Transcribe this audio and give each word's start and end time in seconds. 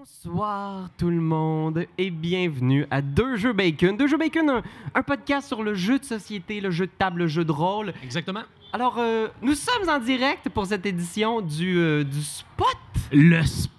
Bonsoir 0.00 0.88
tout 0.96 1.10
le 1.10 1.20
monde 1.20 1.84
et 1.98 2.08
bienvenue 2.08 2.86
à 2.90 3.02
Deux 3.02 3.36
Jeux 3.36 3.52
Bacon. 3.52 3.98
Deux 3.98 4.06
Jeux 4.06 4.16
Bacon, 4.16 4.48
un, 4.48 4.62
un 4.94 5.02
podcast 5.02 5.46
sur 5.46 5.62
le 5.62 5.74
jeu 5.74 5.98
de 5.98 6.04
société, 6.06 6.62
le 6.62 6.70
jeu 6.70 6.86
de 6.86 6.92
table, 6.96 7.18
le 7.18 7.26
jeu 7.26 7.44
de 7.44 7.52
rôle. 7.52 7.92
Exactement. 8.02 8.40
Alors, 8.72 8.96
euh, 8.96 9.28
nous 9.42 9.54
sommes 9.54 9.90
en 9.90 9.98
direct 9.98 10.48
pour 10.48 10.64
cette 10.64 10.86
édition 10.86 11.42
du, 11.42 11.76
euh, 11.76 12.02
du 12.02 12.22
Spot. 12.22 12.66
Le 13.12 13.42
spot 13.44 13.70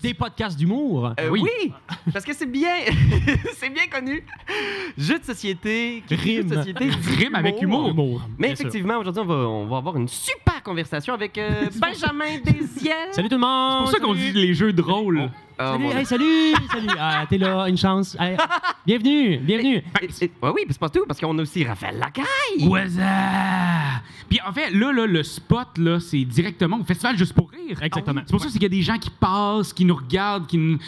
des 0.00 0.14
podcasts 0.14 0.56
d'humour. 0.56 1.14
Euh, 1.18 1.30
oui. 1.30 1.42
parce 2.12 2.24
que 2.24 2.32
c'est 2.32 2.46
bien, 2.46 2.70
c'est 3.56 3.70
bien 3.70 3.88
connu. 3.88 4.24
Jeu 4.96 5.18
de 5.18 5.24
société, 5.24 6.04
qui 6.06 6.16
dit 6.16 6.36
jeu 6.36 6.44
de 6.44 6.48
Rime. 6.54 6.58
société, 6.58 6.90
Rime 7.24 7.34
avec 7.34 7.60
humour. 7.60 7.92
Mais 8.38 8.48
bien 8.48 8.52
effectivement, 8.54 8.98
aujourd'hui, 8.98 9.22
on 9.22 9.26
va, 9.26 9.34
on 9.34 9.66
va 9.66 9.78
avoir 9.78 9.96
une 9.96 10.06
super 10.06 10.62
conversation 10.62 11.12
avec 11.12 11.36
euh, 11.38 11.66
Benjamin 11.80 12.38
Desiel. 12.44 13.08
Salut 13.10 13.28
tout 13.28 13.34
le 13.34 13.40
monde. 13.40 13.86
C'est 13.86 13.98
pour 13.98 14.00
ça 14.00 14.06
qu'on 14.06 14.14
dit 14.14 14.30
les 14.30 14.54
jeux 14.54 14.72
de 14.72 14.82
rôle. 14.82 15.28
Oh, 15.58 15.62
Salut, 15.78 15.86
hey, 15.96 16.04
salut, 16.04 16.52
salut. 16.70 16.88
Ah, 16.98 17.24
t'es 17.30 17.38
là, 17.38 17.66
une 17.66 17.78
chance. 17.78 18.14
Hey, 18.20 18.36
bienvenue, 18.84 19.38
bienvenue. 19.38 19.76
Et- 20.02 20.24
et- 20.24 20.30
ouais, 20.42 20.50
oui, 20.54 20.62
c'est 20.68 20.78
pas 20.78 20.90
tout, 20.90 21.04
parce 21.08 21.18
qu'on 21.18 21.38
a 21.38 21.40
aussi 21.40 21.64
Raphaël 21.64 21.98
Lacaille. 21.98 22.68
What's 22.68 22.98
up? 22.98 24.02
Puis 24.28 24.38
en 24.46 24.52
fait, 24.52 24.68
là, 24.70 24.92
là, 24.92 25.06
le 25.06 25.22
spot, 25.22 25.78
là, 25.78 25.98
c'est 25.98 26.24
directement 26.24 26.78
au 26.78 26.84
festival 26.84 27.16
Juste 27.16 27.32
pour 27.32 27.50
rire. 27.50 27.82
Exactement. 27.82 28.20
C'est 28.26 28.32
pour 28.32 28.40
ça 28.42 28.50
qu'il 28.50 28.62
y 28.62 28.66
a 28.66 28.68
des 28.68 28.82
gens 28.82 28.98
qui 28.98 29.08
passent, 29.08 29.72
qui 29.72 29.86
nous 29.86 29.94
regardent, 29.94 30.46
qui 30.46 30.58
nous... 30.58 30.78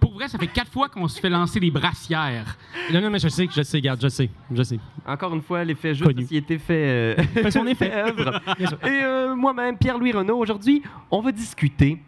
Pour 0.00 0.14
vrai, 0.14 0.26
ça 0.26 0.36
fait 0.36 0.48
quatre 0.48 0.72
fois 0.72 0.88
qu'on 0.88 1.06
se 1.06 1.20
fait 1.20 1.30
lancer 1.30 1.60
des 1.60 1.70
brassières. 1.70 2.56
Non, 2.92 3.00
non, 3.00 3.10
mais 3.10 3.20
je 3.20 3.28
sais, 3.28 3.46
je 3.54 3.62
sais, 3.62 3.80
garde, 3.80 4.00
je 4.02 4.08
sais, 4.08 4.28
je 4.52 4.62
sais. 4.64 4.80
Encore 5.06 5.32
une 5.32 5.42
fois, 5.42 5.62
l'effet 5.62 5.92
de 5.94 6.02
Connu. 6.02 6.22
société 6.22 6.58
fait, 6.58 7.16
euh, 7.20 7.22
Fait 7.34 7.50
son 7.52 7.66
effet. 7.68 7.92
œuvre. 7.92 8.40
Et 8.58 8.64
euh, 8.88 9.36
moi-même, 9.36 9.78
Pierre-Louis 9.78 10.10
Renaud, 10.10 10.38
aujourd'hui, 10.38 10.82
on 11.08 11.20
va 11.20 11.30
discuter 11.30 11.98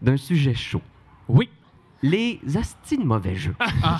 d'un 0.00 0.16
sujet 0.16 0.54
chaud. 0.54 0.80
Oui. 1.32 1.48
Les 2.02 2.40
astis 2.56 2.96
de 2.96 3.04
mauvais 3.04 3.34
jeux. 3.34 3.54
Ah. 3.82 3.98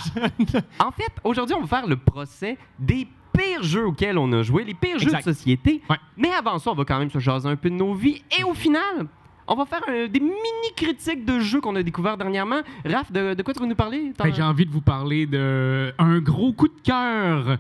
en 0.79 0.91
fait, 0.91 1.13
aujourd'hui, 1.23 1.55
on 1.55 1.61
va 1.63 1.67
faire 1.67 1.87
le 1.87 1.97
procès 1.97 2.57
des 2.79 3.07
pires 3.33 3.63
jeux 3.63 3.87
auxquels 3.87 4.17
on 4.19 4.33
a 4.33 4.43
joué, 4.43 4.65
les 4.65 4.75
pires 4.75 4.99
jeux 4.99 5.13
de 5.13 5.21
société. 5.23 5.83
Ouais. 5.89 5.99
Mais 6.17 6.31
avant 6.31 6.59
ça, 6.59 6.71
on 6.71 6.75
va 6.75 6.85
quand 6.85 6.99
même 6.99 7.11
se 7.11 7.19
jaser 7.19 7.49
un 7.49 7.57
peu 7.57 7.69
de 7.69 7.75
nos 7.75 7.93
vies. 7.95 8.23
Et 8.39 8.43
au 8.43 8.55
final, 8.55 9.07
on 9.47 9.55
va 9.55 9.67
faire 9.67 9.83
des 9.87 10.21
mini-critiques 10.21 11.25
de 11.25 11.41
jeux 11.41 11.61
qu'on 11.61 11.77
a 11.77 11.83
découverts 11.83 12.17
dernièrement. 12.17 12.61
Raph, 12.87 13.13
de, 13.13 13.35
de 13.35 13.43
quoi 13.43 13.53
tu 13.53 13.61
veux 13.61 13.67
nous 13.67 13.75
parler? 13.75 14.13
Ben, 14.19 14.33
J'ai 14.33 14.43
envie 14.43 14.65
de 14.65 14.71
vous 14.71 14.81
parler 14.81 15.27
de 15.27 15.93
un 15.99 16.21
gros 16.21 16.53
coup 16.53 16.69
de 16.69 16.81
cœur. 16.83 17.59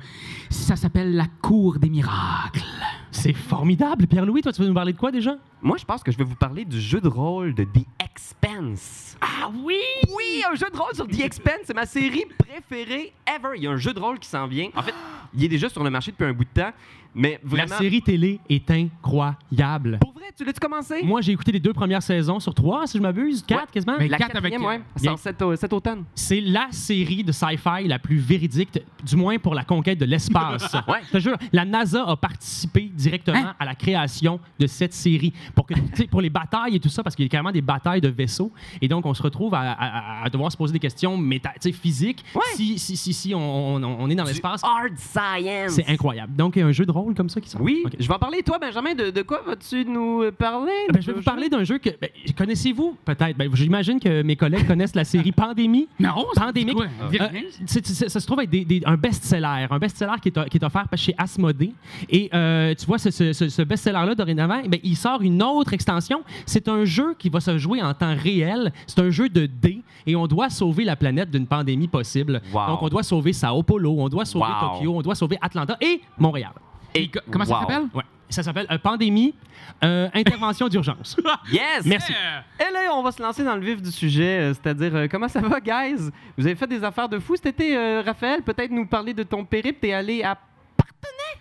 Ça 0.49 0.77
s'appelle 0.77 1.15
La 1.17 1.27
Cour 1.43 1.79
des 1.79 1.91
miracles. 1.91 2.65
C'est 3.13 3.33
formidable. 3.33 4.07
Pierre-Louis, 4.07 4.41
toi, 4.43 4.53
tu 4.53 4.63
veux 4.63 4.69
nous 4.69 4.75
parler 4.75 4.93
de 4.93 4.99
quoi 4.99 5.11
déjà? 5.11 5.37
Moi, 5.63 5.77
je 5.79 5.85
pense 5.85 6.03
que 6.03 6.13
je 6.13 6.17
vais 6.19 6.25
vous 6.25 6.37
parler 6.37 6.65
du 6.65 6.81
jeu 6.81 7.01
de 7.01 7.09
rôle 7.09 7.55
de 7.55 7.65
The 7.65 7.85
Expense. 8.03 9.17
Ah 9.21 9.51
oui! 9.65 9.75
Oui, 10.17 10.43
un 10.51 10.55
jeu 10.55 10.67
de 10.73 10.77
rôle 10.77 10.95
sur 10.95 11.07
The 11.07 11.21
Expense, 11.21 11.61
c'est 11.65 11.75
ma 11.75 11.87
série 11.87 12.25
préférée 12.39 13.13
ever. 13.27 13.51
Il 13.57 13.63
y 13.65 13.67
a 13.67 13.71
un 13.73 13.77
jeu 13.77 13.93
de 13.93 13.99
rôle 14.01 14.19
qui 14.19 14.29
s'en 14.29 14.47
vient. 14.47 14.69
En 14.77 14.83
fait, 14.83 14.95
il 15.35 15.45
est 15.45 15.49
déjà 15.49 15.69
sur 15.69 15.83
le 15.85 15.91
marché 15.91 16.13
depuis 16.13 16.25
un 16.25 16.33
bout 16.33 16.45
de 16.45 16.61
temps, 16.63 16.71
mais 17.15 17.41
La 17.43 17.49
vraiment. 17.49 17.77
série 17.79 18.01
télé 18.03 18.41
est 18.49 18.71
incroyable. 18.71 19.99
Pour 20.01 20.13
vrai, 20.13 20.27
tu 20.37 20.45
l'as-tu 20.45 20.61
commencé? 20.61 21.03
Moi, 21.03 21.21
j'ai 21.21 21.33
écouté 21.33 21.53
les 21.53 21.61
deux 21.61 21.73
premières 21.73 22.03
saisons 22.03 22.39
sur 22.41 22.55
trois, 22.55 22.87
si 22.87 22.97
je 22.99 23.03
m'abuse. 23.03 23.43
Quatre, 23.47 23.71
quasiment? 23.73 23.97
Mais 23.99 24.09
la 24.09 24.17
quatre 24.17 24.37
avec- 24.37 24.53
quatrième, 24.53 24.65
ouais. 24.65 24.81
Ça 24.97 25.03
Bien. 25.03 25.11
sort 25.13 25.19
cet, 25.19 25.43
au- 25.43 25.57
cet 25.57 25.73
automne. 25.73 26.05
C'est 26.15 26.41
la 26.41 26.69
série 26.71 27.25
de 27.25 27.33
sci-fi 27.33 27.87
la 27.87 27.99
plus 27.99 28.17
véridique, 28.19 28.79
du 29.05 29.17
moins 29.17 29.39
pour 29.39 29.55
la 29.55 29.65
conquête 29.65 29.99
de 29.99 30.05
l'espace. 30.07 30.75
Ouais. 30.89 31.01
Je 31.09 31.13
te 31.13 31.19
jure, 31.19 31.37
la 31.53 31.65
NASA 31.65 32.05
a 32.07 32.17
participé 32.17 32.91
directement 33.01 33.39
Hein? 33.39 33.55
à 33.59 33.65
la 33.65 33.75
création 33.75 34.41
de 34.59 34.67
cette 34.67 34.93
série 34.93 35.33
pour 35.55 35.67
que, 35.67 35.75
pour 36.11 36.21
les 36.21 36.31
batailles 36.31 36.77
et 36.77 36.81
tout 36.81 36.89
ça, 36.89 37.03
parce 37.03 37.15
qu'il 37.17 37.25
y 37.25 37.27
a 37.27 37.31
carrément 37.31 37.53
des 37.53 37.61
batailles 37.63 38.01
de 38.01 38.09
vaisseaux. 38.09 38.53
Et 38.81 38.89
donc, 38.89 39.07
on 39.07 39.15
se 39.15 39.23
retrouve 39.23 39.55
à, 39.55 39.73
à- 39.73 40.25
à 40.25 40.29
devoir 40.31 40.51
se 40.53 40.57
poser 40.57 40.73
des 40.73 40.79
questions 40.79 41.17
méta, 41.17 41.53
physiques. 41.73 42.25
Ouais. 42.35 42.41
Si, 42.55 42.79
si, 42.79 42.97
si, 42.97 43.13
si 43.13 43.35
on, 43.35 43.77
on- 43.77 43.83
on 43.83 44.11
est 44.11 44.15
dans 44.15 44.25
l'espace, 44.25 44.63
Hard 44.65 44.97
Science. 44.99 45.73
c'est 45.73 45.89
incroyable. 45.89 46.35
Donc, 46.37 46.57
il 46.57 46.61
y 46.61 46.63
a 46.63 46.67
un 46.67 46.73
jeu 46.73 46.85
de 46.87 46.91
rôle 46.93 47.15
comme 47.15 47.29
ça 47.29 47.41
qui 47.41 47.49
sort. 47.49 47.61
Oui, 47.61 47.83
je 47.99 48.07
vais 48.07 48.15
en 48.15 48.19
parler. 48.19 48.43
Toi, 48.43 48.59
Benjamin, 48.59 48.95
de, 48.95 49.11
de 49.11 49.23
quoi 49.23 49.43
vas-tu 49.47 49.85
nous 49.85 50.31
parler? 50.33 50.73
Ben, 50.93 51.01
je 51.01 51.07
vais 51.07 51.13
vous 51.15 51.23
parler 51.23 51.49
d'un 51.49 51.65
jeu 51.65 51.79
que. 51.79 51.91
ben, 52.01 52.11
connaissez-vous 52.37 52.97
peut-être? 53.05 53.37
Ben, 53.37 53.49
J'imagine 53.55 53.99
que 54.01 54.23
mes 54.23 54.37
collègues 54.37 54.67
connaissent 54.67 54.95
la 54.95 55.05
série 55.05 55.33
Pandémie. 55.33 55.89
Non? 56.01 56.27
Dis 56.55 57.19
Euh, 57.21 57.79
ça 58.09 58.21
se 58.21 58.27
trouve 58.27 58.41
être 58.41 58.51
des- 58.51 58.65
des- 58.65 58.83
un 58.85 58.97
best-seller, 58.97 59.67
un 59.71 59.79
best-seller 59.79 60.15
qui 60.23 60.29
est, 60.29 60.49
qui 60.49 60.57
est 60.59 60.65
offert 60.65 60.87
chez 60.97 61.15
Asmodée. 61.17 61.73
Et 62.09 62.31
euh, 62.35 62.75
tu 62.75 62.87
vois, 62.91 62.99
ce, 62.99 63.11
ce- 63.11 63.33
ce- 63.33 63.49
ce 63.49 63.63
best-seller-là, 63.63 64.15
dorénavant, 64.15 64.61
ben, 64.69 64.79
il 64.83 64.97
sort 64.97 65.23
une 65.23 65.43
autre 65.43 65.73
extension. 65.73 66.23
C'est 66.47 66.69
un 66.69 66.85
jeu 66.85 67.15
qui 67.19 67.29
va 67.31 67.41
se 67.41 67.57
jouer 67.59 67.81
en 67.83 67.95
temps 67.95 68.15
réel. 68.17 68.73
C'est 68.87 69.01
un 69.01 69.11
jeu 69.11 69.29
de 69.29 69.47
dés 69.47 69.83
et 70.07 70.15
on 70.17 70.27
doit 70.27 70.51
sauver 70.51 70.85
la 70.85 70.97
planète 70.97 71.31
d'une 71.31 71.47
pandémie 71.47 71.89
possible. 71.89 72.43
Wow. 72.53 72.67
Donc, 72.67 72.83
on 72.83 72.89
doit 72.89 73.03
sauver 73.03 73.33
Sao 73.33 73.63
Paulo, 73.63 73.97
on 73.99 74.09
doit 74.09 74.25
sauver 74.25 74.45
Wow. 74.47 74.75
Tokyo, 74.77 74.95
on 74.97 75.03
doit 75.03 75.15
sauver 75.15 75.39
Atlanta 75.41 75.77
et 75.81 76.01
Montréal. 76.19 76.53
Et 76.95 77.09
co- 77.09 77.21
comment 77.31 77.45
ça 77.45 77.61
s'appelle? 77.61 77.85
Ouais. 77.95 78.03
Ça 78.29 78.45
s'appelle 78.45 78.67
euh, 78.71 78.79
Pandémie, 78.79 79.35
euh, 79.83 80.09
intervention 80.15 80.69
d'urgence. 80.69 81.17
Yes! 81.53 81.85
Merci. 81.85 82.13
Et 82.61 82.73
là, 82.73 82.95
on 82.95 83.03
va 83.03 83.11
se 83.11 83.21
lancer 83.21 83.43
dans 83.43 83.57
le 83.57 83.61
vif 83.61 83.83
du 83.83 83.91
sujet, 83.91 84.39
euh, 84.51 84.55
c'est-à-dire 84.55 84.95
euh, 84.95 85.07
comment 85.11 85.27
ça 85.27 85.41
va, 85.41 85.59
guys? 85.61 86.11
Vous 86.39 86.47
avez 86.47 86.55
fait 86.55 86.69
des 86.69 86.83
affaires 86.85 87.09
de 87.09 87.19
fou 87.19 87.35
cet 87.35 87.47
été, 87.47 87.77
euh, 87.77 88.03
Raphaël? 88.07 88.43
Peut-être 88.43 88.71
nous 88.71 88.87
parler 88.87 89.15
de 89.15 89.25
ton 89.25 89.45
périple. 89.45 89.79
T'es 89.81 89.93
allé 89.93 90.23
à 90.23 90.39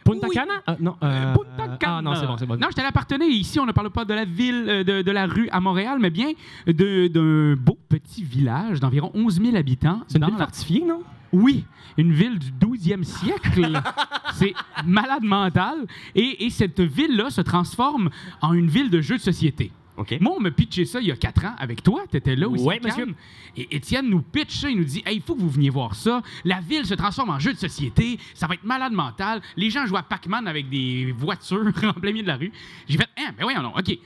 Punta 0.04 0.28
Oui. 0.28 0.34
Cana? 0.36 0.54
Ah, 0.66 0.76
non. 0.80 0.96
euh, 1.04 1.34
Punta 1.34 1.78
Cana. 1.78 1.98
Ah 1.98 2.02
non, 2.02 2.16
c'est 2.16 2.26
bon, 2.26 2.38
c'est 2.38 2.46
bon. 2.46 2.56
Non, 2.56 2.68
j'étais 2.70 2.82
à 2.82 2.86
l'appartenait. 2.86 3.28
Ici, 3.28 3.60
on 3.60 3.66
ne 3.66 3.72
parle 3.72 3.90
pas 3.92 4.06
de 4.06 4.14
la 4.14 4.26
ville, 4.26 4.66
euh, 4.68 4.84
de, 4.84 5.02
de 5.02 5.12
la 5.12 5.26
rue 5.28 5.50
à 5.52 5.60
Montréal, 5.60 5.98
mais 6.00 6.10
bien 6.10 6.32
de- 6.68 7.08
d'un 7.08 7.56
beau 7.62 7.78
petit 7.90 8.24
village 8.24 8.80
d'environ 8.80 9.12
11 9.14 9.40
000 9.42 9.56
habitants. 9.56 10.02
C'est 10.08 10.18
une 10.18 10.26
ville 10.26 10.34
la- 10.38 10.46
fortifiée, 10.46 10.84
non? 10.86 11.02
Oui, 11.32 11.64
une 11.98 12.12
ville 12.12 12.40
du 12.40 12.52
12e 12.52 13.04
siècle. 13.04 13.80
C'est 14.34 14.54
malade 14.86 15.24
mental. 15.24 15.76
Et, 16.16 16.46
et 16.46 16.50
cette 16.50 16.80
ville-là 16.80 17.30
se 17.30 17.42
transforme 17.42 18.10
en 18.42 18.54
une 18.54 18.68
ville 18.68 18.90
de 18.90 19.02
jeux 19.02 19.18
de 19.18 19.22
société. 19.22 19.72
Moi, 20.20 20.34
on 20.38 20.40
me 20.40 20.50
pitché 20.52 20.86
ça 20.86 21.00
il 21.02 21.08
y 21.08 21.12
a 21.12 21.16
quatre 21.16 21.46
ans 21.46 21.56
avec 21.58 21.84
toi. 21.84 22.04
Tu 22.10 22.18
étais 22.18 22.36
là 22.36 22.48
aussi. 22.48 22.66
Monsieur. 22.84 23.16
Et 23.58 23.76
Étienne 23.76 24.10
nous 24.10 24.22
pitch 24.22 24.60
ça. 24.60 24.70
Il 24.70 24.78
nous 24.78 24.84
dit 24.84 25.04
Hey, 25.06 25.18
il 25.18 25.22
faut 25.22 25.36
que 25.36 25.42
vous 25.42 25.50
veniez 25.50 25.70
voir 25.70 25.96
ça. 25.96 26.22
La 26.46 26.60
ville 26.62 26.86
se 26.86 26.94
transforme 26.94 27.30
en 27.32 27.40
jeu 27.40 27.54
de 27.54 27.58
société. 27.58 28.20
Ça 28.34 28.48
va 28.48 28.54
être 28.56 28.64
malade 28.64 28.94
mental. 28.94 29.42
Les 29.58 29.70
gens 29.70 29.86
jouent 29.86 29.98
à 29.98 30.04
Pac-Man 30.04 30.48
avec 30.48 30.70
des 30.70 31.12
voitures 31.18 31.72
en 31.84 31.94
plein 31.94 32.12
milieu 32.12 32.24
de 32.24 32.28
la 32.28 32.38
rue. 32.38 32.52
J'ai 32.88 32.98
fait 32.98 33.10
Hein, 33.18 33.32
ben 33.38 33.44
voyons, 33.44 33.62
non. 33.62 33.74
OK. 33.78 33.98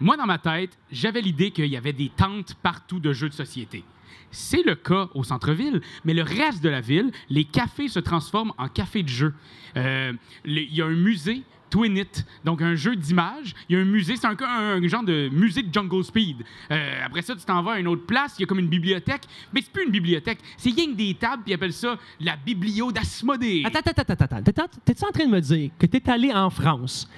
Moi, 0.00 0.16
dans 0.16 0.26
ma 0.26 0.38
tête, 0.38 0.76
j'avais 0.90 1.20
l'idée 1.20 1.50
qu'il 1.50 1.66
y 1.66 1.76
avait 1.76 1.92
des 1.92 2.08
tentes 2.08 2.54
partout 2.62 3.00
de 3.00 3.12
jeux 3.12 3.28
de 3.28 3.34
société. 3.34 3.84
C'est 4.30 4.62
le 4.64 4.74
cas 4.74 5.08
au 5.14 5.24
centre-ville, 5.24 5.80
mais 6.04 6.14
le 6.14 6.22
reste 6.22 6.62
de 6.62 6.68
la 6.68 6.80
ville, 6.80 7.12
les 7.28 7.44
cafés 7.44 7.88
se 7.88 7.98
transforment 8.00 8.52
en 8.58 8.68
cafés 8.68 9.02
de 9.02 9.08
jeux. 9.08 9.34
Euh, 9.76 10.12
Il 10.44 10.74
y 10.74 10.80
a 10.80 10.86
un 10.86 10.94
musée, 10.94 11.42
Twin 11.72 11.96
It, 11.96 12.24
donc 12.44 12.60
un 12.60 12.74
jeu 12.74 12.94
d'image. 12.94 13.54
Il 13.68 13.76
y 13.76 13.78
a 13.78 13.82
un 13.82 13.86
musée, 13.86 14.14
c'est 14.16 14.26
un, 14.26 14.86
genre 14.86 15.02
de 15.02 15.30
musée 15.32 15.62
de 15.62 15.72
Jungle 15.72 16.04
Speed. 16.04 16.44
Euh, 16.70 17.00
après 17.04 17.22
ça, 17.22 17.34
tu 17.34 17.44
t'en 17.46 17.62
vas 17.62 17.72
à 17.72 17.78
une 17.78 17.88
autre 17.88 18.04
place, 18.04 18.34
il 18.38 18.42
y 18.42 18.44
a 18.44 18.46
comme 18.46 18.58
une 18.58 18.68
bibliothèque, 18.68 19.22
mais 19.54 19.62
c'est 19.62 19.72
plus 19.72 19.84
une 19.86 19.90
bibliothèque, 19.90 20.38
c'est 20.58 20.70
rien 20.70 20.86
que 20.92 20.96
des 20.96 21.14
tables, 21.14 21.42
puis 21.42 21.52
ils 21.52 21.54
appellent 21.54 21.72
ça 21.72 21.96
la 22.20 22.36
biblio 22.36 22.92
d'Asmodée. 22.92 23.62
Attends, 23.64 23.78
attends, 23.84 24.02
attends, 24.12 24.24
attends. 24.24 24.42
T'es- 24.42 24.52
T'es-tu 24.84 25.04
en 25.04 25.10
train 25.12 25.24
de 25.26 25.30
me 25.30 25.40
dire 25.40 25.70
que 25.78 25.86
t'es 25.86 26.10
allé 26.10 26.30
en 26.30 26.50
France, 26.50 27.08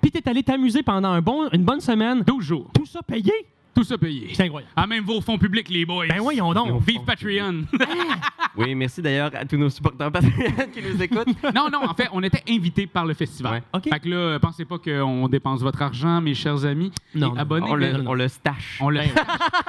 puis 0.00 0.10
t'es 0.10 0.26
allé 0.26 0.42
t'amuser 0.42 0.82
pendant 0.82 1.10
un 1.10 1.20
bon, 1.20 1.46
une 1.52 1.64
bonne 1.64 1.80
semaine, 1.80 2.22
12 2.22 2.42
jours, 2.44 2.70
tout 2.72 2.86
ça 2.86 3.02
payé? 3.02 3.32
Tout 3.74 3.84
ça 3.84 3.96
payé. 3.98 4.30
C'est 4.34 4.44
incroyable. 4.44 4.72
Ah, 4.76 4.86
même 4.86 5.04
vos 5.04 5.20
fonds 5.20 5.38
publics, 5.38 5.68
les 5.68 5.84
boys. 5.86 6.06
Ben 6.08 6.18
voyons 6.20 6.52
donc. 6.52 6.82
Vive 6.86 7.02
Patreon. 7.04 7.64
Oui, 8.56 8.74
merci 8.74 9.00
d'ailleurs 9.00 9.30
à 9.34 9.44
tous 9.44 9.56
nos 9.56 9.68
supporters 9.70 10.10
patriotes 10.10 10.70
qui 10.72 10.82
nous 10.82 11.00
écoutent. 11.00 11.28
non, 11.54 11.68
non, 11.70 11.84
en 11.88 11.94
fait, 11.94 12.08
on 12.12 12.20
était 12.24 12.42
invités 12.48 12.88
par 12.88 13.06
le 13.06 13.14
festival. 13.14 13.52
Ouais. 13.52 13.62
OK. 13.72 13.88
Fait 13.88 14.00
que 14.00 14.08
là, 14.08 14.38
pensez 14.40 14.64
pas 14.64 14.78
qu'on 14.78 15.28
dépense 15.28 15.60
votre 15.60 15.80
argent, 15.80 16.20
mes 16.20 16.34
chers 16.34 16.64
amis. 16.64 16.90
Non, 17.14 17.28
non. 17.28 17.36
abonnez. 17.36 17.66
On 17.70 17.74
le, 17.76 17.92
on 18.08 18.14
le 18.14 18.26
stash. 18.26 18.78
on 18.80 18.90
le- 18.90 19.00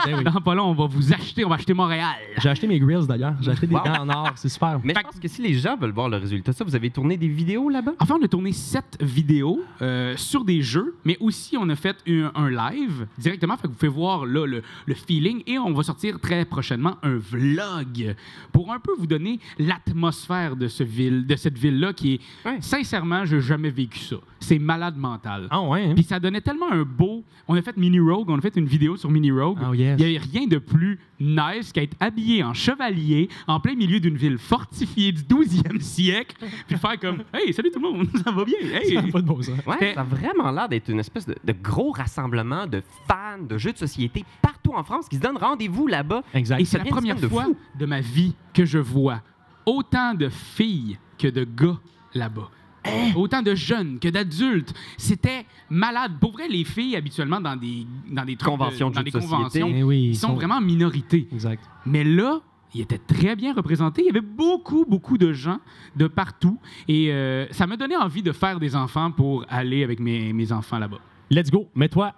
Ben 0.06 0.16
oui. 0.18 0.24
Dans 0.24 0.32
pas 0.42 0.56
long, 0.56 0.66
on 0.70 0.74
va 0.74 0.88
vous 0.88 1.14
acheter, 1.14 1.46
on 1.46 1.50
va 1.50 1.56
acheter 1.56 1.74
Montréal. 1.76 2.16
J'ai 2.38 2.50
acheté 2.50 2.66
mes 2.66 2.80
grills 2.80 3.06
d'ailleurs. 3.06 3.36
J'ai 3.42 3.52
acheté 3.52 3.68
des 3.68 3.76
Wow. 3.76 3.84
gants 3.84 4.02
en 4.02 4.10
or. 4.10 4.32
C'est 4.36 4.50
super. 4.50 4.80
Mais 4.84 4.94
je 4.94 5.00
Fait 5.00 5.04
pense 5.06 5.20
que 5.20 5.28
si 5.28 5.42
les 5.44 5.54
gens 5.54 5.78
veulent 5.78 5.92
voir 5.92 6.10
le 6.10 6.18
résultat, 6.18 6.52
ça, 6.54 6.64
vous 6.64 6.76
avez 6.76 6.90
tourné 6.90 7.16
des 7.16 7.28
vidéos 7.28 7.70
là-bas? 7.70 7.92
Enfin, 8.00 8.16
on 8.20 8.26
a 8.26 8.28
tourné 8.28 8.54
sept 8.54 8.98
vidéos 9.02 9.62
euh, 9.84 10.16
sur 10.18 10.44
des 10.46 10.64
jeux, 10.64 10.96
mais 11.06 11.16
aussi 11.20 11.58
on 11.58 11.70
a 11.70 11.76
fait 11.76 11.98
un, 12.08 12.32
un 12.34 12.50
live 12.50 13.06
directement. 13.20 13.56
Fait 13.58 13.64
que 13.64 13.68
vous 13.68 13.74
pouvez 13.78 13.89
voir 13.90 14.26
là 14.26 14.46
le, 14.46 14.62
le 14.86 14.94
feeling 14.94 15.44
et 15.48 15.58
on 15.60 15.74
va 15.74 15.84
sortir 15.84 16.20
très 16.20 16.46
prochainement 16.46 16.98
un 17.04 17.18
vlog 17.18 18.16
pour 18.52 18.72
un 18.72 18.80
peu 18.80 18.92
vous 18.98 19.08
donner 19.08 19.40
l'atmosphère 19.58 20.56
de, 20.56 20.68
ce 20.68 20.84
ville, 20.84 21.26
de 21.26 21.36
cette 21.36 21.58
ville-là 21.58 21.94
qui 21.94 22.14
est, 22.16 22.20
Ouais. 22.46 22.58
sincèrement, 22.62 23.26
je 23.26 23.36
n'ai 23.38 23.42
jamais 23.42 23.70
vécu 23.70 24.00
ça. 24.00 24.18
C'est 24.40 24.60
malade 24.60 24.96
mental. 24.98 25.48
Ah 25.50 25.62
ouais. 25.62 25.84
hein? 25.86 25.94
Puis 25.96 26.04
ça 26.04 26.20
donnait 26.20 26.42
tellement 26.42 26.72
un 26.72 26.84
beau. 26.84 27.24
On 27.48 27.56
a 27.56 27.62
fait 27.62 27.76
Mini 27.78 28.00
Rogue, 28.00 28.30
on 28.30 28.38
a 28.38 28.42
fait 28.42 28.56
une 28.56 28.66
vidéo 28.66 28.96
sur 28.98 29.10
Mini 29.12 29.32
Rogue. 29.32 29.58
Oh, 29.68 29.74
yes. 29.74 30.00
Il 30.00 30.08
n'y 30.08 30.18
a 30.18 30.22
rien 30.22 30.48
de 30.48 30.58
plus 30.58 31.00
nice 31.20 31.74
qu'être 31.74 31.98
habillé 32.00 32.44
en 32.44 32.54
chevalier 32.54 33.28
en 33.48 33.60
plein 33.60 33.76
milieu 33.76 34.00
d'une 34.00 34.16
ville 34.16 34.38
fortifiée 34.38 35.12
du 35.12 35.22
12e 35.24 35.82
siècle, 35.82 36.38
puis 36.68 36.78
faire 36.78 36.98
comme 37.00 37.24
Hey, 37.34 37.52
salut 37.54 37.72
tout 37.72 37.80
le 37.82 37.92
monde, 37.92 38.08
ça 38.24 38.32
va 38.32 38.46
bien. 38.46 38.58
Hey. 38.62 38.94
Ça 38.94 39.00
a 39.00 39.12
pas 39.12 39.22
de 39.22 39.28
bon 39.28 39.42
sens. 39.42 39.58
Ouais, 39.68 39.94
ça 39.94 40.02
a 40.02 40.04
vraiment 40.04 40.52
l'air 40.52 40.70
d'être 40.70 40.90
une 40.90 41.00
espèce 41.00 41.26
de, 41.26 41.36
de 41.44 41.54
gros 41.62 41.92
rassemblement 41.92 42.66
de 42.68 42.82
fans 43.08 43.42
de 43.42 43.58
jeux 43.58 43.74
de 43.74 43.78
société 43.80 44.26
partout 44.42 44.74
en 44.76 44.84
France 44.84 45.08
qui 45.10 45.16
se 45.16 45.22
donnent 45.22 45.38
rendez-vous 45.38 45.88
là-bas. 45.88 46.22
Exact. 46.34 46.60
Et 46.60 46.66
c'est 46.66 46.78
la 46.78 46.86
première 46.86 47.16
de 47.16 47.28
fois 47.28 47.46
fou. 47.46 47.58
de 47.78 47.86
ma 47.86 48.02
vie 48.02 48.36
que 48.54 48.66
je 48.66 48.78
vois 48.78 49.22
autant 49.66 50.14
de 50.14 50.30
filles 50.30 50.98
que 51.18 51.28
de 51.28 51.44
gars 51.44 51.80
là-bas. 52.14 52.50
Hein? 52.86 53.12
Autant 53.16 53.42
de 53.42 53.56
jeunes 53.56 54.00
que 54.00 54.08
d'adultes. 54.08 54.74
C'était 54.98 55.46
malade. 55.70 56.14
Pour 56.20 56.32
vrai, 56.32 56.48
les 56.48 56.64
filles, 56.64 56.96
habituellement, 56.96 57.42
dans 57.42 57.56
des, 57.56 57.86
dans 58.10 58.26
des 58.26 58.36
trucs 58.36 58.52
Conventions 58.52 58.90
de 58.90 58.96
dans 58.96 59.04
des 59.04 59.12
de 59.12 59.20
conventions, 59.20 59.68
Eh 59.74 59.84
oui, 59.84 60.10
ils 60.12 60.16
sont 60.18 60.34
vraiment 60.34 60.56
en 60.56 60.62
minorité. 60.62 61.28
Exact. 61.32 61.64
Mais 61.86 62.04
là, 62.04 62.40
il 62.74 62.82
était 62.82 62.98
très 62.98 63.36
bien 63.36 63.54
représenté. 63.54 64.02
Il 64.04 64.06
y 64.06 64.10
avait 64.10 64.22
beaucoup, 64.22 64.86
beaucoup 64.88 65.18
de 65.18 65.34
gens 65.34 65.60
de 65.96 66.08
partout. 66.08 66.58
Et 66.88 67.12
euh, 67.12 67.48
ça 67.52 67.68
m'a 67.68 67.78
donné 67.78 67.96
envie 67.98 68.24
de 68.24 68.32
faire 68.32 68.60
des 68.60 68.76
enfants 68.76 69.12
pour 69.12 69.46
aller 69.50 69.84
avec 69.84 70.00
mes, 70.00 70.32
mes 70.34 70.52
enfants 70.52 70.80
là-bas. 70.80 71.00
Let's 71.30 71.52
go. 71.52 71.68
Mets-toi 71.76 72.14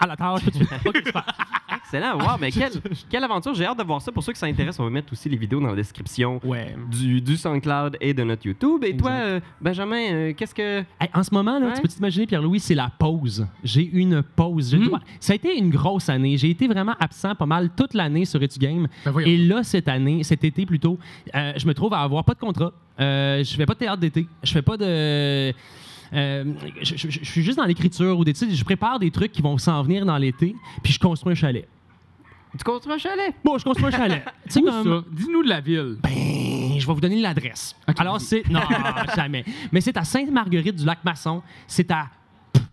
à 0.00 0.06
la 0.06 0.16
tâche. 0.16 0.42
Excellent. 1.84 2.18
Wow, 2.18 2.36
mais 2.40 2.50
quelle, 2.50 2.72
quelle 3.08 3.24
aventure. 3.24 3.54
J'ai 3.54 3.64
hâte 3.64 3.78
de 3.78 3.84
voir 3.84 4.00
ça. 4.02 4.12
Pour 4.12 4.22
ceux 4.22 4.32
qui 4.32 4.38
s'intéressent, 4.38 4.80
on 4.80 4.84
va 4.84 4.90
mettre 4.90 5.12
aussi 5.12 5.28
les 5.28 5.36
vidéos 5.36 5.60
dans 5.60 5.68
la 5.68 5.74
description 5.76 6.40
Ouais. 6.44 6.76
du, 6.90 7.20
du 7.20 7.36
SoundCloud 7.36 7.96
et 8.00 8.12
de 8.14 8.22
notre 8.24 8.46
YouTube. 8.46 8.84
Et 8.84 8.96
toi, 8.96 9.10
euh, 9.12 9.40
Benjamin, 9.60 10.12
euh, 10.12 10.32
qu'est-ce 10.36 10.54
que. 10.54 10.80
Hey, 11.00 11.08
en 11.14 11.22
ce 11.22 11.32
moment, 11.32 11.58
là, 11.58 11.66
Ouais. 11.68 11.72
tu 11.74 11.82
peux 11.82 11.88
t'imaginer, 11.88 12.26
Pierre-Louis, 12.26 12.60
c'est 12.60 12.74
la 12.74 12.90
pause. 12.98 13.46
J'ai 13.64 13.82
une 13.84 14.22
pause. 14.22 14.74
Mm. 14.74 14.84
dois- 14.88 15.00
Ça 15.20 15.32
a 15.32 15.36
été 15.36 15.56
une 15.58 15.70
grosse 15.70 16.08
année. 16.08 16.36
J'ai 16.36 16.50
été 16.50 16.66
vraiment 16.68 16.94
absent 17.00 17.34
pas 17.34 17.46
mal 17.46 17.70
toute 17.74 17.94
l'année 17.94 18.24
sur 18.24 18.42
Etu 18.42 18.58
Game. 18.58 18.86
Ben. 19.04 19.18
Et 19.20 19.36
là, 19.38 19.62
cette 19.62 19.88
année, 19.88 20.22
cet 20.24 20.44
été 20.44 20.66
plutôt, 20.66 20.98
euh, 21.34 21.52
je 21.56 21.66
me 21.66 21.74
trouve 21.74 21.94
à 21.94 22.00
avoir 22.00 22.24
pas 22.24 22.34
de 22.34 22.40
contrat. 22.40 22.72
Euh, 23.00 23.42
je 23.44 23.54
fais 23.56 23.64
pas 23.66 23.74
de 23.74 23.78
théâtre 23.78 24.00
d'été. 24.00 24.26
Je 24.42 24.52
fais 24.52 24.62
pas 24.62 24.76
de. 24.76 25.52
Euh, 26.12 26.44
je, 26.82 26.96
je- 26.96 27.08
je 27.10 27.24
suis 27.24 27.42
juste 27.42 27.58
dans 27.58 27.64
l'écriture 27.64 28.18
ou 28.18 28.24
des, 28.24 28.34
sais, 28.34 28.50
je 28.50 28.64
prépare 28.64 28.98
des 28.98 29.10
trucs 29.10 29.32
qui 29.32 29.42
vont 29.42 29.58
s'en 29.58 29.82
venir 29.82 30.04
dans 30.06 30.16
l'été, 30.18 30.54
puis 30.82 30.92
je 30.92 30.98
construis 30.98 31.32
un 31.32 31.36
chalet. 31.36 31.68
Tu 32.56 32.64
construis 32.64 32.94
un 32.94 32.98
chalet? 32.98 33.34
Bon, 33.44 33.58
je 33.58 33.64
construis 33.64 33.88
un 33.88 33.90
chalet. 33.96 34.24
Où 34.56 34.60
comme- 34.62 34.84
ça? 34.84 35.04
Dis-nous 35.12 35.42
de 35.44 35.48
la 35.48 35.60
ville. 35.60 35.96
Ben, 36.02 36.10
je 36.78 36.86
vais 36.86 36.92
vous 36.94 37.00
donner 37.00 37.20
l'adresse. 37.20 37.76
Alors, 37.98 38.20
c'est. 38.20 38.48
Non, 38.48 38.60
jamais. 39.16 39.44
Mais 39.70 39.80
c'est 39.82 39.96
à 39.96 40.04
Sainte-Marguerite 40.04 40.76
du 40.76 40.84
Lac-Masson. 40.86 41.42
C'est 41.66 41.90
à 41.90 42.06
pff, 42.52 42.64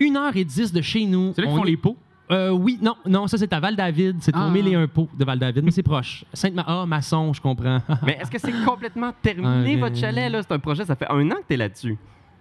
1h10 0.00 0.72
de 0.72 0.82
chez 0.82 1.06
nous. 1.06 1.32
C'est 1.34 1.40
là 1.42 1.46
qu'ils 1.48 1.54
On 1.56 1.58
font 1.60 1.64
est- 1.64 1.70
les 1.70 1.76
pots? 1.76 1.96
Euh, 2.30 2.50
oui, 2.50 2.78
non, 2.80 2.96
non, 3.06 3.26
ça 3.26 3.36
c'est 3.36 3.52
à 3.52 3.60
Val-David. 3.60 4.16
C'est 4.20 4.32
Ah. 4.34 4.46
au 4.46 4.50
mille 4.50 4.66
et 4.68 4.74
un 4.74 4.86
pots 4.88 5.08
de 5.16 5.24
Val-David, 5.24 5.62
mais 5.64 5.70
c'est 5.70 5.82
proche. 5.82 6.24
Sainte-Ma. 6.32 6.64
Ah, 6.66 6.86
Masson, 6.86 7.32
je 7.34 7.40
comprends. 7.40 7.80
Mais 8.02 8.18
est-ce 8.20 8.30
que 8.30 8.38
c'est 8.38 8.64
complètement 8.64 9.12
terminé, 9.22 9.74
Ouais, 9.74 9.80
votre 9.80 9.96
chalet? 9.96 10.30
là? 10.32 10.42
C'est 10.42 10.52
un 10.52 10.58
projet, 10.58 10.84
ça 10.84 10.96
fait 10.96 11.08
un 11.10 11.30
an 11.30 11.34
que 11.36 11.46
tu 11.48 11.54
es 11.54 11.56
là-dessus. 11.56 11.96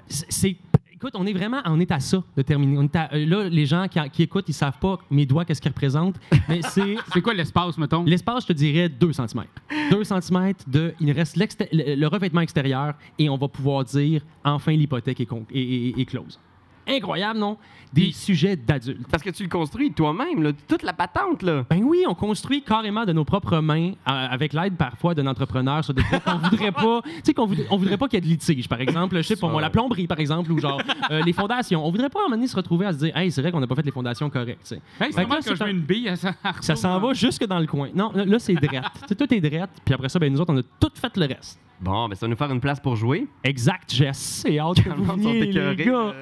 C'est-. 0.07 0.57
Écoute, 0.93 1.15
on 1.17 1.25
est 1.25 1.33
vraiment, 1.33 1.61
on 1.65 1.81
est 1.81 1.91
à 1.91 1.99
ça 1.99 2.23
de 2.37 2.41
terminer. 2.43 2.77
On 2.77 2.83
est 2.83 2.95
à- 2.95 3.13
euh, 3.13 3.25
là, 3.25 3.49
les 3.49 3.65
gens 3.65 3.87
qui, 3.89 3.99
qui 4.11 4.23
écoutent, 4.23 4.47
ils 4.47 4.53
savent 4.53 4.79
pas 4.79 4.97
mes 5.11 5.25
doigts 5.25 5.43
qu'est-ce 5.43 5.59
qu'ils 5.61 5.71
représentent, 5.71 6.15
mais 6.47 6.61
c'est 6.69 6.95
C'est 7.13 7.21
quoi 7.21 7.33
l'espace, 7.33 7.77
mettons? 7.77 8.03
l'espace, 8.05 8.43
je 8.43 8.47
te 8.47 8.53
dirais 8.53 8.87
2 8.87 9.11
cm. 9.11 9.43
2 9.91 10.03
cm 10.05 10.53
de, 10.67 10.93
il 11.01 11.11
reste 11.11 11.35
le, 11.73 11.95
le 11.95 12.07
revêtement 12.07 12.39
extérieur 12.39 12.93
et 13.19 13.29
on 13.29 13.35
va 13.37 13.49
pouvoir 13.49 13.83
dire 13.83 14.21
enfin 14.45 14.71
l'hypothèque 14.71 15.19
est, 15.19 15.25
con- 15.25 15.45
est- 15.53 15.59
est- 15.59 15.99
est 15.99 16.05
close. 16.05 16.39
Incroyable, 16.87 17.39
non? 17.39 17.57
Des 17.93 18.01
Puis- 18.03 18.13
sujets 18.13 18.55
d'adultes. 18.55 19.07
Parce 19.11 19.21
que 19.21 19.29
tu 19.29 19.43
le 19.43 19.49
construis 19.49 19.91
toi-même, 19.93 20.51
toute 20.67 20.81
la 20.83 20.93
patente. 20.93 21.43
là. 21.43 21.63
Ben 21.69 21.81
oui, 21.83 22.03
on 22.07 22.15
construit 22.15 22.63
carrément 22.63 23.05
de 23.05 23.13
nos 23.13 23.23
propres 23.23 23.59
mains, 23.59 23.91
euh, 23.91 23.93
avec 24.05 24.53
l'aide 24.53 24.75
parfois 24.75 25.13
d'un 25.13 25.27
entrepreneur 25.27 25.83
sur 25.83 25.93
des 25.93 26.01
trucs 26.03 26.23
qu'on 26.23 26.37
voudrait 26.39 26.71
pas. 26.71 27.01
Tu 27.03 27.11
sais, 27.23 27.33
qu'on 27.35 27.45
voudrait, 27.45 27.67
on 27.69 27.77
voudrait 27.77 27.97
pas 27.97 28.07
qu'il 28.07 28.17
y 28.17 28.17
ait 28.17 28.21
de 28.21 28.27
litige, 28.27 28.67
par 28.67 28.81
exemple. 28.81 29.15
Je 29.17 29.21
sais 29.21 29.35
pas 29.35 29.47
moi, 29.47 29.61
la 29.61 29.69
plomberie, 29.69 30.07
par 30.07 30.19
exemple, 30.19 30.51
ou 30.51 30.57
genre 30.59 30.81
euh, 31.11 31.21
les 31.23 31.33
fondations. 31.33 31.85
On 31.85 31.91
voudrait 31.91 32.09
pas 32.09 32.19
à 32.19 32.21
un 32.23 32.25
moment 32.25 32.35
donné 32.37 32.47
se 32.47 32.55
retrouver 32.55 32.87
à 32.87 32.93
se 32.93 32.97
dire, 32.97 33.15
hey, 33.15 33.31
c'est 33.31 33.41
vrai 33.43 33.51
qu'on 33.51 33.59
n'a 33.59 33.67
pas 33.67 33.75
fait 33.75 33.85
les 33.85 33.91
fondations 33.91 34.29
correctes. 34.29 34.73
Hey, 34.99 35.13
c'est 35.13 35.23
que 35.25 35.29
là, 35.29 35.39
je 35.45 35.51
mets 35.53 35.61
un- 35.61 35.67
une 35.67 35.79
bille 35.81 36.09
à 36.09 36.15
ça. 36.15 36.33
Ça 36.61 36.75
s'en 36.75 36.99
va 36.99 37.13
jusque 37.13 37.45
dans 37.45 37.59
le 37.59 37.67
coin. 37.67 37.89
Non, 37.93 38.11
là, 38.15 38.39
c'est 38.39 38.53
drette. 38.55 38.83
Tout 39.17 39.33
est 39.33 39.39
drette. 39.41 39.69
Puis 39.85 39.93
après 39.93 40.09
ça, 40.09 40.17
ben, 40.19 40.33
nous 40.33 40.41
autres, 40.41 40.51
on 40.53 40.57
a 40.57 40.63
tout 40.79 40.89
fait 40.95 41.15
le 41.17 41.27
reste. 41.27 41.59
Bon, 41.81 42.07
ben 42.07 42.15
ça 42.15 42.25
va 42.25 42.29
nous 42.29 42.37
faire 42.37 42.51
une 42.51 42.61
place 42.61 42.79
pour 42.79 42.95
jouer. 42.95 43.27
Exact, 43.43 43.93
Jess. 43.93 44.17
C'est 44.45 44.57
hâte 44.59 44.81
que 44.83 44.89
vous 44.89 45.03
veniez, 45.03 45.41
les 45.41 45.49
écœurés. 45.49 45.75
gars. 45.85 46.13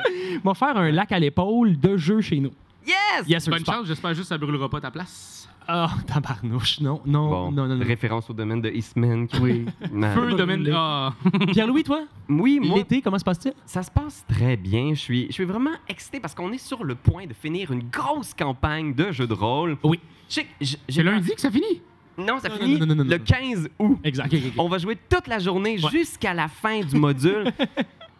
On 0.44 0.50
va 0.50 0.54
faire 0.56 0.76
un 0.78 0.90
lac 0.92 1.12
à 1.12 1.20
l'épaule 1.20 1.80
de 1.80 1.98
jeu 1.98 2.22
chez 2.22 2.40
nous. 2.40 2.52
Yes! 2.88 3.28
Yes. 3.28 3.48
Bonne 3.48 3.64
chance, 3.64 3.86
j'espère 3.86 4.10
juste 4.16 4.22
que 4.24 4.28
ça 4.30 4.38
brûlera 4.40 4.68
pas 4.70 4.82
ta 4.82 4.90
place. 4.90 5.48
Ah, 5.68 5.92
tabarnouche. 6.08 6.82
Non, 6.82 7.02
non, 7.06 7.30
Bon, 7.30 7.52
non, 7.52 7.68
non, 7.68 7.76
non. 7.76 7.86
référence 7.86 8.28
au 8.32 8.34
domaine 8.34 8.60
de 8.62 8.70
Eastman. 8.72 9.28
qui- 9.28 9.40
Oui. 9.40 9.66
Feu, 10.16 10.34
domaine. 10.34 10.64
les- 10.64 10.72
Ah. 10.76 11.14
Pierre-Louis, 11.52 11.84
toi? 11.84 12.02
Oui, 12.28 12.60
moi, 12.60 12.78
L'été, 12.80 13.02
comment 13.04 13.20
se 13.20 13.24
passe-t-il? 13.24 13.54
ça 13.68 13.84
se 13.84 13.92
passe 13.92 14.26
très 14.28 14.58
bien. 14.58 14.90
Je 14.96 15.00
suis, 15.00 15.28
je 15.28 15.34
suis 15.34 15.46
vraiment 15.46 15.70
excité 15.88 16.20
parce 16.20 16.34
qu'on 16.34 16.52
est 16.52 16.58
sur 16.58 16.84
le 16.84 16.96
point 16.96 17.28
de 17.28 17.34
finir 17.34 17.72
une 17.72 17.84
grosse 17.92 18.34
campagne 18.34 18.96
de 18.96 19.12
jeux 19.12 19.28
de 19.28 19.34
rôle. 19.36 19.78
Oui. 19.84 20.00
C'est 20.28 20.48
j'ai- 20.60 21.04
lundi 21.04 21.36
que 21.36 21.42
ça 21.42 21.52
finit? 21.52 21.82
Non, 22.18 22.40
ça 22.40 22.50
Non, 22.50 22.56
finit 22.58 22.74
non, 22.80 22.86
non, 22.86 22.96
non, 22.96 23.04
non, 23.04 23.10
le 23.10 23.18
non. 23.18 23.24
15 23.24 23.70
août. 23.80 24.00
Exact. 24.04 24.36
On 24.58 24.68
va 24.68 24.78
jouer 24.78 24.98
toute 25.10 25.28
la 25.28 25.40
journée 25.40 25.80
Ouais. 25.82 25.90
jusqu'à 25.92 26.34
la 26.34 26.48
fin 26.48 26.82
du 26.82 26.96
module. 26.98 27.52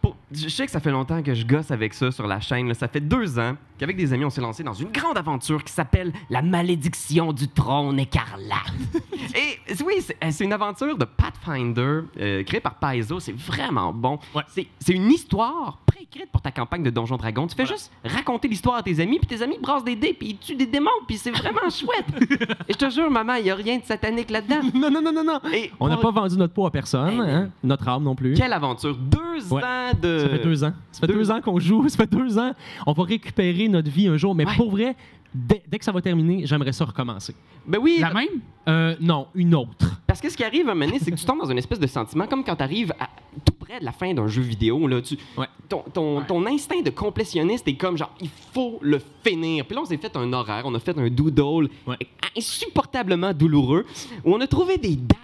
Pour- 0.00 0.16
je 0.32 0.48
sais 0.48 0.66
que 0.66 0.72
ça 0.72 0.80
fait 0.80 0.90
longtemps 0.90 1.22
que 1.22 1.32
je 1.32 1.46
gosse 1.46 1.70
avec 1.70 1.94
ça 1.94 2.10
sur 2.10 2.26
la 2.26 2.40
chaîne. 2.40 2.66
là. 2.66 2.74
Ça 2.74 2.88
fait 2.88 3.00
deux 3.00 3.38
ans 3.38 3.56
qu'avec 3.78 3.96
des 3.96 4.12
amis, 4.12 4.24
on 4.24 4.30
s'est 4.30 4.40
lancé 4.40 4.64
dans 4.64 4.72
une 4.74 4.90
grande 4.90 5.16
aventure 5.16 5.62
qui 5.62 5.72
s'appelle 5.72 6.12
La 6.28 6.42
malédiction 6.42 7.32
du 7.32 7.46
trône 7.46 8.00
écarlate. 8.00 8.72
Et 9.36 9.74
oui, 9.84 9.94
c'est 10.00 10.16
c'est 10.32 10.42
une 10.44 10.52
aventure 10.52 10.98
de 10.98 11.04
Pathfinder 11.04 12.00
euh, 12.18 12.42
créée 12.42 12.58
par 12.60 12.74
Paizo. 12.80 13.20
C'est 13.20 13.36
vraiment 13.36 13.92
bon. 13.92 14.18
Ouais. 14.34 14.42
C'est 14.80 14.92
une 14.92 15.10
histoire 15.12 15.78
préécrite 16.06 16.30
pour 16.32 16.40
ta 16.40 16.50
campagne 16.50 16.82
de 16.82 16.90
Donjon 16.90 17.16
Dragon. 17.16 17.46
Tu 17.46 17.54
fais 17.54 17.62
Voilà. 17.64 17.76
juste 17.76 17.92
raconter 18.04 18.48
l'histoire 18.48 18.76
à 18.76 18.82
tes 18.82 18.98
amis, 19.00 19.18
puis 19.18 19.26
tes 19.36 19.42
amis 19.42 19.56
brassent 19.60 19.84
des 19.84 19.96
dés, 19.96 20.12
puis 20.12 20.30
ils 20.30 20.36
tuent 20.38 20.54
des 20.56 20.66
démons, 20.66 20.90
puis 21.06 21.16
c'est 21.16 21.30
vraiment 21.30 21.60
chouette. 21.70 22.06
Et 22.68 22.72
je 22.72 22.78
te 22.78 22.90
jure, 22.90 23.10
maman, 23.10 23.34
il 23.34 23.44
n'y 23.44 23.50
a 23.50 23.54
rien 23.54 23.78
de 23.78 23.84
satanique 23.84 24.30
là-dedans. 24.30 24.60
Non, 24.74 24.90
non, 24.90 25.00
non, 25.02 25.12
non, 25.12 25.24
non. 25.24 25.40
Et 25.52 25.70
On 25.78 25.88
n'a 25.88 25.96
pour- 25.96 26.12
pas 26.12 26.20
vendu 26.22 26.36
notre 26.36 26.54
peau 26.54 26.66
à 26.66 26.70
personne, 26.70 27.22
Eh, 27.26 27.30
hein? 27.30 27.50
notre 27.62 27.88
âme 27.88 28.02
non 28.02 28.14
plus. 28.14 28.34
Quelle 28.34 28.52
aventure! 28.52 28.96
Deux 28.96 29.18
Ouais. 29.50 29.62
ans 29.62 29.90
de. 30.00 30.18
Ça 30.18 30.28
fait 30.28 30.38
deux 30.42 30.64
ans. 30.64 30.72
Ça 30.92 31.00
fait 31.00 31.06
deux- 31.06 31.14
deux, 31.14 31.30
ans 31.30 31.40
qu'on 31.40 31.58
joue. 31.58 31.88
Ça 31.88 31.96
fait 31.96 32.10
deux 32.10 32.38
ans. 32.38 32.52
On 32.86 32.92
va 32.92 33.04
récupérer 33.04 33.68
notre 33.68 33.90
vie 33.90 34.08
un 34.08 34.16
jour. 34.16 34.34
Mais 34.34 34.46
Ouais. 34.46 34.56
pour 34.56 34.70
vrai, 34.70 34.96
dès, 35.34 35.62
dès 35.68 35.78
que 35.78 35.84
ça 35.84 35.92
va 35.92 36.00
terminer, 36.00 36.46
j'aimerais 36.46 36.72
ça 36.72 36.84
recommencer. 36.84 37.34
Ben 37.66 37.78
oui, 37.80 37.98
La 38.00 38.12
même? 38.12 38.26
Euh, 38.68 38.94
non, 39.00 39.26
une 39.34 39.54
autre. 39.54 40.00
parce 40.06 40.20
que 40.20 40.28
ce 40.28 40.36
qui 40.36 40.44
arrive 40.44 40.68
à 40.68 40.72
un 40.72 40.74
moment 40.74 40.86
donné, 40.86 40.98
c'est 40.98 41.10
que 41.10 41.16
tu 41.16 41.24
tombes 41.24 41.40
dans 41.40 41.50
une 41.50 41.58
espèce 41.58 41.78
de 41.80 41.86
sentiment 41.86 42.26
comme 42.26 42.44
quand 42.44 42.56
tu 42.56 42.62
arrives 42.62 42.92
tout 43.44 43.51
près 43.64 43.80
de 43.80 43.84
la 43.84 43.92
fin 43.92 44.12
d'un 44.14 44.28
jeu 44.28 44.42
vidéo. 44.42 44.86
Là, 44.88 45.00
tu, 45.00 45.16
Ouais. 45.36 45.46
ton, 45.68 45.82
ton, 45.92 46.18
Ouais. 46.18 46.24
ton 46.26 46.44
instinct 46.46 46.82
de 46.82 46.90
complétionniste 46.90 47.66
est 47.68 47.76
comme 47.76 47.96
genre, 47.96 48.14
il 48.20 48.28
faut 48.52 48.78
le 48.82 49.00
finir. 49.24 49.64
Puis 49.64 49.74
là, 49.76 49.82
on 49.82 49.86
s'est 49.86 49.96
fait 49.96 50.16
un 50.16 50.32
horaire, 50.32 50.62
on 50.66 50.74
a 50.74 50.78
fait 50.80 50.96
un 50.98 51.08
doodle 51.08 51.68
Ouais. 51.86 51.96
insupportablement 52.36 53.32
douloureux 53.32 53.84
où 54.24 54.34
on 54.34 54.40
a 54.40 54.46
trouvé 54.46 54.78
des 54.78 54.96
dates 54.96 55.18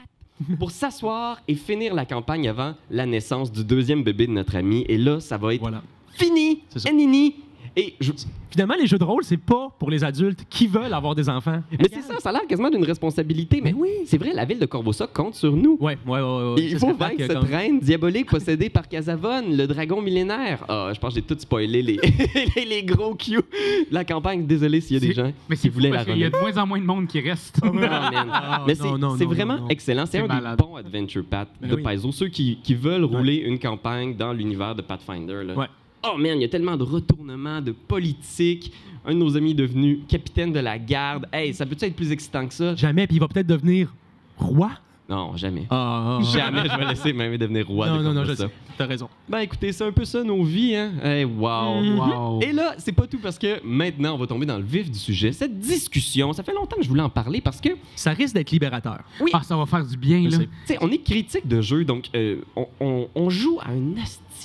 pour 0.58 0.70
s'asseoir 0.78 1.40
et 1.48 1.54
finir 1.54 1.94
la 1.94 2.04
campagne 2.06 2.48
avant 2.48 2.74
la 2.90 3.06
naissance 3.06 3.50
du 3.50 3.64
deuxième 3.64 4.02
bébé 4.04 4.26
de 4.26 4.32
notre 4.32 4.56
ami. 4.56 4.84
Et 4.88 4.96
là, 4.96 5.20
ça 5.20 5.36
va 5.36 5.54
être 5.54 5.60
Voilà. 5.60 5.82
fini, 6.12 6.62
C'est 6.70 6.78
ça. 6.80 6.90
Enini. 6.90 7.34
Et 7.80 7.94
je, 8.00 8.12
Finalement, 8.50 8.75
les 8.80 8.87
jeux 8.87 8.97
de 8.99 9.04
rôle, 9.04 9.23
c'est 9.25 9.37
pas 9.37 9.68
pour 9.78 9.90
les 9.90 10.02
adultes 10.02 10.40
qui 10.49 10.66
veulent 10.66 10.92
avoir 10.94 11.14
des 11.14 11.28
enfants. 11.28 11.62
Mais 11.70 11.85
c'est 11.92 12.00
ça, 12.00 12.14
ça 12.18 12.30
a 12.30 12.32
l'air 12.32 12.47
quasiment 12.49 12.70
d'une 12.70 12.82
responsabilité. 12.82 13.61
Mais 13.62 13.73
Mais 13.73 13.78
oui. 13.78 13.88
c'est 14.06 14.16
vrai, 14.16 14.32
la 14.32 14.47
ville 14.47 14.58
de 14.58 14.64
Corvosa 14.64 15.06
compte 15.06 15.35
sur 15.35 15.54
nous. 15.54 15.76
Ouais, 15.78 15.99
ouais, 16.06 16.18
ouais. 16.18 16.20
ouais, 16.20 16.54
ouais. 16.54 16.62
Il 16.73 16.78
faut 16.78 16.94
vaincre 16.94 17.16
cette 17.18 17.35
comme- 17.35 17.44
reine 17.44 17.78
diabolique 17.78 18.30
possédée 18.30 18.70
par 18.70 18.88
Casavone, 18.88 19.54
le 19.54 19.66
dragon 19.66 20.00
millénaire. 20.00 20.64
Ah, 20.66 20.90
je 20.94 20.99
pense 20.99 21.14
que 21.14 21.20
j'ai 21.20 21.26
tout 21.26 21.37
spoilé 21.38 21.82
les, 21.82 22.00
les, 22.56 22.64
les 22.64 22.82
gros 22.85 23.14
cues 23.14 23.37
de 23.37 23.92
la 23.94 24.04
campagne. 24.04 24.47
Désolé 24.47 24.80
s'il 24.80 24.94
y 24.94 24.97
a 24.97 25.06
des 25.06 25.12
gens 25.14 25.30
Mais 25.49 25.56
qui 25.56 25.68
voulaient 25.68 25.90
la 25.90 25.97
parce 25.97 26.08
qu'il 26.08 26.18
y 26.18 26.25
a 26.25 26.30
de 26.30 26.38
moins 26.38 26.56
en 26.56 26.66
moins 26.66 26.80
de 26.80 26.85
monde 26.87 27.06
qui 27.06 27.20
reste. 27.20 27.62
Man. 27.62 27.85
Ah, 28.32 28.64
Mais 28.66 28.75
c'est 28.75 29.25
vraiment 29.26 29.68
excellent. 29.68 30.06
C'est 30.06 30.18
un 30.20 30.26
malade. 30.26 30.56
des 30.58 30.64
bons 30.64 30.76
adventure 30.76 31.25
path 31.28 31.49
de 31.61 31.75
oui. 31.76 31.82
Paizo. 31.82 32.11
Ceux 32.12 32.28
qui, 32.28 32.58
qui 32.62 32.75
veulent 32.75 33.04
rouler 33.04 33.37
une 33.37 33.58
campagne 33.58 34.16
dans 34.16 34.32
l'univers 34.32 34.75
de 34.75 34.80
Pathfinder. 34.82 35.44
là. 35.44 35.54
Ouais. 35.54 35.66
Oh 36.04 36.16
man, 36.16 36.38
il 36.38 36.42
y 36.42 36.44
a 36.44 36.48
tellement 36.48 36.76
de 36.76 36.84
retournements, 36.84 37.60
de 37.60 37.72
politique. 37.72 38.72
Un 39.04 39.12
de 39.14 39.18
nos 39.18 39.36
amis 39.36 39.52
est 39.52 39.54
devenu 39.54 40.00
capitaine 40.08 40.52
de 40.52 40.60
la 40.60 40.78
garde. 40.78 41.26
Hey, 41.32 41.54
ça 41.54 41.64
peut-être 41.66 41.82
être 41.84 41.96
plus 41.96 42.12
excitant 42.12 42.46
que 42.46 42.54
ça? 42.54 42.74
Jamais, 42.76 43.06
puis 43.06 43.16
il 43.16 43.20
va 43.20 43.28
peut-être 43.28 43.46
devenir 43.46 43.92
roi? 44.36 44.70
Non, 45.08 45.34
jamais. 45.36 45.64
Ah, 45.70 46.18
Jamais 46.34 46.64
je 46.70 46.76
vais 46.76 46.84
laisser 46.84 47.12
même 47.14 47.34
devenir 47.38 47.66
roi 47.66 47.88
Non, 47.88 47.96
de 47.96 48.02
non, 48.02 48.12
non, 48.12 48.24
je 48.26 48.34
sais. 48.34 48.50
T'as 48.76 48.84
raison. 48.84 49.08
Ben 49.26 49.38
écoutez, 49.38 49.72
c'est 49.72 49.82
un 49.84 49.90
peu 49.90 50.04
ça 50.04 50.22
nos 50.22 50.44
vies, 50.44 50.76
hein? 50.76 50.92
Hey, 51.02 51.24
wow! 51.24 51.80
Mhm. 51.80 51.98
Wow. 51.98 52.40
Et 52.42 52.52
là, 52.52 52.74
c'est 52.76 52.92
pas 52.92 53.06
tout 53.06 53.18
parce 53.18 53.38
que 53.38 53.58
maintenant, 53.64 54.14
on 54.14 54.18
va 54.18 54.26
tomber 54.26 54.44
dans 54.44 54.58
le 54.58 54.64
vif 54.64 54.90
du 54.90 54.98
sujet. 54.98 55.32
Cette 55.32 55.58
discussion, 55.58 56.34
ça 56.34 56.42
fait 56.42 56.52
longtemps 56.52 56.76
que 56.76 56.82
je 56.82 56.88
voulais 56.90 57.00
en 57.02 57.08
parler 57.08 57.40
parce 57.40 57.58
que, 57.60 57.70
Ça 57.96 58.10
risque 58.10 58.34
d'être 58.34 58.50
libérateur. 58.50 58.98
Oui. 59.20 59.30
Ah, 59.32 59.40
ça 59.42 59.56
va 59.56 59.64
faire 59.64 59.84
du 59.86 59.96
bien, 59.96 60.24
Je 60.24 60.28
là. 60.28 60.36
sais. 60.36 60.48
sais, 60.66 60.78
on 60.82 60.90
est 60.90 61.02
critique 61.02 61.48
de 61.48 61.62
jeux, 61.62 61.84
donc 61.86 62.10
euh, 62.14 62.42
on, 62.54 62.66
on- 62.78 63.08
on 63.14 63.30
joue 63.30 63.58
à 63.62 63.70
un 63.70 63.96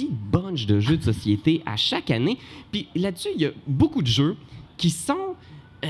bunch 0.10 0.66
de 0.66 0.80
jeux 0.80 0.98
de 0.98 1.04
société 1.04 1.62
à 1.66 1.76
chaque 1.76 2.12
année. 2.12 2.38
Puis 2.72 2.88
là-dessus, 2.96 3.30
il 3.36 3.42
y 3.42 3.46
a 3.46 3.52
beaucoup 3.68 4.02
de 4.02 4.08
jeux 4.08 4.36
qui 4.78 4.90
sont 4.90 5.36
euh, 5.86 5.88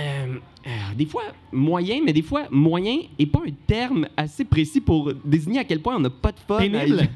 euh, 0.66 0.70
des 0.98 1.06
fois 1.06 1.22
moyen, 1.52 2.00
mais 2.04 2.14
des 2.14 2.24
fois 2.24 2.46
moyen 2.50 2.98
est 3.20 3.28
pas 3.28 3.42
un 3.46 3.52
terme 3.68 4.08
assez 4.18 4.44
précis 4.44 4.82
pour 4.82 5.12
désigner 5.24 5.60
à 5.60 5.64
quel 5.66 5.82
point 5.82 5.96
on 5.96 6.00
n'a 6.00 6.10
pas 6.10 6.32
de 6.32 6.40
fun. 6.48 6.58
Pénible. 6.58 7.08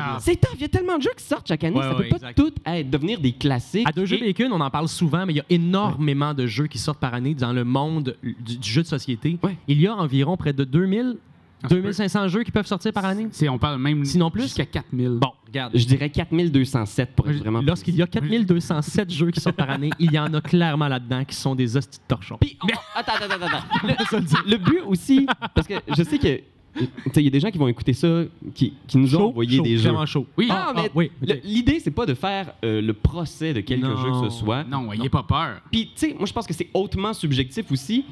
Ah. 0.00 0.18
C'est 0.20 0.40
tough. 0.40 0.52
Il 0.54 0.60
y 0.60 0.64
a 0.64 0.68
tellement 0.68 0.96
de 0.96 1.02
jeux 1.02 1.10
qui 1.16 1.24
sortent 1.24 1.48
chaque 1.48 1.64
année. 1.64 1.76
Ouais, 1.76 1.82
ça 1.82 1.90
ouais, 1.96 2.04
peut 2.04 2.08
pas 2.08 2.16
exact. 2.16 2.36
tout 2.36 2.52
être, 2.64 2.88
devenir 2.90 3.20
des 3.20 3.32
classiques. 3.32 3.88
À 3.88 3.92
deux 3.92 4.06
jeux 4.06 4.18
Et- 4.18 4.32
bacon, 4.32 4.52
on 4.52 4.60
en 4.60 4.70
parle 4.70 4.86
souvent, 4.88 5.26
mais 5.26 5.32
il 5.32 5.36
y 5.36 5.40
a 5.40 5.44
énormément 5.50 6.32
de 6.32 6.46
jeux 6.46 6.68
qui 6.68 6.78
sortent 6.78 7.00
par 7.00 7.14
année 7.14 7.34
dans 7.34 7.52
le 7.52 7.64
monde 7.64 8.16
du, 8.22 8.36
du 8.58 8.68
jeu 8.70 8.82
de 8.82 8.86
société. 8.86 9.38
Ouais. 9.42 9.56
Il 9.66 9.80
y 9.80 9.88
a 9.88 9.96
environ 9.96 10.36
près 10.36 10.52
de 10.52 10.62
2000, 10.62 11.16
Ah, 11.16 11.16
ça 11.16 11.29
2500 11.68 12.28
jeux 12.28 12.42
qui 12.42 12.50
peuvent 12.50 12.66
sortir 12.66 12.92
par 12.92 13.04
année? 13.04 13.28
C'est- 13.32 13.48
on 13.48 13.58
parle 13.58 13.80
même 13.80 14.04
Sinon 14.04 14.30
plus? 14.30 14.42
jusqu'à 14.44 14.64
4000. 14.66 15.18
Bon, 15.20 15.32
regarde. 15.46 15.72
Je 15.76 15.84
dirais 15.84 16.10
4207 16.10 17.10
pour 17.14 17.28
être 17.28 17.36
vraiment. 17.38 17.60
Lorsqu'il 17.62 17.94
y 17.96 18.02
a 18.02 18.06
4207 18.06 19.10
jeux 19.10 19.30
qui 19.30 19.40
sortent 19.40 19.56
par 19.56 19.70
année, 19.70 19.90
il 19.98 20.12
y 20.12 20.18
en 20.18 20.32
a 20.34 20.40
clairement 20.40 20.88
là-dedans 20.88 21.24
qui 21.24 21.34
sont 21.36 21.54
des 21.54 21.76
hosties 21.76 21.98
de 21.98 22.04
torchons. 22.08 22.38
Puis, 22.40 22.56
on- 22.62 22.66
attends, 22.94 23.12
attends, 23.20 23.34
attends. 23.34 23.46
attends. 23.46 23.86
Le, 24.46 24.50
le 24.50 24.56
but 24.58 24.80
aussi, 24.86 25.26
parce 25.54 25.66
que 25.66 25.74
je 25.96 26.02
sais 26.02 26.18
que. 26.18 26.36
tu 26.76 26.84
sais, 27.12 27.20
Il 27.20 27.24
y 27.24 27.28
a 27.28 27.30
des 27.30 27.40
gens 27.40 27.50
qui 27.50 27.58
vont 27.58 27.68
écouter 27.68 27.92
ça, 27.92 28.22
qui, 28.54 28.74
qui 28.86 28.98
nous 28.98 29.14
ont 29.16 29.28
envoyé 29.28 29.56
chaud, 29.58 29.62
des 29.64 29.76
jeux. 29.76 29.88
Vraiment 29.90 30.06
chaud. 30.06 30.26
Oui. 30.36 30.48
Ah, 30.50 30.72
mais 30.74 30.90
oui. 30.94 31.10
le- 31.20 31.34
ok. 31.34 31.40
l'idée, 31.44 31.80
c'est 31.80 31.90
pas 31.90 32.06
de 32.06 32.14
faire 32.14 32.52
euh, 32.64 32.80
le 32.80 32.92
procès 32.92 33.52
de 33.52 33.60
quelque 33.60 33.84
Non. 33.86 33.96
jeu 33.96 34.10
que 34.22 34.30
ce 34.30 34.38
soit. 34.38 34.64
Non, 34.64 34.92
ayez 34.92 35.08
pas 35.08 35.22
peur. 35.24 35.60
Puis, 35.70 35.86
tu 35.86 35.92
sais, 35.96 36.14
moi, 36.16 36.26
je 36.26 36.32
pense 36.32 36.46
que 36.46 36.54
c'est 36.54 36.68
hautement 36.74 37.12
subjectif 37.12 37.70
aussi. 37.72 38.04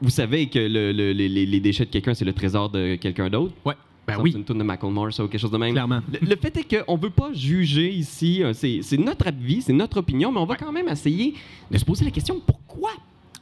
Vous 0.00 0.10
savez 0.10 0.46
que 0.48 0.58
le- 0.58 0.92
le- 0.92 1.12
les, 1.12 1.60
déchets 1.60 1.84
de 1.84 1.90
quelqu'un, 1.90 2.14
c'est 2.14 2.24
le 2.24 2.32
trésor 2.32 2.70
de 2.70 2.96
quelqu'un 2.96 3.28
d'autre? 3.28 3.54
Ouais. 3.64 3.74
Ben 4.06 4.16
oui. 4.22 4.32
C'est 4.32 4.38
une 4.38 4.44
tune 4.44 4.56
de 4.58 4.62
Macklemore, 4.62 5.12
ça, 5.12 5.22
ou 5.22 5.28
quelque 5.28 5.40
chose 5.40 5.50
de 5.50 5.58
même. 5.58 5.72
Clairement. 5.72 6.00
Le, 6.10 6.26
le 6.26 6.36
fait 6.36 6.56
est 6.56 6.84
qu'on 6.86 6.96
veut 6.96 7.10
pas 7.10 7.30
juger 7.34 7.92
ici. 7.92 8.42
euh, 8.42 8.52
C'est 8.54 8.96
notre 8.96 9.26
avis, 9.26 9.60
c'est 9.60 9.74
notre 9.74 9.98
opinion, 9.98 10.32
mais 10.32 10.38
on 10.40 10.46
va 10.46 10.56
quand 10.56 10.72
même 10.72 10.88
essayer 10.88 11.34
de 11.70 11.76
se 11.76 11.84
poser 11.84 12.06
la 12.06 12.10
question 12.10 12.40
pourquoi 12.40 12.90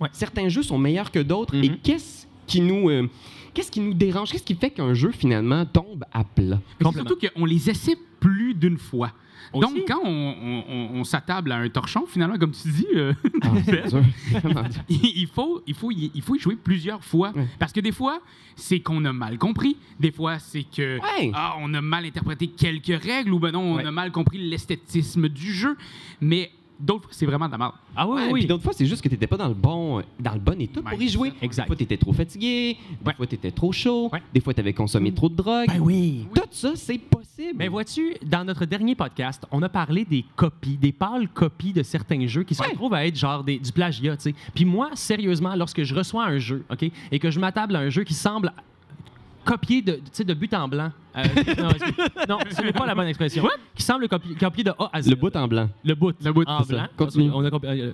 Ouais. 0.00 0.08
certains 0.12 0.48
jeux 0.48 0.62
sont 0.64 0.76
meilleurs 0.76 1.10
que 1.12 1.20
d'autres 1.20 1.54
et 1.54 1.68
Mhm. 1.70 1.76
qu'est-ce 1.82 2.26
qui 2.46 2.60
nous. 2.60 2.90
euh, 2.90 3.08
Qu'est-ce 3.54 3.70
qui 3.70 3.80
nous 3.80 3.94
dérange? 3.94 4.30
Qu'est-ce 4.32 4.42
qui 4.44 4.54
fait 4.54 4.68
qu'un 4.68 4.92
jeu, 4.92 5.12
finalement, 5.12 5.64
tombe 5.64 6.04
à 6.12 6.24
plat? 6.24 6.60
Surtout 6.92 7.16
qu'on 7.16 7.46
les 7.46 7.70
essaie 7.70 7.96
plus 8.20 8.52
d'une 8.52 8.76
fois. 8.76 9.12
Aussi. 9.58 9.75
Donc, 9.75 9.84
quand 9.88 10.00
on, 10.04 10.08
on- 10.08 10.64
on- 10.68 10.90
on 11.00 11.04
s'attable 11.04 11.52
à 11.52 11.56
un 11.56 11.68
torchon, 11.68 12.04
finalement, 12.06 12.38
comme 12.38 12.52
tu 12.52 12.68
dis, 12.68 12.86
euh, 12.94 13.12
Ah, 13.42 13.48
il, 14.88 15.26
faut, 15.26 15.62
il, 15.66 15.75
faut 15.75 15.90
y, 15.90 16.10
il 16.14 16.22
faut 16.22 16.34
y 16.34 16.38
jouer 16.38 16.56
plusieurs 16.56 17.04
fois. 17.04 17.32
Parce 17.58 17.72
que 17.72 17.80
des 17.80 17.92
fois, 17.92 18.20
c'est 18.54 18.80
qu'on 18.80 19.04
a 19.04 19.12
mal 19.12 19.38
compris. 19.38 19.76
Des 20.00 20.12
fois, 20.12 20.38
c'est 20.38 20.64
que 20.64 20.98
ah, 21.34 21.56
on 21.60 21.72
a 21.75 21.80
mal 21.80 22.04
interprété 22.04 22.48
quelques 22.48 23.02
règles 23.02 23.32
ou 23.32 23.38
ben 23.38 23.52
non, 23.52 23.75
on 23.75 23.78
a 23.78 23.90
mal 23.90 24.12
compris 24.12 24.38
l'esthétisme 24.38 25.28
du 25.28 25.52
jeu. 25.52 25.76
Mais 26.20 26.50
d'autres 26.78 27.04
fois, 27.04 27.12
c'est 27.12 27.26
vraiment 27.26 27.47
de 27.47 27.52
la 27.52 27.59
merde. 27.59 27.73
Ah 27.95 28.06
oui, 28.09 28.14
Ouais, 28.16 28.26
oui. 28.33 28.40
Puis 28.40 28.47
d'autres 28.49 28.62
fois, 28.62 28.73
c'est 28.73 28.87
juste 28.87 29.02
que 29.02 29.09
t'étais 29.09 29.26
pas 29.26 29.37
dans 29.37 29.49
le 29.49 29.54
bon, 29.54 30.02
dans 30.21 30.33
le 30.33 30.38
bon 30.40 30.61
état 30.61 30.80
pour 30.83 31.00
y 31.00 31.09
jouer. 31.09 31.33
Exact. 31.42 31.64
Des 31.64 31.66
fois, 31.68 31.76
t'étais 31.76 31.97
trop 31.97 32.12
fatigué. 32.12 32.76
Des 33.00 33.06
Ouais. 33.06 33.14
fois, 33.14 33.26
t'étais 33.26 33.50
trop 33.50 33.73
chaud. 33.73 34.09
Ouais. 34.12 34.23
Des 34.35 34.40
fois, 34.40 34.54
t'avais 34.54 34.73
consommé 34.73 35.12
trop 35.12 35.28
de 35.28 35.35
drogue. 35.37 35.66
Ben 35.68 35.80
oui. 35.80 36.26
Tout 36.35 36.42
ça, 36.50 36.73
c'est 36.76 36.99
possible. 36.99 37.54
Mais 37.56 37.68
vois-tu, 37.68 38.14
dans 38.25 38.45
notre 38.45 38.64
dernier 38.64 38.95
podcast, 38.95 39.45
on 39.50 39.62
a 39.62 39.68
parlé 39.68 40.04
des 40.04 40.25
copies, 40.37 40.76
des 40.76 40.92
pâles 40.92 41.28
copies 41.28 41.73
de 41.73 41.83
certains 41.83 42.26
jeux 42.26 42.42
qui 42.45 42.54
se 42.54 42.62
Ouais. 42.62 42.68
retrouvent 42.68 42.95
à 42.95 43.06
être 43.06 43.16
genre 43.16 43.45
des- 43.45 43.59
du 43.59 43.73
plagiat, 43.73 44.16
tu 44.16 44.25
sais. 44.30 44.35
Puis 44.54 44.64
moi, 44.64 44.90
sérieusement, 44.95 45.54
lorsque 45.54 45.83
je 45.83 45.95
reçois 45.95 46.25
un 46.26 46.38
jeu, 46.38 46.64
OK, 46.71 46.90
et 47.12 47.18
que 47.18 47.30
je 47.30 47.38
m'attable 47.40 47.76
à 47.76 47.80
un 47.80 47.88
jeu 47.90 48.04
qui 48.04 48.14
semble 48.14 48.52
copié 49.46 49.80
de, 49.80 49.92
tu 49.92 50.00
sais, 50.12 50.24
de 50.24 50.34
but 50.34 50.52
en 50.52 50.68
blanc. 50.68 50.90
euh, 51.16 51.22
non, 52.28 52.38
ce 52.50 52.62
n'est 52.62 52.72
pas 52.72 52.84
la 52.84 52.94
bonne 52.94 53.06
expression. 53.08 53.46
Qui 53.74 53.82
semble 53.82 54.08
copier, 54.08 54.34
copier 54.34 54.64
de 54.64 54.70
A 54.78 54.90
à 54.92 55.00
Z. 55.00 55.08
le 55.08 55.14
bout 55.16 55.34
en 55.34 55.48
blanc. 55.48 55.68
Le 55.84 55.94
bout. 55.94 56.14
Le 56.22 56.32
bout, 56.32 56.46
en 56.46 56.62
ça. 56.64 56.74
blanc. 56.74 56.86
Continue. 56.96 57.30
On 57.32 57.44
a 57.44 57.50
compris- 57.50 57.68
euh, 57.80 57.92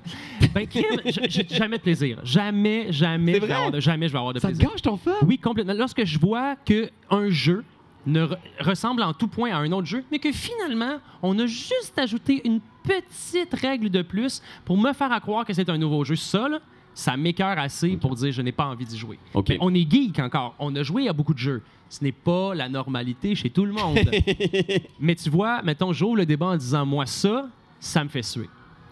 ben, 0.54 0.66
Kim, 0.66 0.82
j- 1.04 1.20
j'ai 1.28 1.46
jamais 1.48 1.76
de 1.78 1.82
plaisir. 1.82 2.18
Jamais, 2.24 2.92
jamais, 2.92 3.34
C'est 3.34 3.36
je 3.36 3.40
vais 3.42 3.46
vrai? 3.46 3.56
avoir 3.56 3.70
de, 3.70 3.80
jamais 3.80 4.08
je 4.08 4.12
vais 4.12 4.18
avoir 4.18 4.34
de 4.34 4.40
Ça 4.40 4.48
te 4.48 4.54
plaisir. 4.54 4.70
gâche 4.70 4.82
ton 4.82 4.96
fun? 4.96 5.12
Oui, 5.26 5.38
complètement. 5.38 5.74
Lorsque 5.76 6.04
je 6.04 6.18
vois 6.18 6.56
qu'un 6.64 7.28
jeu 7.28 7.62
ne 8.06 8.24
re- 8.26 8.36
ressemble 8.58 9.02
en 9.02 9.12
tout 9.12 9.28
point 9.28 9.52
à 9.52 9.58
un 9.58 9.70
autre 9.70 9.86
jeu, 9.86 10.02
mais 10.10 10.18
que 10.18 10.32
finalement, 10.32 10.96
on 11.22 11.38
a 11.38 11.46
juste 11.46 11.96
ajouté 11.98 12.42
une 12.44 12.60
petite 12.82 13.54
règle 13.54 13.90
de 13.90 14.02
plus 14.02 14.42
pour 14.64 14.76
me 14.76 14.92
faire 14.92 15.12
à 15.12 15.20
croire 15.20 15.44
que 15.44 15.52
c'est 15.52 15.68
un 15.70 15.78
nouveau 15.78 16.02
jeu. 16.02 16.16
Ça, 16.16 16.48
là, 16.48 16.58
ça 16.94 17.16
m'écœure 17.16 17.58
assez 17.58 17.96
pour 17.96 18.14
dire 18.14 18.32
je 18.32 18.42
n'ai 18.42 18.52
pas 18.52 18.66
envie 18.66 18.84
d'y 18.84 18.98
jouer. 18.98 19.18
Mais 19.48 19.56
on 19.60 19.72
est 19.74 19.90
geek 19.90 20.18
encore. 20.18 20.54
On 20.58 20.74
a 20.76 20.82
joué 20.82 21.08
à 21.08 21.12
beaucoup 21.12 21.32
de 21.34 21.38
jeux. 21.38 21.62
Ce 21.88 22.02
n'est 22.04 22.12
pas 22.12 22.54
la 22.54 22.68
normalité 22.68 23.34
chez 23.34 23.50
tout 23.50 23.64
le 23.64 23.72
monde. 23.72 23.98
mais 25.00 25.14
tu 25.14 25.28
vois, 25.30 25.62
mettons, 25.62 25.92
j'ouvre 25.92 26.16
le 26.16 26.26
débat 26.26 26.46
en 26.46 26.56
disant 26.56 26.84
moi 26.86 27.06
ça, 27.06 27.48
ça 27.80 28.02
me 28.04 28.08
fait 28.08 28.22
suer. 28.22 28.48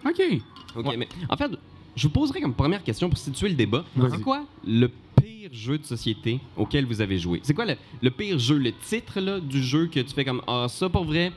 OK. 0.06 0.20
OK, 0.76 0.86
Ouais. 0.86 0.96
mais 0.96 1.08
en 1.28 1.36
fait, 1.36 1.50
je 1.96 2.06
vous 2.06 2.12
poserai 2.12 2.40
comme 2.40 2.54
première 2.54 2.82
question 2.82 3.08
pour 3.08 3.18
situer 3.18 3.48
le 3.48 3.54
débat. 3.54 3.84
C'est 4.10 4.20
quoi 4.22 4.44
le 4.66 4.88
pire 4.88 5.50
jeu 5.52 5.78
de 5.78 5.84
société 5.84 6.40
auquel 6.56 6.84
vous 6.86 7.00
avez 7.00 7.18
joué? 7.18 7.40
C'est 7.42 7.54
quoi 7.54 7.64
le, 7.66 7.76
le 8.00 8.10
pire 8.10 8.38
jeu, 8.38 8.56
le 8.58 8.72
titre 8.72 9.20
là, 9.20 9.40
du 9.40 9.62
jeu 9.62 9.86
que 9.86 10.00
tu 10.00 10.14
fais 10.14 10.24
comme 10.24 10.40
Ah, 10.46 10.66
ça 10.68 10.88
pour 10.88 11.04
vrai, 11.04 11.32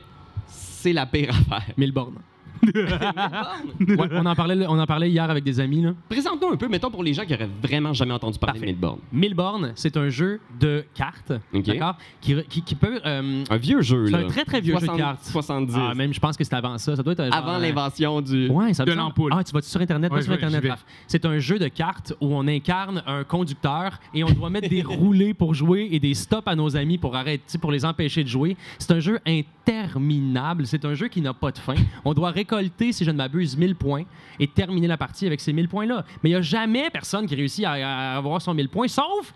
c'est 0.46 0.92
la 0.92 1.04
pire 1.06 1.30
affaire? 1.50 1.74
Mille 1.76 1.92
bornes. 1.92 2.18
Ouais, 2.62 4.08
on, 4.12 4.26
en 4.26 4.34
parlait, 4.34 4.66
on 4.68 4.78
en 4.78 4.86
parlait 4.86 5.10
hier 5.10 5.28
avec 5.28 5.44
des 5.44 5.60
amis. 5.60 5.82
Là. 5.82 5.92
Présente-nous 6.08 6.48
un 6.48 6.56
peu, 6.56 6.68
mettons, 6.68 6.90
pour 6.90 7.02
les 7.02 7.12
gens 7.14 7.24
qui 7.24 7.34
auraient 7.34 7.48
vraiment 7.62 7.92
jamais 7.92 8.12
entendu 8.12 8.38
parler 8.38 8.60
Parfait. 8.60 8.66
de 8.72 8.76
Midborn. 8.76 8.98
Milborn, 9.12 9.72
c'est 9.74 9.96
un 9.96 10.08
jeu 10.08 10.40
de 10.58 10.84
cartes, 10.94 11.32
OK. 11.52 11.62
d'accord, 11.64 11.96
qui, 12.20 12.36
qui, 12.48 12.62
qui 12.62 12.74
peut. 12.74 13.00
euh, 13.04 13.44
Un 13.50 13.56
vieux 13.56 13.82
jeu, 13.82 14.06
c'est 14.06 14.12
là. 14.12 14.18
un 14.18 14.26
très 14.26 14.44
très 14.44 14.60
vieux 14.60 14.74
jeu 14.74 14.80
de 14.80 14.84
60 14.86 14.98
cartes. 14.98 15.24
70. 15.24 15.74
Ah, 15.76 15.94
même, 15.94 16.12
je 16.14 16.20
pense 16.20 16.36
que 16.36 16.44
c'est 16.44 16.54
avant 16.54 16.78
ça. 16.78 16.96
Ça 16.96 17.02
doit 17.02 17.12
être 17.12 17.20
euh, 17.20 17.30
genre, 17.30 17.34
Avant 17.36 17.54
euh, 17.54 17.58
l'invention 17.60 18.20
du. 18.20 18.48
Ouais, 18.48 18.72
ça 18.74 18.84
me 18.84 18.86
De 18.86 18.92
semble. 18.92 19.02
l'ampoule. 19.04 19.32
Ah, 19.34 19.44
tu 19.44 19.52
vas 19.52 19.62
sur 19.62 19.80
Internet? 19.80 20.10
Ouais, 20.10 20.18
Va 20.18 20.22
sur 20.22 20.32
je 20.32 20.38
vais- 20.38 20.44
Internet, 20.44 20.60
j'y 20.62 20.66
vais. 20.68 20.70
Raph? 20.72 20.84
C'est 21.06 21.24
un 21.26 21.38
jeu 21.38 21.58
de 21.58 21.68
cartes 21.68 22.14
où 22.20 22.34
on 22.34 22.46
incarne 22.48 23.02
un 23.06 23.24
conducteur 23.24 23.98
et 24.14 24.24
on 24.24 24.30
doit 24.30 24.50
mettre 24.50 24.68
des 24.68 24.82
roulés 24.86 25.34
pour 25.34 25.54
jouer 25.54 25.88
et 25.90 26.00
des 26.00 26.14
stops 26.14 26.46
à 26.48 26.54
nos 26.56 26.76
amis 26.76 26.98
pour 26.98 27.14
arrêter, 27.16 27.58
pour 27.58 27.72
les 27.72 27.84
empêcher 27.84 28.22
de 28.24 28.28
jouer. 28.28 28.56
C'est 28.78 28.92
un 28.92 29.00
jeu 29.00 29.18
interminable. 29.26 30.66
C'est 30.66 30.84
un 30.84 30.94
jeu 30.94 31.08
qui 31.08 31.20
n'a 31.20 31.34
pas 31.34 31.50
de 31.50 31.58
fin. 31.58 31.74
On 32.04 32.14
doit 32.14 32.30
récolter, 32.44 32.92
si 32.92 33.04
je 33.04 33.10
ne 33.10 33.16
m'abuse, 33.16 33.56
1000 33.56 33.74
points 33.74 34.04
et 34.38 34.46
terminer 34.46 34.86
la 34.86 34.96
partie 34.96 35.26
avec 35.26 35.40
ces 35.40 35.52
1000 35.52 35.68
points-là. 35.68 36.04
Mais 36.22 36.30
il 36.30 36.32
n'y 36.32 36.38
a 36.38 36.42
jamais 36.42 36.90
personne 36.90 37.26
qui 37.26 37.34
réussit 37.34 37.64
à, 37.64 37.72
à 37.72 38.16
avoir 38.16 38.40
son 38.42 38.54
1000 38.54 38.68
points, 38.68 38.88
sauf 38.88 39.32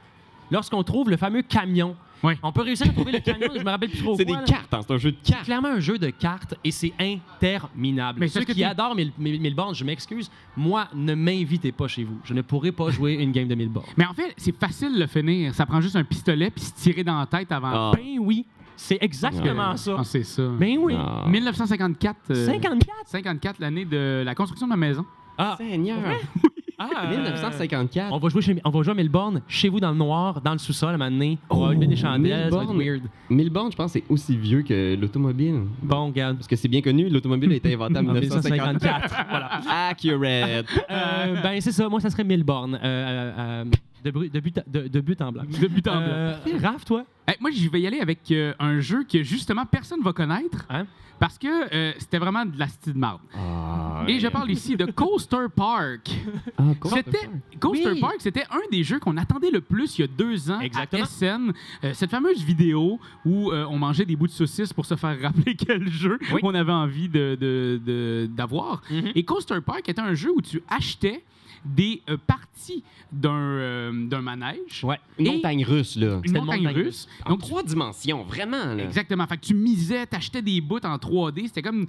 lorsqu'on 0.51 0.83
trouve 0.83 1.11
le 1.11 1.17
fameux 1.17 1.43
camion. 1.43 1.97
On 2.43 2.51
peut 2.51 2.63
réussir 2.63 2.89
à 2.89 2.93
trouver 2.93 3.13
le 3.13 3.21
camion, 3.21 3.49
je 3.57 3.63
me 3.63 3.71
rappelle 3.71 3.91
plus 3.91 4.03
trop 4.03 4.17
C'est 4.19 4.25
des 4.25 4.33
là. 4.33 4.43
cartes, 4.43 4.75
hein, 4.75 4.81
c'est 4.85 4.93
un 4.93 4.99
jeu 4.99 5.13
de 5.13 5.17
cartes. 5.23 5.45
clairement 5.45 5.69
un 5.69 5.79
jeu 5.79 5.99
de 5.99 6.11
cartes 6.11 6.55
et 6.65 6.73
c'est 6.73 6.93
interminable. 6.99 8.19
Mais 8.21 8.29
Ceux 8.29 8.45
qui 8.45 8.65
adorent 8.65 8.97
mille, 8.97 9.13
mille, 9.19 9.41
mille 9.41 9.55
bornes, 9.55 9.75
je 9.75 9.85
m'excuse, 9.85 10.29
moi, 10.57 10.89
ne 10.95 11.15
m'invitez 11.15 11.71
pas 11.73 11.87
chez 11.87 12.03
vous. 12.05 12.19
Je 12.25 12.35
ne 12.35 12.43
pourrai 12.43 12.73
pas 12.73 12.91
jouer 12.91 13.15
une 13.15 13.31
game 13.31 13.47
de 13.47 13.55
1000 13.55 13.69
bornes. 13.69 13.87
Mais 13.97 14.05
en 14.05 14.15
fait, 14.15 14.35
c'est 14.37 14.57
facile 14.59 14.95
de 14.95 14.99
le 15.01 15.07
finir. 15.07 15.55
Ça 15.55 15.65
prend 15.65 15.81
juste 15.81 15.95
un 15.97 16.03
pistolet 16.05 16.51
puis 16.51 16.65
se 16.65 16.73
tirer 16.75 17.05
dans 17.05 17.19
la 17.19 17.27
tête 17.27 17.53
avant. 17.53 17.71
Ah. 17.73 17.93
Ben 17.95 18.19
oui, 18.19 18.47
c'est 18.79 18.99
exactement 19.01 19.77
ça. 19.77 19.97
Ah, 19.99 20.05
c'est 20.05 20.23
ça. 20.23 20.43
Ben 20.59 20.79
oui. 20.79 20.95
Ah. 20.97 21.25
1954. 21.29 22.17
euh, 22.31 22.47
54? 22.47 22.97
54, 23.07 23.59
l'année 23.59 23.85
de 23.85 24.23
la 24.25 24.35
construction 24.35 24.67
de 24.67 24.71
ma 24.71 24.77
maison. 24.77 25.05
Ah, 25.37 25.57
Seigneur. 25.59 25.99
ah, 26.79 26.89
euh, 27.05 27.11
1954. 27.11 28.13
On 28.13 28.19
va, 28.19 28.29
jouer 28.29 28.41
chez, 28.41 28.57
on 28.65 28.71
va 28.71 28.83
jouer 28.83 28.93
à 28.93 28.95
Milborn, 28.95 29.43
chez 29.49 29.69
vous 29.69 29.81
dans 29.81 29.91
le 29.91 29.97
noir, 29.97 30.41
dans 30.41 30.53
le 30.53 30.59
sous-sol, 30.59 30.91
à 30.91 30.95
un 30.95 30.97
moment 30.97 31.11
donné. 31.11 31.39
On 31.51 31.59
va 31.61 31.69
allumer 31.71 31.89
des 31.89 31.97
chandelles, 31.97 32.51
ça 32.51 32.57
va 32.57 32.63
être 32.63 32.73
Milborn. 32.73 32.79
weird. 32.79 33.03
Milborn, 33.31 33.73
je 33.73 33.77
pense, 33.77 33.93
c'est 33.93 34.05
aussi 34.09 34.37
vieux 34.37 34.63
que 34.63 34.95
l'automobile. 34.95 35.63
Bon, 35.83 36.07
regarde. 36.07 36.37
Parce 36.37 36.47
que 36.47 36.57
c'est 36.57 36.69
bien 36.69 36.81
connu, 36.81 37.09
l'automobile 37.09 37.53
a 37.53 37.57
été 37.57 37.75
inventée 37.75 37.99
en 37.99 38.07
En 38.09 38.13
1954. 38.13 38.75
1954. 38.81 39.27
voilà. 39.29 39.61
Accurate. 39.89 40.67
Euh, 40.89 41.43
ben, 41.43 41.61
c'est 41.61 41.73
ça. 41.73 41.89
Moi, 41.89 42.01
ça 42.01 42.11
serait 42.11 42.25
Milborn. 42.25 42.75
Euh, 42.75 42.79
euh, 42.83 43.33
euh, 43.39 43.65
de, 44.05 44.11
bru- 44.11 44.29
de, 44.31 44.41
but, 44.41 44.61
de, 44.67 44.89
de 44.89 45.01
but 45.01 45.21
en 45.23 45.33
blanc. 45.33 45.45
De 45.45 45.67
but 45.69 45.87
en 45.89 45.97
blanc. 45.99 46.09
Euh, 46.09 46.37
Raph, 46.63 46.85
toi? 46.85 47.05
Moi, 47.41 47.51
je 47.51 47.69
vais 47.69 47.81
y 47.81 47.87
aller 47.87 48.01
avec 48.01 48.31
euh, 48.31 48.55
un 48.59 48.81
jeu 48.81 49.05
que 49.05 49.23
justement 49.23 49.67
personne 49.67 50.01
va 50.03 50.13
connaître 50.13 50.65
Hein? 50.71 50.87
parce 51.19 51.37
que 51.37 51.49
euh, 51.75 51.93
c'était 51.99 52.19
vraiment 52.19 52.47
de 52.47 52.57
la 52.59 52.69
style 52.69 52.93
de 52.95 52.99
marde. 52.99 53.21
Ah, 53.35 54.05
Et 54.07 54.19
je 54.21 54.29
parle 54.29 54.51
ici 54.51 54.77
de 54.77 54.85
Coaster 54.93 55.47
Park. 55.55 56.11
Ah? 56.57 56.63
C'était 56.95 57.29
Coaster 57.59 57.91
Oui. 57.93 58.01
Park, 58.01 58.15
c'était 58.21 58.45
un 58.51 58.61
des 58.71 58.83
jeux 58.85 58.99
qu'on 59.01 59.17
attendait 59.17 59.51
le 59.51 59.61
plus 59.61 59.99
il 59.99 60.03
y 60.03 60.05
a 60.05 60.07
deux 60.07 60.51
ans 60.51 60.61
Exactement. 60.61 61.03
à 61.03 61.07
SN. 61.07 61.53
Euh, 61.85 61.93
cette 61.93 62.11
fameuse 62.11 62.43
vidéo 62.45 62.99
où 63.27 63.51
euh, 63.51 63.67
on 63.69 63.79
mangeait 63.79 64.05
des 64.07 64.15
bouts 64.17 64.29
de 64.29 64.33
saucisse 64.33 64.73
pour 64.73 64.87
se 64.87 64.95
faire 64.97 65.21
rappeler 65.21 65.55
quel 65.59 65.89
jeu 65.91 66.19
Oui. 66.33 66.41
on 66.45 66.55
avait 66.55 66.73
envie 66.73 67.09
de- 67.09 67.37
de- 67.39 67.81
de- 67.85 68.31
d'avoir. 68.33 68.81
Mhm. 68.91 69.13
Et 69.17 69.25
Coaster 69.25 69.61
Park 69.61 69.89
était 69.89 70.01
un 70.01 70.15
jeu 70.15 70.31
où 70.35 70.41
tu 70.41 70.63
achetais 70.69 71.25
des 71.65 72.03
euh, 72.09 72.17
parties 72.27 72.83
d'un 73.13 73.31
euh, 73.35 74.07
d'un 74.07 74.21
manège. 74.21 74.83
Ouais. 74.85 74.99
Une 75.19 75.27
Et- 75.27 75.31
montagne 75.37 75.65
russe, 75.65 75.97
là. 75.97 76.21
Une 76.25 76.33
montagne 76.33 76.63
montagne 76.63 76.75
russe. 76.85 77.09
En 77.25 77.31
Donc, 77.31 77.41
trois 77.41 77.63
dimensions, 77.63 78.23
vraiment, 78.25 78.75
là. 78.75 78.85
Exactement. 78.85 79.27
Fait 79.27 79.37
que 79.37 79.47
tu 79.47 79.55
misais, 79.55 80.07
t'achetais 80.07 80.43
des 80.43 80.61
bouts 80.61 80.81
en 80.85 80.97
3D. 80.97 81.47
C'était 81.47 81.63
comme. 81.63 81.87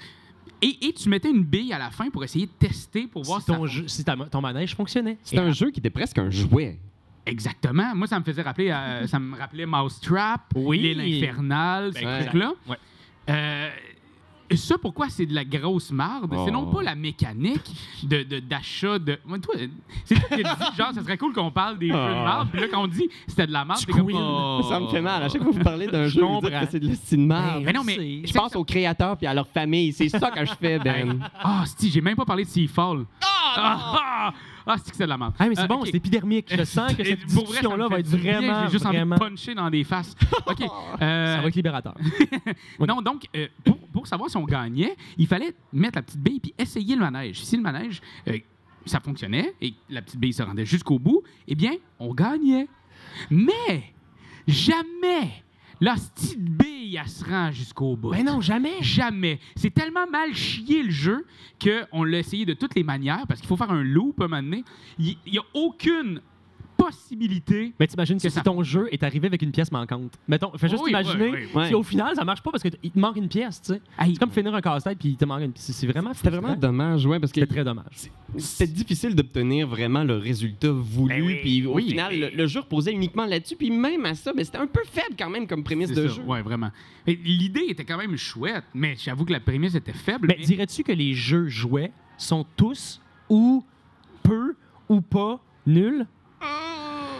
Et, 0.61 0.87
et 0.87 0.93
tu 0.93 1.07
mettais 1.07 1.29
une 1.29 1.43
bille 1.43 1.71
à 1.71 1.79
la 1.79 1.89
fin 1.89 2.09
pour 2.09 2.23
essayer 2.23 2.45
de 2.45 2.51
tester 2.51 3.07
pour 3.07 3.23
voir 3.23 3.39
si 3.39 3.47
ton, 3.47 3.65
jeu- 3.65 3.87
si 3.87 4.03
ta- 4.03 4.15
ton 4.17 4.41
manège 4.41 4.75
fonctionnait. 4.75 5.17
C'était 5.23 5.39
un 5.41 5.51
jeu 5.51 5.71
qui 5.71 5.79
était 5.79 5.89
presque 5.89 6.17
un 6.17 6.29
jouet. 6.29 6.77
Exactement. 7.25 7.95
Moi, 7.95 8.07
ça 8.07 8.19
me 8.19 8.23
faisait 8.25 8.41
rappeler, 8.41 8.69
euh, 8.71 9.05
ça 9.07 9.19
me 9.19 9.37
rappelait 9.37 9.65
Mousetrap, 9.65 10.41
Oui. 10.55 10.79
l'île 10.79 10.99
infernale, 11.23 11.91
Ben, 11.93 11.99
ces 11.99 12.05
ouais. 12.05 12.25
trucs-là. 12.25 12.53
Ouais. 12.67 12.77
Euh, 13.29 13.69
ça, 14.55 14.77
pourquoi 14.77 15.09
c'est 15.09 15.25
de 15.25 15.33
la 15.35 15.45
grosse 15.45 15.91
marde? 15.91 16.33
C'est 16.45 16.51
non 16.51 16.67
Oh. 16.69 16.75
pas 16.75 16.83
la 16.83 16.95
mécanique 16.95 17.71
de, 18.03 18.23
de- 18.23 18.39
d'achat 18.39 18.99
de. 18.99 19.19
Moi, 19.25 19.39
toi, 19.39 19.55
c'est 20.05 20.15
toi 20.15 20.29
qui 20.37 20.43
dit, 20.43 20.49
genre, 20.77 20.93
ça 20.93 21.01
serait 21.03 21.17
cool 21.17 21.33
qu'on 21.33 21.51
parle 21.51 21.77
des 21.77 21.87
jeux 21.87 21.93
de 21.93 22.23
marde, 22.23 22.49
puis 22.51 22.59
là, 22.61 22.67
quand 22.71 22.83
on 22.83 22.87
dit 22.87 23.09
c'était 23.27 23.47
de 23.47 23.51
la 23.53 23.63
marde, 23.65 23.79
c'est 23.85 23.91
comme. 23.91 24.09
Oh. 24.13 24.61
Ça 24.69 24.79
me 24.79 24.87
fait 24.87 25.01
mal. 25.01 25.23
À 25.23 25.29
chaque 25.29 25.41
fois 25.41 25.51
que 25.51 25.57
vous 25.57 25.63
parlez 25.63 25.87
d'un 25.87 26.07
jeu, 26.07 26.21
vous 26.23 26.41
dites 26.41 26.49
que 26.59 26.65
c'est 26.71 26.79
de 26.79 26.87
l'estime 26.87 27.25
marde. 27.27 27.63
Mais 27.63 27.73
non, 27.73 27.83
mais. 27.83 27.95
C'est- 27.95 28.27
Je 28.27 28.33
pense 28.33 28.55
aux 28.55 28.63
créateurs 28.63 29.17
puis 29.17 29.27
à 29.27 29.33
leur 29.33 29.47
famille. 29.47 29.93
C'est 29.93 30.09
ça 30.09 30.31
que 30.31 30.45
je 30.45 30.53
fais, 30.59 30.79
Ben. 30.79 31.19
Ah, 31.41 31.63
si, 31.77 31.89
j'ai 31.89 32.01
même 32.01 32.15
pas 32.15 32.25
parlé 32.25 32.43
de 32.43 32.49
Seafall. 32.49 33.05
Ah, 33.21 33.95
ah, 33.99 34.33
ah, 34.67 34.75
c'est 34.77 34.91
que 34.91 34.95
c'est 34.97 35.03
de 35.05 35.09
la 35.09 35.17
merde. 35.17 35.33
Ah, 35.39 35.47
mais 35.49 35.55
c'est 35.55 35.61
Euh, 35.63 35.67
bon, 35.67 35.83
c'est 35.83 35.95
épidermique. 35.95 36.45
Je 36.55 36.63
sens 36.63 36.93
que 36.93 37.01
Et 37.01 37.05
cette 37.05 37.25
discussion-là 37.25 37.87
va 37.87 37.99
être 37.99 38.07
vraiment, 38.07 38.65
J'ai 38.65 38.71
juste 38.73 38.85
vraiment... 38.85 39.15
envie 39.15 39.25
de 39.25 39.29
puncher 39.29 39.55
dans 39.55 39.69
des 39.71 39.83
faces. 39.83 40.15
OK. 40.45 40.61
euh, 41.01 41.35
Ça 41.35 41.41
va 41.41 41.47
être 41.47 41.55
libérateur. 41.55 41.95
non, 42.87 43.01
donc, 43.01 43.25
euh, 43.35 43.47
pour, 43.63 43.77
pour 43.91 44.07
savoir 44.07 44.29
si 44.29 44.37
on 44.37 44.45
gagnait, 44.45 44.95
il 45.17 45.27
fallait 45.27 45.53
mettre 45.73 45.97
la 45.97 46.01
petite 46.03 46.21
bille 46.21 46.39
puis 46.39 46.53
essayer 46.57 46.95
le 46.95 47.01
manège. 47.01 47.43
Si 47.43 47.55
le 47.55 47.61
manège, 47.61 48.01
euh, 48.27 48.37
ça 48.85 48.99
fonctionnait 48.99 49.53
et 49.61 49.73
la 49.89 50.01
petite 50.01 50.19
bille 50.19 50.33
se 50.33 50.43
rendait 50.43 50.65
jusqu'au 50.65 50.99
bout, 50.99 51.23
eh 51.47 51.55
bien, 51.55 51.73
on 51.99 52.13
gagnait. 52.13 52.67
Mais, 53.29 53.93
jamais 54.47 55.43
la 55.81 55.95
petite 55.95 56.43
bille, 56.43 56.97
elle 57.01 57.07
se 57.07 57.23
rend 57.23 57.51
jusqu'au 57.51 57.95
bout. 57.95 58.11
Mais 58.11 58.23
non, 58.23 58.41
jamais. 58.41 58.81
Jamais. 58.81 59.39
C'est 59.55 59.73
tellement 59.73 60.07
mal 60.07 60.33
chié 60.33 60.83
le 60.83 60.91
jeu 60.91 61.25
qu'on 61.61 62.03
l'a 62.03 62.19
essayé 62.19 62.45
de 62.45 62.53
toutes 62.53 62.75
les 62.75 62.83
manières 62.83 63.25
parce 63.27 63.39
qu'il 63.39 63.47
faut 63.47 63.55
faire 63.55 63.71
un 63.71 63.83
loop 63.83 64.19
à 64.19 64.25
un 64.25 64.27
moment 64.27 64.43
donné. 64.43 64.63
Il 64.97 65.17
n'y 65.25 65.37
a 65.37 65.43
aucune 65.53 66.21
possibilité. 66.83 67.73
Mais 67.79 67.87
t'imagines 67.87 68.17
que 68.17 68.23
Que 68.23 68.29
si 68.29 68.35
ça- 68.35 68.41
ton 68.41 68.61
jeu 68.63 68.87
est 68.91 69.03
arrivé 69.03 69.27
avec 69.27 69.41
une 69.41 69.51
pièce 69.51 69.71
manquante. 69.71 70.17
Mettons, 70.27 70.51
fais 70.57 70.67
juste 70.69 70.81
Oui, 70.83 70.89
imaginer 70.91 71.29
oui, 71.31 71.39
oui. 71.53 71.67
si 71.67 71.73
au 71.73 71.83
final 71.83 72.15
ça 72.15 72.23
marche 72.23 72.41
pas 72.41 72.51
parce 72.51 72.63
qu'il 72.63 72.71
te 72.91 72.99
manque 72.99 73.17
une 73.17 73.27
pièce, 73.29 73.61
tu 73.61 73.73
sais. 73.73 73.81
Hey, 73.99 74.13
C'est 74.13 74.19
comme 74.19 74.31
finir 74.31 74.53
un 74.55 74.61
casse-tête 74.61 74.97
puis 74.97 75.09
il 75.09 75.15
te 75.17 75.25
manque 75.25 75.41
une 75.41 75.51
pièce. 75.51 75.71
C'est 75.71 75.87
vraiment 75.87 76.13
C'était 76.13 76.29
vraiment 76.29 76.55
dommage, 76.55 77.05
ouais, 77.05 77.19
parce 77.19 77.31
que 77.31 77.39
C'était 77.41 77.53
très 77.53 77.63
dommage. 77.63 78.09
c'était 78.37 78.71
difficile 78.71 79.15
d'obtenir 79.15 79.67
vraiment 79.67 80.03
le 80.03 80.17
résultat 80.17 80.71
voulu. 80.71 81.15
Ben 81.15 81.23
oui, 81.25 81.37
puis 81.41 81.65
au 81.65 81.75
oui, 81.75 81.89
final, 81.89 82.17
le, 82.19 82.29
le 82.29 82.47
jeu 82.47 82.61
reposait 82.61 82.91
uniquement 82.93 83.25
là-dessus. 83.25 83.55
Puis 83.55 83.71
même 83.71 84.05
à 84.05 84.13
ça, 84.15 84.33
ben, 84.33 84.43
c'était 84.43 84.57
un 84.57 84.67
peu 84.67 84.81
faible 84.85 85.15
quand 85.17 85.29
même 85.29 85.47
comme 85.47 85.63
prémisse 85.63 85.89
de 85.91 86.07
ça. 86.07 86.15
jeu. 86.15 86.21
Ouais, 86.23 86.41
vraiment. 86.41 86.71
L'idée 87.07 87.65
était 87.69 87.85
quand 87.85 87.97
même 87.97 88.15
chouette, 88.17 88.63
mais 88.73 88.95
j'avoue 88.97 89.25
que 89.25 89.33
la 89.33 89.39
prémisse 89.39 89.75
était 89.75 89.93
faible. 89.93 90.27
Mais- 90.27 90.43
dirais-tu 90.45 90.83
que 90.83 90.91
les 90.91 91.13
jeux 91.13 91.47
jouets 91.47 91.91
sont 92.17 92.45
tous 92.55 93.01
ou 93.29 93.63
peu 94.23 94.55
ou 94.89 95.01
pas 95.01 95.39
nuls? 95.65 96.05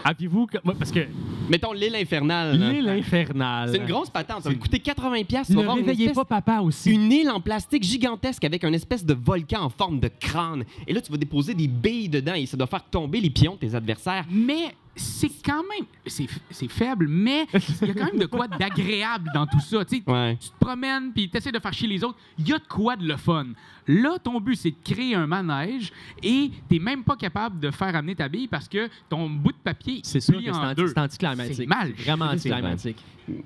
Ouais, 0.04 0.74
Parce 0.78 0.90
que 0.90 1.06
Mettons 1.48 1.72
l'île 1.72 1.96
infernale. 1.96 2.56
l'île 2.58 2.88
infernale... 2.88 3.70
C'est 3.72 3.78
une 3.78 3.86
grosse 3.86 4.10
patente. 4.10 4.42
Ça 4.42 4.48
va 4.48 4.54
te 4.54 4.60
coûter 4.60 4.78
80$. 4.78 5.24
piastres. 5.24 5.52
Tu 5.52 5.58
Ne 5.58 5.66
réveillez 5.68 6.04
espèce- 6.06 6.14
pas 6.16 6.24
papa 6.40 6.60
aussi. 6.60 6.90
Une 6.92 7.10
île 7.10 7.30
en 7.30 7.40
plastique 7.40 7.82
gigantesque 7.82 8.44
avec 8.44 8.62
un 8.64 8.72
espèce 8.72 9.04
de 9.04 9.14
volcan 9.14 9.62
en 9.62 9.68
forme 9.70 10.00
de 10.00 10.08
crâne. 10.08 10.64
Et 10.86 10.92
là, 10.92 11.00
tu 11.00 11.10
vas 11.10 11.18
déposer 11.18 11.54
des 11.54 11.68
billes 11.68 12.08
dedans 12.08 12.34
et 12.34 12.46
ça 12.46 12.56
doit 12.56 12.66
faire 12.66 12.84
tomber 12.84 13.20
les 13.20 13.30
pions 13.30 13.54
de 13.54 13.58
tes 13.58 13.74
adversaires. 13.74 14.24
Mais 14.30 14.74
c'est 14.94 15.30
quand 15.44 15.62
même. 15.62 15.86
C'est 16.06 16.26
c'est 16.50 16.70
faible, 16.70 17.06
mais 17.08 17.46
il 17.82 17.88
y 17.88 17.90
a 17.90 17.94
quand 17.94 18.06
même 18.06 18.18
de 18.18 18.26
quoi 18.26 18.46
d'agréable 18.48 19.30
dans 19.34 19.46
tout 19.46 19.60
ça. 19.60 19.84
Tu 19.84 19.96
sais, 19.98 20.02
Ouais. 20.10 20.36
tu 20.40 20.48
te 20.50 20.58
promènes 20.64 21.12
puis 21.12 21.28
tu 21.30 21.36
essaies 21.36 21.52
de 21.52 21.58
faire 21.58 21.72
chier 21.72 21.88
les 21.88 22.02
autres. 22.04 22.18
Il 22.38 22.48
y 22.48 22.52
a 22.52 22.58
de 22.58 22.66
quoi 22.68 22.96
de 22.96 23.06
le 23.06 23.16
fun. 23.16 23.46
Là, 23.90 24.18
ton 24.22 24.40
but, 24.40 24.54
c'est 24.56 24.70
de 24.70 24.76
créer 24.84 25.14
un 25.14 25.26
manège 25.26 25.92
et 26.22 26.50
tu 26.70 26.78
même 26.78 27.02
pas 27.02 27.16
capable 27.16 27.58
de 27.60 27.70
faire 27.70 27.94
amener 27.96 28.14
ta 28.14 28.28
bille 28.28 28.46
parce 28.48 28.68
que 28.68 28.88
ton 29.08 29.28
bout 29.28 29.52
de 29.52 29.56
papier 29.62 30.00
C'est 30.04 30.20
sûr 30.20 30.36
que 30.38 30.44
c'est 30.44 30.50
en 30.52 30.64
anti- 30.68 30.74
deux. 30.76 30.86
c'est 30.88 30.98
anticlimatique. 31.00 31.54
C'est 31.56 31.66
mal. 31.66 31.92
C'est 31.96 32.02
Vraiment 32.04 32.26
anticlimatique. 32.26 32.98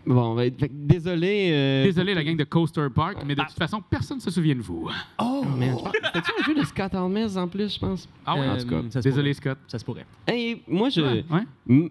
Bon, 0.06 0.34
ben, 0.34 0.50
fait 0.58 0.70
désolé. 0.72 1.50
euh, 1.52 1.84
Désolé, 1.84 2.14
la 2.14 2.24
gang 2.24 2.36
de 2.36 2.44
Coaster 2.44 2.86
Park, 2.94 3.18
mais 3.26 3.34
de 3.34 3.42
toute 3.42 3.58
façon, 3.58 3.82
personne 3.82 4.16
ne 4.16 4.22
se 4.22 4.30
souvient 4.30 4.54
de 4.54 4.62
vous. 4.62 4.88
Oh, 5.18 5.44
man. 5.44 5.76
C'était-tu 6.04 6.30
un 6.40 6.44
jeu 6.44 6.54
de 6.54 6.64
Scott 6.64 6.94
Almes 6.94 7.28
en 7.36 7.48
plus, 7.48 7.74
je 7.74 7.78
pense? 7.78 8.08
Ah 8.24 8.34
ouais, 8.34 8.40
Euh, 8.46 8.54
en 8.54 8.56
tout 8.56 8.66
cas. 8.68 8.82
ça 8.88 9.02
se 9.02 9.08
Désolé, 9.08 9.32
pourrait. 9.34 9.50
Scott. 9.52 9.58
Ça 9.68 9.78
se 9.78 9.84
pourrait. 9.84 10.06
Hey, 10.26 10.62
moi, 10.66 10.88
je. 10.88 11.02
Ouais, 11.02 11.46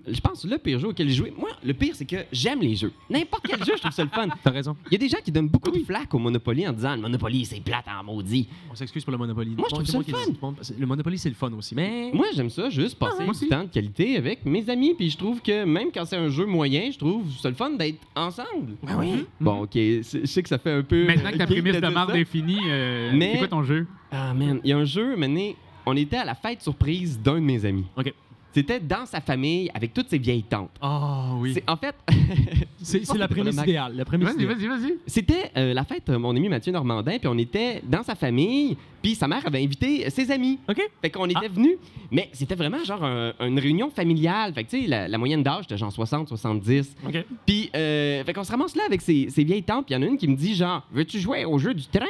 Je 0.07 0.19
pense 0.21 0.43
le 0.45 0.57
pire 0.57 0.79
jeu 0.79 0.87
auquel 0.87 1.07
j'ai 1.09 1.13
joué. 1.15 1.33
Moi, 1.37 1.49
le 1.63 1.73
pire, 1.73 1.93
c'est 1.95 2.05
que 2.05 2.15
j'aime 2.31 2.61
les 2.61 2.75
jeux. 2.75 2.91
N'importe 3.11 3.45
quel 3.47 3.59
jeu, 3.63 3.73
je 3.75 3.81
trouve 3.81 3.91
ça 3.91 4.03
le 4.03 4.09
fun. 4.09 4.27
T'as 4.43 4.51
raison. 4.51 4.75
Il 4.87 4.93
y 4.93 4.95
a 4.95 4.99
des 4.99 5.09
gens 5.09 5.19
qui 5.23 5.31
donnent 5.31 5.49
beaucoup 5.49 5.69
de 5.71 5.79
flack 5.79 6.11
au 6.15 6.19
Monopoly 6.19 6.67
en 6.67 6.73
disant 6.73 6.95
le 6.95 7.01
Monopoly, 7.01 7.45
c'est 7.45 7.59
plate 7.63 7.85
en 7.87 8.03
maudit. 8.03 8.42
On 8.71 8.75
s'excuse 8.75 9.03
pour 9.03 9.11
le 9.11 9.17
Monopoly. 9.17 9.55
Moi, 9.57 9.67
je 9.69 9.75
trouve 9.75 9.85
ça 9.85 9.97
le 9.97 10.33
fun. 10.35 10.53
Le 10.77 10.85
Monopoly, 10.85 11.17
c'est 11.17 11.29
le 11.29 11.35
fun 11.35 11.51
aussi. 11.53 11.75
Mais. 11.75 12.11
Moi, 12.13 12.27
j'aime 12.35 12.49
ça, 12.49 12.69
juste 12.69 12.97
passer 12.97 13.23
moi 13.23 13.33
du 13.33 13.47
temps 13.47 13.63
de 13.63 13.69
qualité 13.69 14.17
avec 14.17 14.45
mes 14.45 14.69
amis. 14.69 14.93
Puis 14.97 15.09
je 15.09 15.17
trouve 15.17 15.41
que 15.41 15.63
même 15.65 15.89
quand 15.93 16.05
c'est 16.05 16.17
un 16.17 16.29
jeu 16.29 16.45
moyen, 16.45 16.89
je 16.91 16.97
trouve 16.97 17.23
ça 17.39 17.49
le 17.49 17.55
fun 17.55 17.71
d'être 17.71 17.99
ensemble. 18.15 18.75
Ben 18.83 18.97
oui. 18.99 19.25
Bon, 19.39 19.63
ok, 19.63 19.71
c'est- 19.73 20.21
je 20.21 20.25
sais 20.25 20.43
que 20.43 20.49
ça 20.49 20.57
fait 20.57 20.71
un 20.71 20.83
peu. 20.83 21.05
Maintenant 21.05 21.31
que 21.31 21.37
ta 21.37 21.45
prémisse 21.45 21.79
de 21.81 21.87
marde 21.87 22.15
est 22.15 22.25
finie, 22.25 22.59
euh, 22.67 23.11
Mais- 23.13 23.31
c'est 23.33 23.37
quoi 23.39 23.47
ton 23.47 23.63
jeu? 23.63 23.87
Ah, 24.11 24.33
man, 24.33 24.59
il 24.63 24.69
y 24.69 24.73
a 24.73 24.77
un 24.77 24.85
jeu, 24.85 25.15
mené. 25.15 25.55
On 25.85 25.97
était 25.97 26.15
à 26.17 26.23
la 26.25 26.33
fête 26.35 26.61
surprise 26.61 27.19
d'un 27.19 27.35
de 27.35 27.39
mes 27.41 27.65
amis. 27.65 27.83
OK. 27.97 28.13
C'était 28.53 28.79
dans 28.79 29.05
sa 29.05 29.19
famille 29.19 29.69
avec 29.73 29.93
toutes 29.93 30.09
ses 30.09 30.17
vieilles 30.19 30.43
tantes. 30.43 30.69
Ah 30.81 31.31
oui. 31.37 31.53
C'est- 31.55 31.63
En 31.69 31.75
fait, 31.77 31.95
C'est 32.81 33.05
c'est 33.05 33.17
la 33.17 33.27
prémisse 33.27 33.57
idéale. 33.61 33.95
La 33.95 34.05
prémisse 34.05 34.29
Vas-y, 34.35 34.45
vas-y, 34.45 34.67
vas-y. 34.67 34.93
C'était 35.07 35.51
euh, 35.57 35.73
la 35.73 35.83
fête 35.85 36.05
de 36.09 36.15
mon 36.17 36.35
ami 36.35 36.49
Mathieu 36.49 36.71
Normandin, 36.71 37.17
puis 37.17 37.27
on 37.27 37.37
était 37.37 37.81
dans 37.83 38.03
sa 38.03 38.13
famille, 38.15 38.77
puis 39.01 39.15
sa 39.15 39.27
mère 39.27 39.45
avait 39.47 39.63
invité 39.63 40.09
ses 40.09 40.29
amis. 40.31 40.59
OK. 40.69 40.81
Fait 41.01 41.09
qu'on 41.09 41.25
était 41.25 41.39
Ah. 41.45 41.47
venus, 41.51 41.77
mais 42.11 42.29
c'était 42.33 42.55
vraiment 42.55 42.83
genre 42.83 43.03
un- 43.03 43.33
une 43.39 43.57
réunion 43.59 43.89
familiale. 43.89 44.53
Fait 44.53 44.63
que 44.65 44.69
tu 44.69 44.81
sais, 44.81 44.87
la, 44.87 45.07
la 45.07 45.17
moyenne 45.17 45.43
d'âge 45.43 45.63
était 45.65 45.77
genre 45.77 45.91
60, 45.91 46.27
70. 46.27 46.95
OK. 47.07 47.25
Puis, 47.45 47.69
euh, 47.75 48.23
fait 48.23 48.33
qu'on 48.33 48.43
se 48.43 48.51
ramasse 48.51 48.75
là 48.75 48.83
avec 48.85 49.01
ses, 49.01 49.29
ses 49.29 49.43
vieilles 49.43 49.63
tantes, 49.63 49.85
puis 49.87 49.95
il 49.95 49.97
y 49.97 50.03
en 50.03 50.05
a 50.05 50.09
une 50.09 50.17
qui 50.17 50.27
me 50.27 50.35
dit 50.35 50.53
genre, 50.55 50.85
veux-tu 50.91 51.19
jouer 51.19 51.45
au 51.45 51.57
jeu 51.57 51.73
du 51.73 51.85
train? 51.87 52.05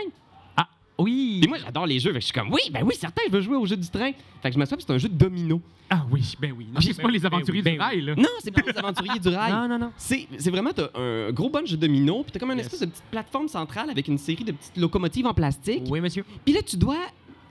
Oui. 0.97 1.39
Puis 1.41 1.49
moi, 1.49 1.57
j'adore 1.57 1.85
les 1.87 1.99
jeux, 1.99 2.11
fait 2.11 2.19
que 2.19 2.21
je 2.21 2.25
suis 2.25 2.33
comme, 2.33 2.51
oui, 2.53 2.61
ben 2.71 2.83
oui, 2.85 2.93
certain, 2.95 3.21
je 3.27 3.31
veux 3.31 3.41
jouer 3.41 3.55
au 3.57 3.65
jeu 3.65 3.75
du 3.75 3.89
train. 3.89 4.11
Fait 4.41 4.49
que 4.49 4.53
je 4.53 4.59
m'assois, 4.59 4.77
c'est 4.79 4.91
un 4.91 4.97
jeu 4.97 5.09
de 5.09 5.15
domino. 5.15 5.59
Ah 5.89 6.05
oui, 6.11 6.35
ben 6.39 6.53
oui. 6.57 6.67
Non, 6.73 6.79
c'est 6.81 6.93
pas 6.95 7.03
ben- 7.03 7.11
les 7.11 7.19
ben 7.19 7.25
aventuriers 7.33 7.61
oui, 7.63 7.71
du 7.71 7.77
ben 7.77 7.81
rail, 7.83 8.01
là. 8.01 8.15
Non, 8.15 8.29
c'est 8.39 8.51
pas 8.51 8.61
les 8.65 8.77
aventuriers 8.77 9.19
du 9.19 9.27
rail. 9.29 9.51
Non, 9.53 9.67
non, 9.67 9.79
non. 9.79 9.91
C'est 9.97 10.27
c'est 10.37 10.51
vraiment 10.51 10.71
t'as 10.71 10.89
un 10.95 11.31
gros 11.31 11.49
bunch 11.49 11.71
de 11.71 11.75
dominos, 11.77 12.23
puis 12.23 12.31
t'as 12.31 12.39
comme 12.39 12.51
une 12.51 12.57
Yes. 12.57 12.65
espèce 12.67 12.81
de 12.81 12.85
petite 12.87 13.03
plateforme 13.11 13.47
centrale 13.47 13.89
avec 13.89 14.07
une 14.07 14.17
série 14.17 14.43
de 14.43 14.51
petites 14.51 14.77
locomotives 14.77 15.25
en 15.25 15.33
plastique. 15.33 15.83
Oui, 15.89 15.99
monsieur. 15.99 16.23
Puis 16.45 16.53
là, 16.53 16.61
tu 16.61 16.77
dois. 16.77 16.97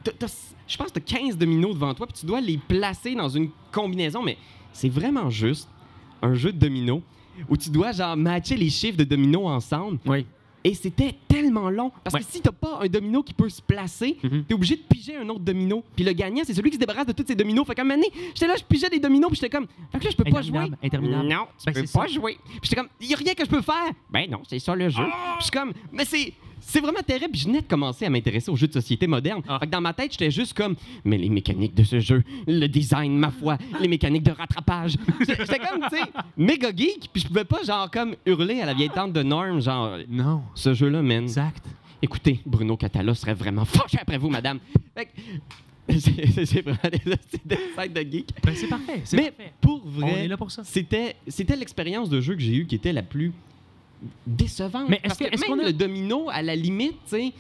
t'as- 0.05 0.13
t'as- 0.13 0.55
Je 0.67 0.77
pense 0.77 0.91
que 0.91 1.01
tu 1.01 1.15
as 1.15 1.19
15 1.19 1.37
dominos 1.37 1.75
devant 1.75 1.93
toi, 1.95 2.07
puis 2.07 2.19
tu 2.19 2.27
dois 2.27 2.41
les 2.41 2.57
placer 2.57 3.15
dans 3.15 3.29
une 3.29 3.51
combinaison, 3.73 4.23
mais 4.23 4.39
c'est 4.73 4.89
vraiment 4.89 5.29
juste 5.31 5.69
un 6.23 6.35
jeu 6.35 6.53
de 6.53 6.59
dominos 6.59 7.03
où 7.49 7.57
tu 7.57 7.71
dois 7.71 7.93
genre 7.93 8.17
matcher 8.17 8.57
les 8.57 8.71
chiffres 8.71 8.97
de 8.97 9.05
dominos 9.05 9.47
ensemble. 9.47 9.99
Oui. 10.07 10.25
Et 10.65 10.75
c'était 10.75 11.15
tellement 11.27 11.71
long. 11.71 11.91
Parce 12.05 12.15
Ouais. 12.15 12.21
que 12.21 12.27
si 12.27 12.41
t'as 12.41 12.53
pas 12.53 12.79
un 12.83 12.87
domino 12.87 13.23
qui 13.23 13.35
peut 13.35 13.49
se 13.49 13.61
placer, 13.61 14.17
Mhm. 14.23 14.45
t'es 14.45 14.55
obligé 14.55 14.77
de 14.77 14.83
piger 14.83 15.17
un 15.17 15.29
autre 15.29 15.41
domino. 15.41 15.83
Puis 15.97 16.05
le 16.05 16.13
gagnant, 16.13 16.43
c'est 16.45 16.55
celui 16.55 16.71
qui 16.71 16.77
se 16.77 16.81
débarrasse 16.81 17.07
de 17.07 17.13
tous 17.13 17.25
ces 17.27 17.35
dominos. 17.35 17.67
Fait 17.67 17.75
comme 17.75 17.91
année, 17.91 18.07
j'étais 18.35 18.47
là, 18.47 18.55
je 18.57 18.63
pigeais 18.65 18.89
des 18.89 19.01
dominos, 19.01 19.29
puis 19.31 19.41
j'étais 19.41 19.51
comme, 19.51 19.67
fait 19.91 19.99
que 19.99 20.05
là, 20.05 20.11
je 20.11 20.17
peux 20.17 20.31
pas 20.31 20.43
jouer. 20.43 20.71
Interminable. 20.83 21.29
Non, 21.29 21.47
tu 21.59 21.65
Ben, 21.67 21.73
peux 21.75 21.87
c'est 21.87 21.93
pas 21.99 22.07
ça. 22.07 22.13
jouer. 22.13 22.39
Puis 22.45 22.61
j'étais 22.63 22.77
comme, 22.77 22.89
y 23.01 23.13
a 23.13 23.17
rien 23.17 23.35
que 23.35 23.45
je 23.45 23.51
peux 23.51 23.63
faire. 23.63 23.91
Ben 24.11 24.31
non, 24.31 24.43
c'est 24.49 24.59
ça 24.61 24.75
le 24.77 24.89
jeu. 24.89 25.03
Puis 25.05 25.13
je 25.39 25.43
suis 25.45 25.51
comme, 25.51 25.73
mais 25.91 26.05
c'est. 26.05 26.33
C'est 26.65 26.81
vraiment 26.81 27.03
terrible. 27.07 27.37
Je 27.37 27.45
venais 27.47 27.61
de 27.61 27.67
commencer 27.67 28.07
à 28.07 28.11
m'intéresser 28.11 28.51
aux 28.51 28.57
jeux 28.57 28.69
de 28.69 28.73
société 28.73 29.07
modernes. 29.07 29.43
Ah. 29.49 29.59
Fait 29.59 29.67
que 29.67 29.71
dans 29.73 29.81
ma 29.81 29.93
tête, 29.93 30.13
j'étais 30.13 30.31
juste 30.31 30.55
comme, 30.55 30.77
mais 31.05 31.19
les 31.19 31.29
mécaniques 31.29 31.75
de 31.75 31.85
ce 31.85 32.01
jeu, 32.01 32.23
le 32.47 32.67
design, 32.69 33.17
ma 33.19 33.31
foi, 33.31 33.59
les 33.81 33.89
mécaniques 33.89 34.23
de 34.23 34.31
rattrapage. 34.31 34.97
J'étais 35.21 35.59
comme, 35.59 35.83
tu 35.91 35.97
sais, 35.97 36.03
méga 36.37 36.71
geek. 36.75 37.09
Puis 37.13 37.23
je 37.23 37.27
pouvais 37.29 37.45
pas, 37.45 37.63
genre, 37.65 37.91
comme 37.91 38.15
hurler 38.25 38.61
à 38.61 38.67
la 38.67 38.75
vieille 38.75 38.91
tante 38.91 39.13
de 39.13 39.23
Norm, 39.23 39.61
genre, 39.61 39.99
Non. 40.09 40.43
ce 40.55 40.73
jeu-là, 40.73 41.03
man. 41.03 41.25
Exact. 41.25 41.65
Écoutez, 42.01 42.41
Bruno 42.47 42.77
Catala 42.77 43.15
serait 43.15 43.35
vraiment 43.35 43.65
fâché 43.65 43.99
après 44.01 44.19
vous, 44.19 44.31
madame. 44.31 44.59
Fait 44.97 45.07
que- 45.07 45.11
c'est 45.99 46.63
vraiment 46.63 46.79
des 46.91 46.99
sites 47.31 47.47
de 47.47 48.01
geek. 48.11 48.29
Ben, 48.45 48.55
c'est 48.55 48.69
parfait. 48.69 49.03
Mais 49.13 49.31
parfait. 49.33 49.53
pour 49.61 49.83
vrai, 49.85 50.29
c'était 50.69 51.57
l'expérience 51.57 52.09
de 52.09 52.21
jeu 52.21 52.35
que 52.35 52.41
j'ai 52.41 52.55
eue 52.55 52.67
qui 52.67 52.77
était 52.77 52.93
la 52.93 53.03
plus 53.03 53.33
décevante. 54.27 54.89
Mais 54.89 54.97
est-ce 54.97 55.09
Parce 55.09 55.19
que- 55.19 55.25
est-ce 55.35 55.41
même 55.43 55.51
qu'on 55.59 55.65
a- 55.65 55.67
le 55.67 55.73
domino, 55.73 56.29
à 56.31 56.43
la 56.43 56.57
limite, 56.57 56.97
tu 57.05 57.17
sais, 57.17 57.33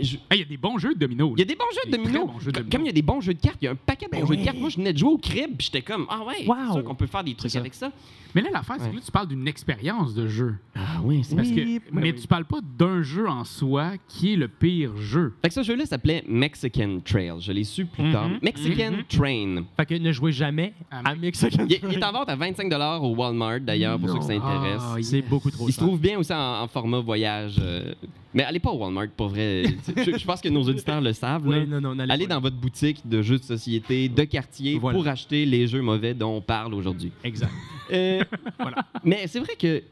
je- 0.00 0.16
Ah, 0.28 0.36
Il 0.36 0.38
y 0.40 0.42
a 0.42 0.44
des 0.46 0.56
bons 0.56 0.78
jeux 0.78 0.94
de 0.94 0.98
dominos. 0.98 1.32
il 1.36 1.40
y 1.40 1.42
a 1.42 1.46
des 1.46 1.54
bons 1.56 1.64
jeux 1.72 1.90
de 1.90 1.96
domino. 1.96 2.26
bons 2.26 2.38
jeux 2.40 2.52
de 2.52 2.58
Comme- 2.58 2.64
domino. 2.64 2.70
Comme 2.70 2.82
il 2.82 2.86
y 2.86 2.90
a 2.90 2.92
des 2.92 3.02
bons 3.02 3.20
jeux 3.20 3.34
de 3.34 3.40
cartes, 3.40 3.58
il 3.60 3.64
y 3.64 3.68
a 3.68 3.72
un 3.72 3.74
paquet 3.76 4.06
de 4.06 4.10
bons 4.12 4.20
Ben 4.20 4.26
jeux 4.28 4.36
de 4.36 4.44
cartes. 4.44 4.58
Moi, 4.58 4.68
je 4.70 4.76
venais 4.76 4.92
de 4.92 4.98
jouer 4.98 5.10
au 5.10 5.18
crib, 5.18 5.52
j'étais 5.60 5.82
comme, 5.82 6.06
ah 6.08 6.20
ouais, 6.24 6.46
Wow. 6.46 6.54
c'est 6.66 6.72
sûr 6.74 6.84
qu'on 6.84 6.94
peut 6.94 7.06
faire 7.06 7.24
des 7.24 7.34
trucs 7.34 7.50
ça. 7.50 7.58
avec 7.60 7.74
ça. 7.74 7.90
Mais 8.32 8.42
là, 8.42 8.50
l'affaire, 8.52 8.76
c'est 8.78 8.88
que 8.90 8.94
là, 8.94 9.00
tu 9.04 9.10
parles 9.10 9.26
d'une 9.26 9.48
expérience 9.48 10.14
de 10.14 10.28
jeu. 10.28 10.54
Ah 10.76 11.00
oui, 11.02 11.22
c'est 11.24 11.34
Parce 11.34 11.48
Oui, 11.48 11.54
que, 11.56 11.60
oui, 11.62 11.80
mais 11.92 12.12
oui. 12.12 12.20
tu 12.20 12.28
parles 12.28 12.44
pas 12.44 12.60
d'un 12.78 13.02
jeu 13.02 13.28
en 13.28 13.42
soi 13.42 13.94
qui 14.06 14.34
est 14.34 14.36
le 14.36 14.46
pire 14.46 14.96
jeu. 14.98 15.34
Fait 15.42 15.48
que 15.48 15.54
ce 15.54 15.64
jeu-là 15.64 15.84
s'appelait 15.84 16.22
Mexican 16.28 17.00
Trail. 17.04 17.32
Je 17.40 17.50
l'ai 17.50 17.64
su 17.64 17.86
plus 17.86 18.12
tard. 18.12 18.28
Mhm. 18.28 18.38
Mexican 18.42 18.92
Mhm. 18.92 19.04
Train. 19.08 19.64
Fait 19.76 19.86
que 19.86 19.94
ne 19.94 20.12
jouez 20.12 20.30
jamais 20.30 20.74
Ah, 20.92 21.00
à 21.06 21.14
Mexican 21.16 21.66
Il, 21.68 21.80
il 21.90 21.94
est 21.98 22.04
en 22.04 22.12
vente 22.12 22.28
à 22.28 22.36
25 22.36 22.72
au 23.02 23.16
Walmart, 23.16 23.60
d'ailleurs, 23.60 23.98
pour 23.98 24.10
ceux 24.10 24.18
que 24.18 24.24
ça 24.24 24.34
Non. 24.36 24.44
intéresse. 24.44 24.82
Ah, 24.84 24.96
C'est 25.02 25.22
beaucoup 25.22 25.50
trop 25.50 25.66
Il 25.68 25.72
se 25.72 25.80
trouve 25.80 25.98
bien 26.00 26.16
aussi 26.16 26.32
en, 26.32 26.62
en 26.62 26.68
format 26.68 27.00
voyage. 27.00 27.56
euh, 27.60 27.92
Mais 28.32 28.44
allez 28.44 28.60
pas 28.60 28.70
au 28.70 28.78
Walmart, 28.78 29.08
pour 29.16 29.28
vrai. 29.28 29.64
je, 29.96 30.18
je 30.18 30.24
pense 30.24 30.40
que 30.40 30.48
nos 30.48 30.62
auditeurs 30.62 31.00
le 31.00 31.12
savent. 31.12 31.48
là. 31.50 31.58
Oui, 31.58 31.66
non, 31.66 31.80
non, 31.80 31.94
n'allez 31.94 32.12
Allez 32.12 32.26
dans 32.26 32.40
votre 32.40 32.56
boutique 32.56 33.06
de 33.08 33.22
jeux 33.22 33.38
de 33.38 33.42
société, 33.44 34.08
de 34.08 34.22
quartier, 34.24 34.78
Voilà. 34.78 34.96
pour 34.98 35.08
acheter 35.08 35.44
les 35.46 35.66
jeux 35.66 35.82
mauvais 35.82 36.14
dont 36.14 36.36
on 36.36 36.40
parle 36.40 36.74
aujourd'hui. 36.74 37.10
Exact. 37.24 37.50
Euh, 37.92 38.22
Voilà. 38.58 38.84
Mais 39.04 39.26
c'est 39.26 39.40
vrai 39.40 39.54
que 39.58 39.82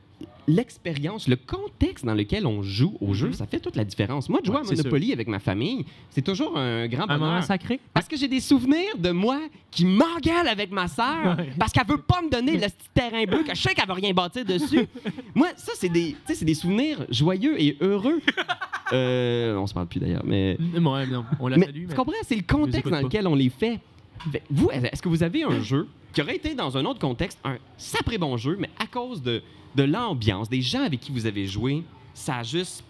l'expérience, 0.46 1.28
le 1.28 1.36
contexte 1.36 2.04
dans 2.06 2.14
lequel 2.14 2.46
on 2.46 2.62
joue 2.62 2.96
au 3.00 3.12
jeu, 3.12 3.28
Mhm. 3.28 3.32
ça 3.34 3.46
fait 3.46 3.60
toute 3.60 3.76
la 3.76 3.84
différence. 3.84 4.28
Moi, 4.28 4.40
de 4.40 4.46
jouer 4.46 4.56
Ouais, 4.56 4.62
à 4.66 4.74
Monopoly 4.76 5.12
avec 5.12 5.28
ma 5.28 5.38
famille, 5.38 5.84
c'est 6.10 6.22
toujours 6.22 6.56
un 6.56 6.88
grand 6.88 7.04
Un 7.08 7.18
moment 7.18 7.26
bonheur. 7.32 7.44
sacré? 7.44 7.80
Parce 7.92 8.08
que 8.08 8.16
j'ai 8.16 8.28
des 8.28 8.40
souvenirs 8.40 8.96
de 8.98 9.10
moi 9.10 9.40
qui 9.70 9.84
m'engueule 9.84 10.48
avec 10.48 10.70
ma 10.72 10.88
sœur 10.88 11.36
Ouais. 11.38 11.50
parce 11.58 11.72
qu'elle 11.72 11.86
veut 11.86 12.00
pas 12.00 12.22
me 12.22 12.30
donner 12.30 12.52
le 12.52 12.60
petit 12.60 12.88
terrain 12.94 13.24
bleu 13.24 13.42
que 13.44 13.54
je 13.54 13.60
sais 13.60 13.74
qu'elle 13.74 13.86
va 13.86 13.94
rien 13.94 14.12
bâtir 14.12 14.44
dessus. 14.44 14.86
moi, 15.34 15.48
ça, 15.56 15.72
c'est 15.76 15.90
des, 15.90 16.16
des 16.40 16.54
souvenirs 16.54 17.04
joyeux 17.10 17.60
et 17.60 17.76
heureux. 17.80 18.20
Euh, 18.92 19.56
on 19.56 19.66
se 19.66 19.74
parle 19.74 19.86
plus 19.86 20.00
d'ailleurs, 20.00 20.24
mais... 20.24 20.56
Ouais, 20.74 21.06
non, 21.06 21.24
on 21.40 21.48
l'a 21.48 21.58
mais 21.58 21.66
salué. 21.66 21.82
tu 21.82 21.86
mais- 21.88 21.94
comprends? 21.94 22.12
C'est 22.22 22.36
le 22.36 22.42
contexte 22.42 22.90
dans 22.90 23.02
lequel 23.02 23.26
on 23.26 23.34
les 23.34 23.50
fait. 23.50 23.80
Vous, 24.50 24.70
est-ce 24.70 25.02
que 25.02 25.08
vous 25.08 25.22
avez 25.22 25.42
un 25.44 25.60
jeu 25.62 25.88
qui 26.12 26.22
aurait 26.22 26.36
été 26.36 26.54
dans 26.54 26.76
un 26.76 26.84
autre 26.84 26.98
contexte 26.98 27.38
un 27.44 27.56
sacré 27.76 28.18
bon 28.18 28.36
jeu, 28.36 28.56
mais 28.58 28.70
à 28.78 28.86
cause 28.86 29.22
de, 29.22 29.42
de 29.76 29.82
l'ambiance, 29.82 30.48
des 30.48 30.62
gens 30.62 30.82
avec 30.82 31.00
qui 31.00 31.12
vous 31.12 31.26
avez 31.26 31.46
joué, 31.46 31.82
ça 32.14 32.36
a 32.38 32.42
juste 32.42 32.84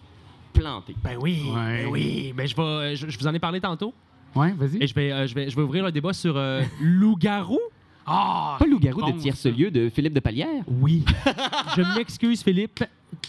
planté? 0.52 0.94
Ben 1.02 1.16
oui, 1.20 1.42
Ouais. 1.54 1.82
ben 1.84 1.86
oui. 1.90 2.32
Ben 2.36 2.46
je, 2.46 2.56
vais, 2.56 2.96
je, 2.96 3.08
je 3.08 3.18
vous 3.18 3.26
en 3.26 3.34
ai 3.34 3.38
parlé 3.38 3.60
tantôt. 3.60 3.92
Ouais, 4.34 4.52
vas-y. 4.52 4.82
Et 4.82 4.86
je 4.86 4.94
vais, 4.94 5.10
euh, 5.12 5.26
je 5.26 5.34
vais, 5.34 5.48
je 5.50 5.56
vais 5.56 5.62
ouvrir 5.62 5.84
le 5.84 5.92
débat 5.92 6.12
sur 6.12 6.36
euh, 6.36 6.62
loup-garou. 6.80 7.58
Ah! 8.06 8.56
Pas 8.58 8.66
Loup-garou 8.66 9.00
bon, 9.00 9.10
de 9.10 9.18
Tierce-Lieu 9.20 9.70
de 9.70 9.88
Philippe 9.90 10.14
de 10.14 10.20
Palière? 10.20 10.64
Oui. 10.66 11.04
je 11.76 11.96
m'excuse, 11.96 12.42
Philippe. 12.42 12.82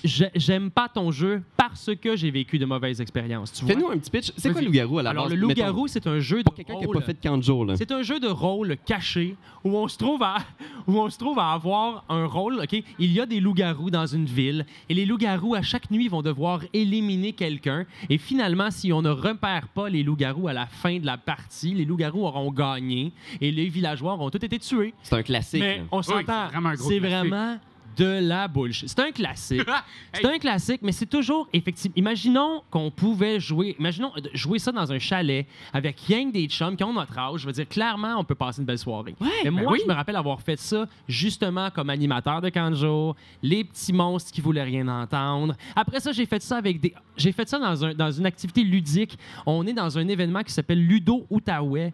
J'ai- 0.03 0.29
J'aime 0.35 0.71
pas 0.71 0.87
ton 0.89 1.11
jeu 1.11 1.41
parce 1.57 1.89
que 2.01 2.15
j'ai 2.15 2.31
vécu 2.31 2.57
de 2.59 2.65
mauvaises 2.65 3.01
expériences. 3.01 3.51
Fais-nous 3.65 3.89
un 3.89 3.97
petit 3.97 4.09
pitch. 4.09 4.31
C'est 4.37 4.49
quoi 4.51 4.59
Vas-y. 4.61 4.65
Loup-garou 4.65 4.99
à 4.99 5.03
la 5.03 5.09
Alors, 5.11 5.25
base? 5.25 5.33
le 5.33 5.39
loup-garou, 5.41 5.87
c'est 5.87 6.05
un 6.07 6.19
jeu 6.19 6.37
de 6.39 6.43
Pour 6.43 6.53
quelqu'un 6.53 6.75
qui 6.75 6.81
n'a 6.81 6.85
rôle. 6.87 6.95
pas 6.99 7.01
fait 7.05 7.13
40 7.19 7.43
jours. 7.43 7.65
C'est 7.75 7.91
un 7.91 8.01
jeu 8.01 8.19
de 8.19 8.27
rôle 8.27 8.75
caché 8.85 9.35
où 9.63 9.75
on 9.77 9.87
se 9.87 9.97
trouve 9.97 10.21
à 10.23 10.37
où 10.87 10.97
on 10.99 11.09
se 11.09 11.17
trouve 11.17 11.39
à 11.39 11.51
avoir 11.51 12.03
un 12.09 12.25
rôle. 12.25 12.59
Ok, 12.61 12.81
il 12.99 13.11
y 13.11 13.19
a 13.19 13.25
des 13.25 13.39
loups-garous 13.39 13.89
dans 13.89 14.05
une 14.05 14.25
ville 14.25 14.65
et 14.89 14.93
les 14.93 15.05
loups-garous 15.05 15.55
à 15.55 15.61
chaque 15.61 15.89
nuit 15.91 16.07
vont 16.07 16.21
devoir 16.21 16.61
éliminer 16.73 17.33
quelqu'un 17.33 17.85
et 18.09 18.17
finalement, 18.17 18.71
si 18.71 18.91
on 18.93 19.01
ne 19.01 19.09
repère 19.09 19.67
pas 19.69 19.89
les 19.89 20.03
loups-garous 20.03 20.47
à 20.47 20.53
la 20.53 20.65
fin 20.65 20.97
de 20.99 21.05
la 21.05 21.17
partie, 21.17 21.73
les 21.73 21.85
loups-garous 21.85 22.25
auront 22.25 22.51
gagné 22.51 23.11
et 23.41 23.51
les 23.51 23.67
villageois 23.69 24.13
auront 24.13 24.29
tous 24.29 24.43
été 24.45 24.59
tués. 24.59 24.93
C'est 25.03 25.15
un 25.15 25.23
classique. 25.23 25.61
Mais 25.61 25.83
on 25.91 26.01
s'entend, 26.01 26.47
c'est 26.47 26.51
vraiment 26.53 26.69
un 26.69 26.75
gros 26.75 26.89
c'est 26.89 26.99
vraiment 26.99 27.57
de 27.99 28.19
la 28.27 28.47
bullshit. 28.47 28.87
C'est 28.89 28.99
un 29.01 29.11
classique. 29.11 29.61
C'est 30.13 30.25
Hey. 30.25 30.35
un 30.35 30.39
classique, 30.39 30.79
mais 30.81 30.91
c'est 30.91 31.05
toujours 31.05 31.47
effectivement. 31.53 31.93
Imaginons 31.97 32.63
qu'on 32.71 32.89
pouvait 32.89 33.39
jouer, 33.39 33.75
imaginons 33.77 34.11
euh, 34.17 34.21
jouer 34.33 34.57
ça 34.57 34.71
dans 34.71 34.91
un 34.91 34.97
chalet 34.99 35.45
avec 35.73 35.99
rien 36.07 36.25
des 36.27 36.47
chums 36.47 36.75
qui 36.75 36.83
ont 36.83 36.93
notre 36.93 37.17
âge. 37.17 37.41
Je 37.41 37.45
veux 37.45 37.51
dire, 37.51 37.67
clairement, 37.67 38.15
on 38.17 38.23
peut 38.23 38.35
passer 38.35 38.61
une 38.61 38.65
belle 38.65 38.77
soirée. 38.79 39.15
mais 39.43 39.49
moi, 39.51 39.73
oui. 39.73 39.79
je 39.83 39.87
me 39.87 39.93
rappelle 39.93 40.15
avoir 40.15 40.41
fait 40.41 40.57
ça 40.59 40.87
justement 41.07 41.69
comme 41.69 41.89
animateur 41.89 42.41
de 42.41 42.49
Kanjo, 42.49 43.15
les 43.43 43.63
petits 43.63 43.93
monstres 43.93 44.31
qui 44.31 44.41
voulaient 44.41 44.63
rien 44.63 44.87
entendre. 44.87 45.55
Après 45.75 45.99
ça, 45.99 46.11
j'ai 46.11 46.25
fait 46.25 46.41
ça 46.41 46.57
avec 46.57 46.79
des, 46.79 46.93
j'ai 47.17 47.31
fait 47.31 47.47
ça 47.47 47.59
dans 47.59 47.85
un 47.85 47.93
dans 47.93 48.11
une 48.11 48.25
activité 48.25 48.63
ludique. 48.63 49.17
On 49.45 49.65
est 49.67 49.73
dans 49.73 49.97
un 49.97 50.07
événement 50.07 50.41
qui 50.43 50.51
s'appelle 50.53 50.83
Ludo 50.85 51.25
Outaouais. 51.29 51.93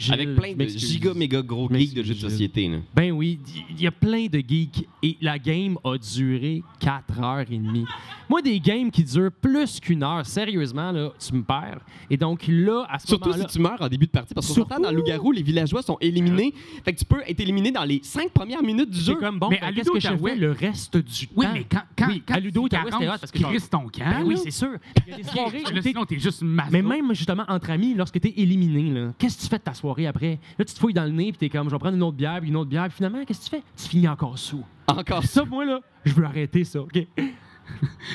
Gilles, 0.00 0.14
Avec 0.14 0.34
plein 0.34 0.54
de 0.54 0.64
giga 0.66 1.14
méga 1.14 1.42
gros 1.42 1.68
geeks 1.72 1.94
de 1.94 2.02
jeux 2.02 2.14
de 2.14 2.18
société. 2.20 2.68
Là. 2.68 2.78
Ben 2.94 3.12
oui, 3.12 3.38
il 3.70 3.80
y 3.80 3.86
a 3.86 3.90
plein 3.90 4.26
de 4.26 4.38
geeks 4.46 4.86
et 5.02 5.16
la 5.20 5.38
game 5.38 5.76
a 5.84 5.96
duré 5.98 6.62
4 6.80 7.20
heures 7.22 7.40
et 7.50 7.58
demie. 7.58 7.84
Moi, 8.28 8.42
des 8.42 8.60
games 8.60 8.90
qui 8.90 9.02
durent 9.04 9.32
plus 9.32 9.80
qu'une 9.80 10.02
heure, 10.02 10.24
sérieusement, 10.24 10.92
là, 10.92 11.10
tu 11.18 11.34
me 11.34 11.42
perds. 11.42 11.80
Et 12.08 12.16
donc 12.16 12.44
là, 12.48 12.86
à 12.88 12.98
ce 12.98 13.08
Surtout 13.08 13.30
si 13.32 13.38
moment-là... 13.38 13.48
tu 13.52 13.58
meurs 13.60 13.82
en 13.82 13.88
début 13.88 14.06
de 14.06 14.10
partie. 14.12 14.34
Parce 14.34 14.46
qu'on 14.46 14.54
Surtout- 14.54 14.80
dans 14.80 14.92
Loup-garou, 14.92 15.32
les 15.32 15.42
villageois 15.42 15.82
sont 15.82 15.98
éliminés. 16.00 16.54
Fait 16.84 16.92
que 16.92 16.98
tu 16.98 17.04
peux 17.04 17.20
être 17.26 17.40
éliminé 17.40 17.70
dans 17.72 17.84
les 17.84 18.00
5 18.02 18.30
premières 18.30 18.62
minutes 18.62 18.90
du 18.90 18.98
C'est 19.00 19.06
jeu. 19.12 19.16
comme, 19.16 19.38
bon, 19.38 19.48
Mais 19.50 19.58
ben, 19.60 19.66
à 19.68 19.72
qu'est-ce 19.72 19.90
Ludo 19.92 20.14
que 20.18 20.28
fais? 20.28 20.36
le 20.36 20.52
reste 20.52 20.96
du 20.96 21.26
temps? 21.26 21.32
Oui, 21.36 21.46
mais 21.52 21.64
quand, 21.70 21.82
quand, 21.98 22.06
Oui, 22.08 22.22
quand 22.26 22.34
à 22.34 22.40
Ludo 22.40 22.68
tu 22.68 22.76
c'était 22.76 23.06
parce 23.06 23.30
que 23.32 23.38
genre- 23.38 23.50
Chris 23.50 23.62
ton 23.70 23.80
camp. 23.88 24.10
Ben 24.10 24.22
oui, 24.24 24.36
c'est 24.42 24.50
sûr. 24.52 24.70
Il 25.06 25.10
y 25.10 25.14
a 25.14 25.16
des 25.16 25.24
soirées 25.24 25.62
t'es- 25.64 25.82
sinon, 25.82 26.04
t'es 26.04 26.18
juste. 26.18 26.42
Mais 26.42 26.82
même, 26.82 27.12
justement, 27.14 27.44
entre 27.48 27.70
amis, 27.70 27.94
lorsque 27.94 28.20
t'es 28.20 28.32
éliminé, 28.36 29.08
qu'est-ce 29.18 29.36
que 29.38 29.42
tu 29.42 29.48
fais 29.48 29.58
de 29.58 29.62
ta 29.64 29.74
soirée? 29.74 29.89
Après? 29.98 30.38
Là, 30.58 30.64
tu 30.64 30.74
te 30.74 30.78
fouilles 30.78 30.94
dans 30.94 31.04
le 31.04 31.10
nez, 31.10 31.32
puis 31.32 31.38
t'es 31.38 31.48
comme, 31.48 31.68
je 31.68 31.74
vais 31.74 31.78
prendre 31.78 31.96
une 31.96 32.02
autre 32.02 32.16
bière, 32.16 32.40
puis 32.40 32.48
une 32.50 32.56
autre 32.56 32.70
bière, 32.70 32.84
puis 32.84 32.96
finalement, 32.96 33.24
qu'est-ce 33.24 33.40
que 33.40 33.44
tu 33.44 33.50
fais? 33.50 33.62
Tu 33.76 33.88
finis 33.88 34.08
encore 34.08 34.38
sous. 34.38 34.64
Encore 34.86 35.24
Ça, 35.24 35.44
moi, 35.44 35.64
là, 35.64 35.80
je 36.04 36.12
veux 36.14 36.24
arrêter 36.24 36.64
ça, 36.64 36.80
OK? 36.80 37.06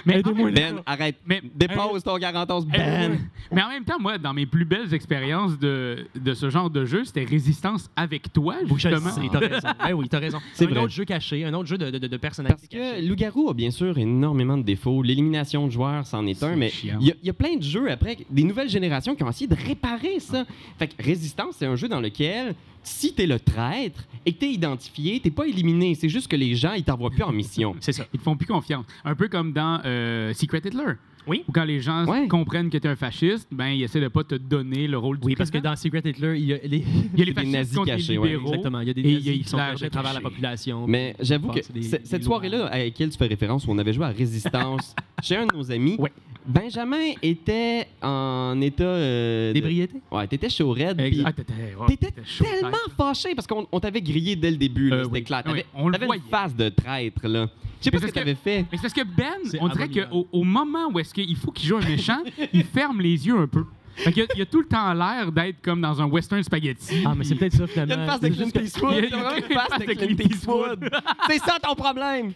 Mais 0.05 0.19
Aidez-moi. 0.19 0.51
Ben, 0.51 0.81
arrête. 0.85 1.17
Mais- 1.25 1.41
Dépose 1.55 2.03
ton 2.03 2.17
41 2.17 2.59
Eh, 2.61 2.77
Ben. 2.77 3.19
Mais 3.51 3.61
en 3.63 3.69
même 3.69 3.83
temps, 3.85 3.99
moi, 3.99 4.17
dans 4.17 4.33
mes 4.33 4.45
plus 4.45 4.65
belles 4.65 4.93
expériences 4.93 5.57
de, 5.59 6.07
de 6.15 6.33
ce 6.33 6.49
genre 6.49 6.69
de 6.69 6.85
jeu, 6.85 7.03
c'était 7.05 7.23
Résistance 7.23 7.89
avec 7.95 8.31
toi, 8.33 8.55
Oui, 8.69 8.75
je 8.77 8.89
le 8.89 8.95
justement. 8.95 9.11
sais, 9.11 9.29
t'as 9.31 9.39
raison. 9.39 9.67
Ben 9.85 9.93
oui, 9.93 10.07
t'as 10.09 10.19
raison. 10.19 10.39
C'est 10.53 10.65
un 10.65 10.69
vrai. 10.69 10.79
autre 10.79 10.93
jeu 10.93 11.05
caché, 11.05 11.45
un 11.45 11.53
autre 11.53 11.67
jeu 11.67 11.77
de, 11.77 11.89
de, 11.91 11.97
de- 11.99 12.07
de 12.07 12.17
personnalité 12.17 12.55
Parce 12.55 12.67
que 12.67 12.91
cachée. 12.95 13.07
Loup-garou 13.07 13.49
a 13.49 13.53
bien 13.53 13.71
sûr 13.71 13.97
énormément 13.97 14.57
de 14.57 14.63
défauts. 14.63 15.01
L'élimination 15.03 15.65
de 15.67 15.71
joueurs, 15.71 16.05
c'en 16.05 16.25
est 16.27 16.41
un, 16.43 16.55
mais 16.55 16.71
il 16.83 17.01
y, 17.01 17.13
y 17.27 17.29
a 17.29 17.33
plein 17.33 17.55
de 17.55 17.63
jeux 17.63 17.89
après, 17.91 18.17
des 18.29 18.43
nouvelles 18.43 18.69
générations 18.69 19.15
qui 19.15 19.23
ont 19.23 19.29
essayé 19.29 19.47
de 19.47 19.55
réparer 19.55 20.19
ça. 20.19 20.45
Fait 20.79 20.87
que 20.87 21.01
Résistance, 21.03 21.55
c'est 21.59 21.65
un 21.65 21.75
jeu 21.75 21.87
dans 21.87 22.01
lequel, 22.01 22.55
si 22.85 23.13
t'es 23.13 23.27
le 23.27 23.39
traître 23.39 24.03
et 24.25 24.31
que 24.33 24.39
t'es 24.39 24.51
identifié, 24.51 25.19
t'es 25.19 25.31
pas 25.31 25.45
éliminé. 25.47 25.95
C'est 25.95 26.09
juste 26.09 26.27
que 26.29 26.35
les 26.35 26.55
gens, 26.55 26.73
ils 26.73 26.83
t'envoient 26.83 27.09
plus 27.09 27.23
en 27.23 27.31
mission. 27.31 27.75
C'est 27.81 27.91
ça. 27.91 28.05
Ils 28.13 28.19
te 28.19 28.23
font 28.23 28.37
plus 28.37 28.47
confiance. 28.47 28.85
Un 29.03 29.15
peu 29.15 29.27
comme 29.27 29.51
dans 29.53 29.81
euh, 29.85 30.33
Secret 30.33 30.61
Hitler. 30.65 30.93
Oui. 31.27 31.43
Où 31.47 31.51
quand 31.51 31.63
les 31.63 31.81
gens 31.81 32.05
Ouais. 32.05 32.27
comprennent 32.27 32.69
que 32.69 32.77
tu 32.77 32.85
es 32.85 32.89
un 32.89 32.95
fasciste, 32.95 33.47
ben 33.51 33.69
ils 33.69 33.81
essaient 33.81 33.99
de 33.99 34.09
pas 34.09 34.23
te 34.23 34.35
donner 34.35 34.87
le 34.87 34.99
rôle 34.99 35.19
du 35.19 35.25
Oui, 35.25 35.35
parce 35.35 35.49
que 35.49 35.57
dans 35.57 35.75
Secret 35.75 36.03
Hitler, 36.05 36.37
il 36.39 36.45
y 36.45 36.53
a 36.53 36.57
les. 36.63 36.83
il 37.13 37.19
y 37.19 37.21
a 37.23 37.25
les 37.25 37.25
des 37.25 37.33
fascistes 37.33 37.53
nazis 37.55 37.75
contre 37.77 37.87
cachés, 37.87 38.11
les 38.13 38.17
ouais. 38.19 38.27
libéraux. 38.29 38.47
Exactement. 38.49 38.79
Il 38.81 38.87
y 38.87 38.91
a 38.91 38.93
des 38.93 39.01
Et 39.01 39.13
nazis 39.15 39.37
qui 39.39 39.43
sont 39.49 39.57
cachés 39.57 39.85
à 39.85 39.89
travers 39.89 40.13
la 40.13 40.21
population. 40.21 40.85
Mais 40.87 41.15
j'avoue 41.19 41.47
que 41.49 41.63
c'est 41.63 41.73
des- 41.73 41.81
cette 41.81 42.11
lois. 42.11 42.21
soirée-là 42.21 42.67
à 42.67 42.77
laquelle 42.77 43.09
tu 43.09 43.17
fais 43.17 43.25
référence, 43.25 43.65
où 43.65 43.71
on 43.71 43.77
avait 43.79 43.93
joué 43.93 44.05
à 44.05 44.09
Résistance 44.09 44.95
chez 45.23 45.37
un 45.37 45.47
de 45.47 45.55
nos 45.55 45.71
amis, 45.71 45.95
Ouais. 45.97 46.11
Benjamin 46.47 47.13
était 47.21 47.87
en 48.01 48.59
état. 48.61 48.83
euh, 48.83 49.49
de- 49.49 49.53
D'ébriété? 49.53 50.01
Ouais, 50.11 50.27
t'étais 50.27 50.49
chaud 50.49 50.71
raide. 50.71 50.97
Puis 50.97 51.23
Ah, 51.25 51.33
t'étais 51.33 51.53
ouais, 51.53 51.85
T'étais 51.87 52.07
t'étais 52.11 52.21
chaud 52.27 52.43
tellement 52.45 52.71
tête. 52.71 52.93
fâché 52.97 53.35
parce 53.35 53.47
qu'on 53.47 53.67
on 53.71 53.79
t'avait 53.79 54.01
grillé 54.01 54.35
dès 54.35 54.51
le 54.51 54.57
début. 54.57 54.89
là, 54.89 54.95
Euh, 54.97 55.03
C'était 55.05 55.13
oui. 55.17 55.23
clair. 55.23 55.43
T'avais 55.43 55.65
une 55.75 56.21
face 56.29 56.55
de 56.55 56.69
traître, 56.69 57.27
là. 57.27 57.47
Je 57.79 57.85
sais 57.85 57.91
pas 57.91 57.97
ce 57.97 58.01
que 58.01 58.05
parce 58.07 58.11
que- 58.11 58.19
t'avais 58.19 58.35
fait. 58.35 58.65
Mais 58.71 58.77
c'est 58.77 58.81
parce 58.81 58.93
que 58.93 59.03
Ben, 59.03 59.25
C'est 59.45 59.61
on 59.61 59.67
dirait 59.69 59.89
qu'au 59.89 60.27
au 60.31 60.43
moment 60.43 60.87
où 60.91 60.99
est-ce 60.99 61.13
qu'il 61.13 61.35
faut 61.35 61.51
qu'il 61.51 61.67
joue 61.67 61.77
un 61.77 61.87
méchant, 61.87 62.19
il 62.53 62.63
ferme 62.63 63.01
les 63.01 63.27
yeux 63.27 63.37
un 63.37 63.47
peu. 63.47 63.65
Fait 63.95 64.11
qu'il 64.11 64.23
a, 64.23 64.25
il 64.35 64.41
a 64.41 64.45
tout 64.45 64.59
le 64.59 64.67
temps 64.67 64.93
l'air 64.93 65.31
d'être 65.31 65.61
comme 65.61 65.79
dans 65.81 66.01
un 66.01 66.05
western 66.05 66.43
spaghetti. 66.43 67.03
Ah, 67.05 67.13
mais 67.15 67.23
c'est 67.23 67.35
peut-être 67.35 67.53
ça, 67.53 67.63
Il 67.63 67.69
y 67.69 67.73
finalement. 67.73 67.95
a 67.95 67.97
une 68.05 68.09
face 68.11 68.19
de 68.19 68.27
C'est 68.27 68.51
Clint 68.51 68.61
Eastwood. 68.63 68.93
Il 68.93 68.97
y 68.97 69.05
a- 69.05 69.07
Il 69.07 69.13
y 69.13 69.39
une 69.39 69.45
il 69.49 69.51
y 69.51 69.53
face 69.53 69.79
de 69.79 69.93
Clint 69.93 70.29
Eastwood. 70.29 70.89
C'est 71.29 71.39
ça 71.39 71.57
ton 71.61 71.75
problème. 71.75 72.33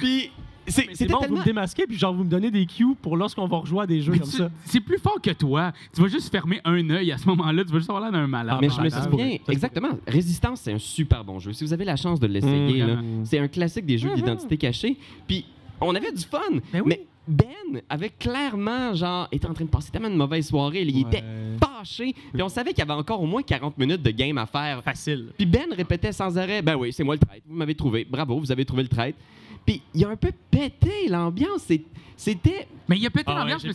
Puis, 0.00 0.30
c'est- 0.70 1.06
bon, 1.08 1.16
vous 1.16 1.20
tellement. 1.22 1.38
me 1.40 1.44
démasquez, 1.44 1.86
puis 1.86 1.98
genre, 1.98 2.14
vous 2.14 2.24
me 2.24 2.28
donnez 2.30 2.50
des 2.50 2.66
cues 2.66 2.94
pour 3.00 3.16
lorsqu'on 3.16 3.46
va 3.46 3.58
rejouer 3.58 3.82
à 3.82 3.86
des 3.86 4.00
jeux 4.00 4.12
Mais 4.12 4.18
comme 4.20 4.28
tu- 4.30 4.36
ça. 4.36 4.50
C'est 4.64 4.80
plus 4.80 4.98
fort 4.98 5.20
que 5.22 5.30
toi. 5.30 5.72
Tu 5.94 6.00
vas 6.00 6.08
juste 6.08 6.30
fermer 6.30 6.60
un 6.64 6.88
œil 6.90 7.12
à 7.12 7.18
ce 7.18 7.26
moment-là. 7.28 7.64
Tu 7.64 7.72
vas 7.72 7.78
juste 7.78 7.90
avoir 7.90 8.02
l'air 8.04 8.12
d'un 8.12 8.26
malade. 8.26 8.58
Mais 8.60 8.68
je 8.68 8.80
me 8.80 8.88
souviens, 8.88 9.36
exactement. 9.48 9.90
Résistance, 10.06 10.60
c'est 10.62 10.72
un 10.72 10.78
super 10.78 11.24
bon 11.24 11.38
jeu. 11.38 11.52
Si 11.52 11.64
vous 11.64 11.72
avez 11.72 11.84
la 11.84 11.96
chance 11.96 12.20
de 12.20 12.26
l'essayer, 12.26 12.82
Mmh, 12.84 13.24
c'est 13.24 13.38
un 13.38 13.48
classique 13.48 13.86
des 13.86 13.98
jeux 13.98 14.08
Mhm. 14.10 14.16
d'identité 14.16 14.56
cachée. 14.56 14.96
Puis, 15.26 15.44
on 15.80 15.94
avait 15.94 16.12
du 16.12 16.22
fun. 16.24 16.38
Ben 16.72 16.82
oui. 16.82 16.86
Mais 16.86 17.00
Ben 17.28 17.80
avait 17.88 18.08
clairement, 18.08 18.92
genre, 18.94 19.28
été 19.30 19.46
en 19.46 19.52
train 19.54 19.64
de 19.64 19.70
passer 19.70 19.90
tellement 19.92 20.08
une 20.08 20.16
mauvaise 20.16 20.48
soirée. 20.48 20.82
Il 20.82 20.98
était 21.06 21.22
fâché. 21.62 22.14
Puis, 22.32 22.42
on 22.42 22.48
savait 22.48 22.70
qu'il 22.70 22.80
y 22.80 22.82
avait 22.82 22.92
encore 22.98 23.22
au 23.22 23.26
moins 23.26 23.42
40 23.42 23.78
minutes 23.78 24.02
de 24.02 24.10
game 24.10 24.36
à 24.38 24.46
faire. 24.46 24.82
Facile. 24.82 25.28
Puis 25.36 25.46
Ben 25.46 25.66
répétait 25.72 26.10
sans 26.12 26.36
arrêt 26.38 26.60
Ben 26.62 26.74
oui, 26.76 26.92
c'est 26.92 27.04
moi 27.04 27.14
le 27.14 27.20
traître. 27.20 27.44
Vous 27.48 27.54
m'avez 27.56 27.74
trouvé. 27.74 28.04
Bravo, 28.08 28.40
vous 28.40 28.50
avez 28.50 28.64
trouvé 28.64 28.82
le 28.82 28.88
traître. 28.88 29.18
Puis 29.66 29.82
il 29.94 30.04
a 30.04 30.08
un 30.08 30.16
peu 30.16 30.30
pété 30.50 31.08
l'ambiance. 31.08 31.62
C'est- 31.66 31.84
C'était. 32.16 32.68
Mais 32.88 32.98
il 32.98 33.06
a 33.06 33.10
pété 33.10 33.24
Ah 33.28 33.32
ouais, 33.32 33.38
l'ambiance, 33.40 33.64
mais, 33.64 33.72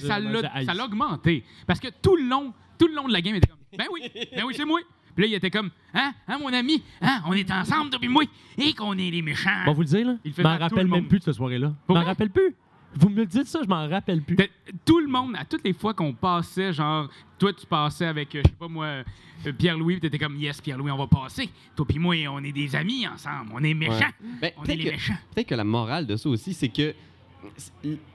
ça 0.00 0.74
l'a- 0.74 0.84
augmenté. 0.84 1.44
Parce 1.66 1.80
que 1.80 1.88
tout 2.02 2.16
le 2.16 2.24
long, 2.28 2.52
tout 2.78 2.88
le 2.88 2.94
long 2.94 3.08
de 3.08 3.12
la 3.12 3.20
game, 3.22 3.34
il 3.34 3.38
était 3.38 3.48
comme 3.48 3.58
Ben 3.78 3.86
oui, 3.92 4.02
ben 4.36 4.44
oui, 4.44 4.54
c'est 4.56 4.64
moi. 4.64 4.80
Puis 5.14 5.24
là, 5.24 5.28
il 5.28 5.34
était 5.34 5.50
comme 5.50 5.70
Hein, 5.94 6.12
hein, 6.28 6.38
mon 6.40 6.52
ami, 6.52 6.82
hein, 7.00 7.22
on 7.26 7.32
est 7.32 7.50
ensemble 7.50 7.90
depuis 7.90 8.08
moi 8.08 8.22
et 8.58 8.72
qu'on 8.74 8.96
est 8.98 9.10
les 9.10 9.22
méchants. 9.22 9.64
Bon, 9.64 9.72
vous 9.72 9.80
le 9.82 9.86
dire, 9.86 10.06
là, 10.06 10.16
Il 10.24 10.32
m'en 10.42 10.58
rappelle 10.58 10.84
le 10.84 10.90
même 10.90 11.08
plus 11.08 11.18
de 11.20 11.24
cette 11.24 11.34
soirée-là. 11.34 11.72
M'en 11.88 12.02
rappelle 12.04 12.30
plus. 12.30 12.54
Vous 12.94 13.08
me 13.08 13.16
le 13.16 13.26
dites 13.26 13.46
ça, 13.46 13.60
je 13.62 13.68
m'en 13.68 13.88
rappelle 13.88 14.20
plus. 14.22 14.36
Tout 14.84 14.98
le 15.00 15.06
monde, 15.08 15.34
à 15.38 15.44
toutes 15.44 15.64
les 15.64 15.72
fois 15.72 15.94
qu'on 15.94 16.12
passait, 16.12 16.72
genre, 16.72 17.08
toi, 17.38 17.52
tu 17.52 17.64
passais 17.66 18.06
avec, 18.06 18.34
euh, 18.34 18.42
je 18.44 18.50
sais 18.50 18.56
pas 18.56 18.66
moi, 18.68 18.84
euh, 18.86 19.52
Pierre-Louis, 19.56 19.94
puis 19.94 20.00
t'étais 20.10 20.18
comme, 20.18 20.36
yes, 20.36 20.60
Pierre-Louis, 20.60 20.90
on 20.90 20.96
va 20.98 21.06
passer. 21.06 21.48
Toi, 21.76 21.86
puis 21.88 21.98
moi, 21.98 22.16
on 22.30 22.42
est 22.42 22.52
des 22.52 22.74
amis 22.74 23.06
ensemble. 23.06 23.50
On 23.54 23.62
est 23.62 23.74
méchants. 23.74 24.10
Ben, 24.40 24.50
On 24.56 24.62
est 24.62 24.66
peut-être 24.66 24.78
les 24.78 24.84
que- 24.84 24.90
méchants. 24.90 25.14
peut-être 25.34 25.46
que 25.48 25.54
la 25.54 25.64
morale 25.64 26.06
de 26.06 26.16
ça 26.16 26.28
aussi, 26.28 26.52
c'est 26.52 26.68
que. 26.68 26.94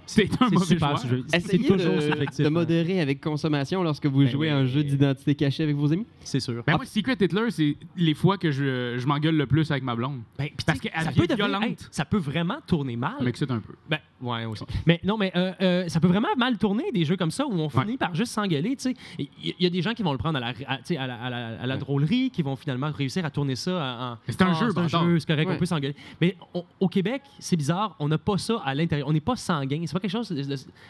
C'est- 0.06 0.26
C'est 0.26 0.42
un 0.42 0.48
C'est 0.50 0.54
mauvais 0.56 0.66
super 0.66 0.98
joueur. 0.98 1.00
ce. 1.00 1.08
C'est 1.28 1.38
Essayez 1.38 1.68
toujours 1.68 1.78
de, 1.78 2.46
hein. 2.46 2.50
modérer 2.50 3.02
avec 3.02 3.22
consommation 3.22 3.84
lorsque 3.84 4.06
vous 4.06 4.20
Ben 4.20 4.28
jouez 4.30 4.50
à 4.50 4.56
oui. 4.58 4.62
un 4.64 4.66
jeu 4.66 4.84
d'identité 4.84 5.36
cachée 5.36 5.64
avec 5.64 5.76
vos 5.76 5.92
amis. 5.92 6.06
C'est 6.22 6.40
sûr. 6.40 6.64
Ben 6.66 6.76
moi, 6.76 6.86
Secret 6.86 7.18
Hitler, 7.20 7.52
c'est 7.52 7.76
les 7.96 8.14
fois 8.14 8.38
que 8.38 8.52
je, 8.52 8.96
je 8.98 9.06
m'engueule 9.08 9.36
le 9.36 9.46
plus 9.46 9.70
avec 9.72 9.84
ma 9.84 9.96
blonde. 9.96 10.22
Ben, 10.38 10.50
Parce 10.66 10.80
qu'elle 10.80 10.92
ça 10.94 11.12
peut 11.12 11.28
devenir- 11.28 11.36
violente. 11.48 11.64
hey, 11.64 11.76
ça 11.92 12.06
peut 12.06 12.18
vraiment 12.18 12.58
tourner 12.66 12.96
mal. 12.96 13.16
Ça 13.20 13.24
m'excite 13.24 13.52
un 13.52 13.60
peu. 13.60 13.74
Ben, 13.90 14.00
ouais, 14.22 14.46
aussi. 14.46 14.64
Mais 14.86 15.00
non, 15.04 15.18
mais 15.18 15.32
euh, 15.36 15.52
euh, 15.62 15.88
ça 15.88 16.00
peut 16.00 16.08
vraiment 16.08 16.28
mal 16.38 16.58
tourner, 16.58 16.92
des 16.94 17.06
jeux 17.06 17.18
comme 17.18 17.32
ça, 17.32 17.46
où 17.46 17.54
on 17.54 17.70
finit 17.70 17.98
par 17.98 18.14
juste 18.16 18.32
s'engueuler, 18.32 18.76
tu 18.76 18.84
sais. 18.92 18.94
Il 19.20 19.54
y, 19.60 19.66
a 19.66 19.70
des 19.70 19.82
gens 19.82 19.94
qui 19.94 20.04
vont 20.04 20.12
le 20.12 20.18
prendre 20.18 20.38
à 20.38 20.42
la, 20.42 20.48
à, 20.68 20.78
tu 20.78 20.84
sais, 20.86 20.98
à 20.98 21.08
la, 21.08 21.16
à 21.16 21.30
la- 21.30 21.62
à 21.62 21.68
la 21.68 21.74
Ouais. 21.76 21.80
drôlerie, 21.80 22.30
qui 22.32 22.42
vont 22.42 22.56
finalement 22.56 22.92
réussir 22.92 23.24
à 23.26 23.30
tourner 23.30 23.56
ça 23.56 23.72
en... 23.72 24.18
Mais 24.28 24.34
c'est 24.34 24.42
un 24.42 24.48
Ah, 24.52 24.54
jeu, 24.54 24.70
c'est 24.72 24.78
un 24.80 24.84
bâtard. 24.84 25.04
jeu, 25.06 25.20
c'est 25.20 25.28
correct, 25.28 25.48
Ouais. 25.50 25.56
on 25.56 25.60
peut 25.60 25.66
s'engueuler. 25.66 25.96
Mais 26.22 26.36
on- 26.54 26.64
au 26.80 26.88
Québec, 26.88 27.22
c'est 27.40 27.56
bizarre, 27.58 27.96
on 28.00 28.08
n'a 28.08 28.18
pas 28.18 28.38
ça 28.38 28.62
à 28.66 28.74
l'intérieur. 28.74 29.08
On 29.08 29.14
n'est 29.14 29.20
pas 29.20 29.36
sanguin. 29.36 29.86
Pas 29.96 30.02
quelque 30.02 30.12
chose... 30.12 30.34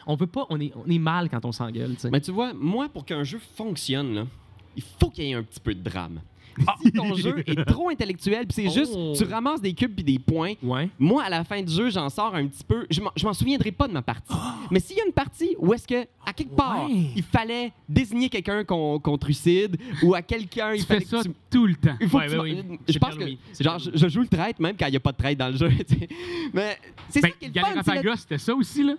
on 0.08 0.16
veut 0.16 0.26
pas... 0.26 0.48
On 0.50 0.60
est, 0.60 0.72
on 0.76 0.90
est 0.90 0.98
mal 0.98 1.30
quand 1.30 1.46
on 1.46 1.52
s'engueule. 1.52 1.96
Mais 2.12 2.22
tu 2.22 2.32
vois, 2.32 2.56
moi, 2.56 2.90
pour 2.90 3.06
qu'un 3.06 3.24
jeu 3.24 3.40
fonctionne, 3.56 4.26
il 4.76 4.82
faut 4.82 5.12
qu'il 5.12 5.26
y 5.26 5.30
ait 5.30 5.36
un 5.36 5.44
petit 5.44 5.60
peu 5.60 5.76
de 5.76 5.80
drame. 5.88 6.22
Si 6.84 6.92
ton 6.92 7.14
jeu 7.16 7.44
est 7.46 7.66
trop 7.66 7.90
intellectuel, 7.90 8.46
puis 8.48 8.56
c'est 8.56 8.68
Oh. 8.68 8.74
juste, 8.74 9.24
tu 9.26 9.32
ramasses 9.32 9.62
des 9.62 9.74
cubes 9.74 9.94
puis 9.94 10.04
des 10.04 10.20
points, 10.20 10.54
Ouais. 10.64 10.90
moi, 11.00 11.24
à 11.24 11.30
la 11.30 11.44
fin 11.44 11.62
du 11.62 11.72
jeu, 11.74 11.90
j'en 11.90 12.10
sors 12.10 12.34
un 12.36 12.48
petit 12.48 12.64
peu. 12.64 12.86
Je 12.90 13.02
m'en- 13.02 13.34
souviendrai 13.34 13.72
pas 13.72 13.88
de 13.88 13.94
ma 13.94 14.02
partie. 14.02 14.34
Mais 14.72 14.80
s'il 14.80 14.98
y 14.98 15.02
a 15.02 15.06
une 15.06 15.12
partie 15.14 15.56
où 15.60 15.74
est-ce 15.74 15.88
que, 15.88 16.06
à 16.26 16.34
quelque 16.34 16.56
part, 16.56 16.86
Ouais. 16.90 16.96
il 17.16 17.24
fallait 17.24 17.72
désigner 17.90 18.30
quelqu'un 18.30 18.64
qu'on 18.64 19.00
qu'on 19.00 19.18
trucide 19.18 19.78
ou 20.04 20.16
à 20.16 20.22
quelqu'un, 20.22 20.74
il 20.74 20.82
fallait 20.84 21.02
fais 21.02 21.06
ça 21.06 21.18
que 21.24 21.28
tu- 21.28 21.34
tout 21.52 21.66
le 21.68 21.76
temps. 21.76 21.96
Il 22.02 22.10
faut 22.10 22.18
Ouais, 22.18 22.26
que 22.28 22.32
tu 22.32 22.38
ouais, 22.40 22.54
m'en- 22.64 22.70
oui. 22.72 22.80
Je 22.88 22.98
pense 23.00 23.16
que 23.16 23.64
genre, 23.64 23.80
je, 23.80 23.92
je 23.94 24.08
joue 24.08 24.22
le 24.22 24.28
traître 24.28 24.62
même 24.62 24.76
quand 24.78 24.88
il 24.88 24.92
n'y 24.92 24.98
a 24.98 25.00
pas 25.02 25.12
de 25.12 25.18
traître 25.18 25.38
dans 25.40 25.50
le 25.50 25.58
jeu. 25.58 25.70
Mais 26.54 26.78
c'est 27.10 27.22
Ben, 27.22 27.30
ça 27.30 27.36
qui 27.40 27.46
est 27.46 27.48
le 27.50 27.54
fun. 27.54 27.68
Galerapaga, 27.70 28.16
c'était 28.16 28.38
ça 28.38 28.56
aussi, 28.56 28.84
là? 28.84 28.94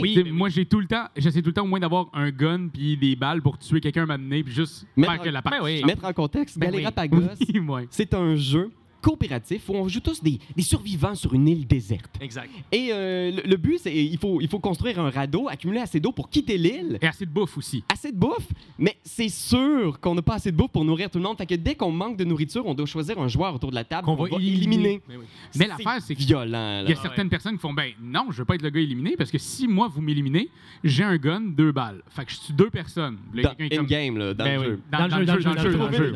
Oui, 0.00 0.14
sais, 0.14 0.24
moi, 0.24 0.48
j'ai 0.48 0.64
tout 0.66 0.80
le 0.80 0.86
temps, 0.86 1.04
j'essaie 1.16 1.40
tout 1.42 1.48
le 1.50 1.54
temps 1.54 1.64
au 1.64 1.68
moins 1.68 1.80
d'avoir 1.80 2.08
un 2.12 2.30
gun 2.30 2.68
puis 2.72 2.96
des 2.96 3.16
balles 3.16 3.42
pour 3.42 3.58
tuer 3.58 3.80
quelqu'un, 3.80 4.06
m'amener 4.06 4.42
puis 4.42 4.52
juste 4.54 4.86
Mettre 4.96 5.12
faire 5.12 5.20
en- 5.20 5.24
que 5.24 5.28
la 5.30 5.42
partie. 5.42 5.58
Ben 5.58 5.64
oui. 5.64 5.84
Mettre 5.84 6.04
en 6.04 6.12
contexte, 6.12 6.58
Ben 6.58 6.70
Oui, 7.12 7.60
ouais. 7.68 7.86
c'est 7.90 8.14
un 8.14 8.36
jeu 8.36 8.70
coopératif 9.02 9.68
où 9.68 9.74
on 9.74 9.88
joue 9.88 10.00
tous 10.00 10.22
des, 10.22 10.38
des 10.56 10.62
survivants 10.62 11.14
sur 11.14 11.34
une 11.34 11.46
île 11.48 11.66
déserte. 11.66 12.10
Exact. 12.20 12.48
Et 12.70 12.88
euh, 12.92 13.30
le, 13.32 13.42
le 13.50 13.56
but, 13.56 13.78
c'est 13.82 13.94
il 13.94 14.16
faut, 14.18 14.40
il 14.40 14.48
faut 14.48 14.58
construire 14.60 14.98
un 15.00 15.10
radeau, 15.10 15.48
accumuler 15.48 15.80
assez 15.80 16.00
d'eau 16.00 16.12
pour 16.12 16.30
quitter 16.30 16.56
l'île. 16.56 16.98
Et 17.02 17.06
assez 17.06 17.26
de 17.26 17.30
bouffe 17.30 17.58
aussi. 17.58 17.82
Assez 17.92 18.12
de 18.12 18.16
bouffe, 18.16 18.48
mais 18.78 18.96
c'est 19.02 19.28
sûr 19.28 19.98
qu'on 20.00 20.14
n'a 20.14 20.22
pas 20.22 20.34
assez 20.36 20.50
de 20.52 20.56
bouffe 20.56 20.70
pour 20.70 20.84
nourrir 20.84 21.10
tout 21.10 21.18
le 21.18 21.24
monde. 21.24 21.36
Fait 21.36 21.46
que 21.46 21.54
dès 21.56 21.74
qu'on 21.74 21.90
manque 21.90 22.16
de 22.16 22.24
nourriture, 22.24 22.64
on 22.66 22.74
doit 22.74 22.86
choisir 22.86 23.18
un 23.18 23.28
joueur 23.28 23.54
autour 23.54 23.70
de 23.70 23.74
la 23.74 23.84
table 23.84 24.04
Qu'on 24.06 24.14
va 24.14 24.28
va 24.28 24.36
éliminer. 24.36 24.56
éliminer. 24.62 25.02
Ben 25.08 25.16
oui. 25.18 25.24
Mais 25.56 25.66
l'affaire, 25.66 26.00
c'est 26.00 26.14
que 26.14 26.20
violent. 26.22 26.82
il 26.84 26.90
y 26.90 26.92
a 26.92 26.96
certaines 26.96 27.28
personnes 27.28 27.54
qui 27.56 27.60
font 27.60 27.72
ben 27.72 27.90
non, 28.00 28.26
je 28.30 28.38
veux 28.38 28.44
pas 28.44 28.54
être 28.54 28.62
le 28.62 28.70
gars 28.70 28.80
éliminé 28.80 29.16
parce 29.16 29.30
que 29.30 29.38
si 29.38 29.66
moi 29.68 29.88
vous 29.92 30.00
m'éliminez, 30.00 30.48
j'ai 30.84 31.02
un 31.04 31.16
gun, 31.16 31.40
deux 31.40 31.72
balles. 31.72 32.02
Fait 32.10 32.24
que 32.24 32.30
je 32.30 32.36
suis 32.36 32.54
deux 32.54 32.70
personnes. 32.70 33.18
Là, 33.34 33.42
Dans 33.42 33.54
comme- 33.54 33.78
in-game, 33.84 34.16
là, 34.18 34.34
dans 34.34 34.44
Ben 34.44 34.54
le 34.54 34.60
oui. 34.60 34.66
jeu. 34.66 34.80
Dans, 34.92 34.98
dans 35.08 35.18
le 35.18 35.26
jeu, 35.26 35.42
dans 35.42 35.52
le 35.54 35.60
jeu, 35.60 35.72
dans 35.76 35.88
le 35.88 35.96
jeu. 35.96 36.12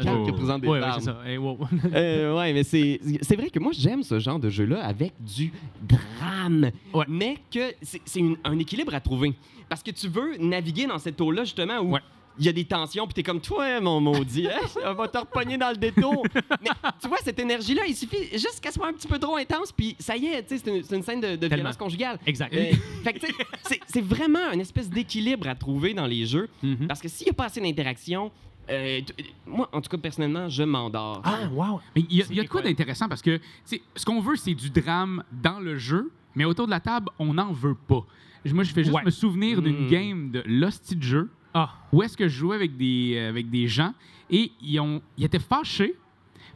Ouais, 0.66 0.80
ouais, 0.80 0.80
c'est 0.98 1.04
ça. 1.04 1.18
Hey, 1.26 1.36
wow. 1.38 1.58
Euh, 1.92 2.36
ouais, 2.36 2.52
mais 2.52 2.62
c'est 2.64 2.75
c'est 3.22 3.36
vrai 3.36 3.50
que 3.50 3.58
moi 3.58 3.72
j'aime 3.72 4.02
ce 4.02 4.18
genre 4.18 4.38
de 4.38 4.50
jeu-là 4.50 4.84
avec 4.84 5.12
du 5.20 5.52
drame, 5.82 6.70
Ouais. 6.94 7.04
mais 7.08 7.36
que 7.52 7.74
c'est 7.82 8.22
un 8.44 8.58
équilibre 8.58 8.94
à 8.94 9.00
trouver 9.00 9.34
parce 9.68 9.82
que 9.82 9.90
tu 9.90 10.08
veux 10.08 10.36
naviguer 10.38 10.86
dans 10.86 10.98
cette 10.98 11.20
eau-là 11.20 11.44
justement 11.44 11.78
où 11.80 11.92
Ouais. 11.94 12.00
il 12.38 12.44
y 12.44 12.48
a 12.48 12.52
des 12.52 12.64
tensions 12.64 13.06
puis 13.06 13.14
t'es 13.14 13.22
comme 13.22 13.40
toi 13.40 13.80
mon 13.80 14.00
maudit, 14.00 14.46
hein, 14.48 14.60
on 14.86 14.94
va 14.94 15.08
te 15.08 15.18
repogner 15.18 15.56
dans 15.58 15.70
le 15.70 15.76
détour. 15.76 16.22
mais 16.62 16.70
tu 17.00 17.08
vois 17.08 17.18
cette 17.24 17.38
énergie-là, 17.38 17.82
il 17.88 17.94
suffit 17.96 18.28
juste 18.32 18.60
qu'elle 18.60 18.72
soit 18.72 18.88
un 18.88 18.92
petit 18.92 19.08
peu 19.08 19.18
trop 19.18 19.36
intense 19.36 19.72
puis 19.72 19.96
ça 19.98 20.16
y 20.16 20.26
est, 20.26 20.44
c'est 20.48 20.66
une, 20.94 21.02
scène 21.02 21.20
de, 21.20 21.46
violence 21.46 21.76
conjugale. 21.76 22.18
Exact. 22.26 22.54
Euh, 22.54 22.72
c'est- 23.88 24.00
vraiment 24.00 24.52
une 24.52 24.60
espèce 24.60 24.88
d'équilibre 24.90 25.48
à 25.48 25.54
trouver 25.54 25.94
dans 25.94 26.06
les 26.06 26.26
jeux 26.26 26.48
Mhm. 26.62 26.86
parce 26.86 27.00
que 27.00 27.08
s'il 27.08 27.24
n'y 27.26 27.30
a 27.30 27.34
pas 27.34 27.46
assez 27.46 27.60
d'interaction, 27.60 28.30
euh, 28.70 29.00
t- 29.00 29.14
moi 29.46 29.68
en 29.72 29.80
tout 29.80 29.88
cas 29.90 29.98
personnellement 29.98 30.48
je 30.48 30.62
m'endors. 30.62 31.22
Ah, 31.24 31.48
wow. 31.52 31.80
Mais 31.94 32.04
il 32.10 32.16
y 32.16 32.22
a, 32.22 32.26
y 32.32 32.40
a 32.40 32.42
de 32.42 32.48
quoi 32.48 32.62
d'intéressant 32.62 33.08
parce 33.08 33.22
que 33.22 33.36
tu 33.36 33.42
sais, 33.64 33.82
ce 33.94 34.04
qu'on 34.04 34.20
veut, 34.20 34.36
c'est 34.36 34.54
du 34.54 34.70
drame 34.70 35.22
dans 35.32 35.60
le 35.60 35.76
jeu, 35.76 36.10
mais 36.34 36.44
autour 36.44 36.66
de 36.66 36.70
la 36.70 36.80
table, 36.80 37.08
on 37.18 37.34
n'en 37.34 37.52
veut 37.52 37.74
pas. 37.74 38.04
Moi, 38.52 38.62
je 38.62 38.72
fais 38.72 38.84
juste 38.84 38.94
Ouais. 38.94 39.02
me 39.04 39.10
souvenir 39.10 39.60
d'une 39.60 39.86
Mm. 39.86 39.88
game 39.88 40.30
de 40.30 40.42
l'hostie 40.46 40.94
de 40.96 41.02
jeu 41.02 41.30
Ah, 41.52 41.74
où 41.92 42.02
est-ce 42.02 42.16
que 42.16 42.28
je 42.28 42.36
jouais 42.38 42.54
avec 42.56 42.76
des, 42.76 43.14
euh, 43.16 43.28
avec 43.30 43.50
des 43.50 43.66
gens 43.66 43.92
et 44.30 44.52
ils, 44.60 44.78
ont, 44.78 45.00
ils 45.16 45.24
étaient 45.24 45.38
fâchés 45.38 45.94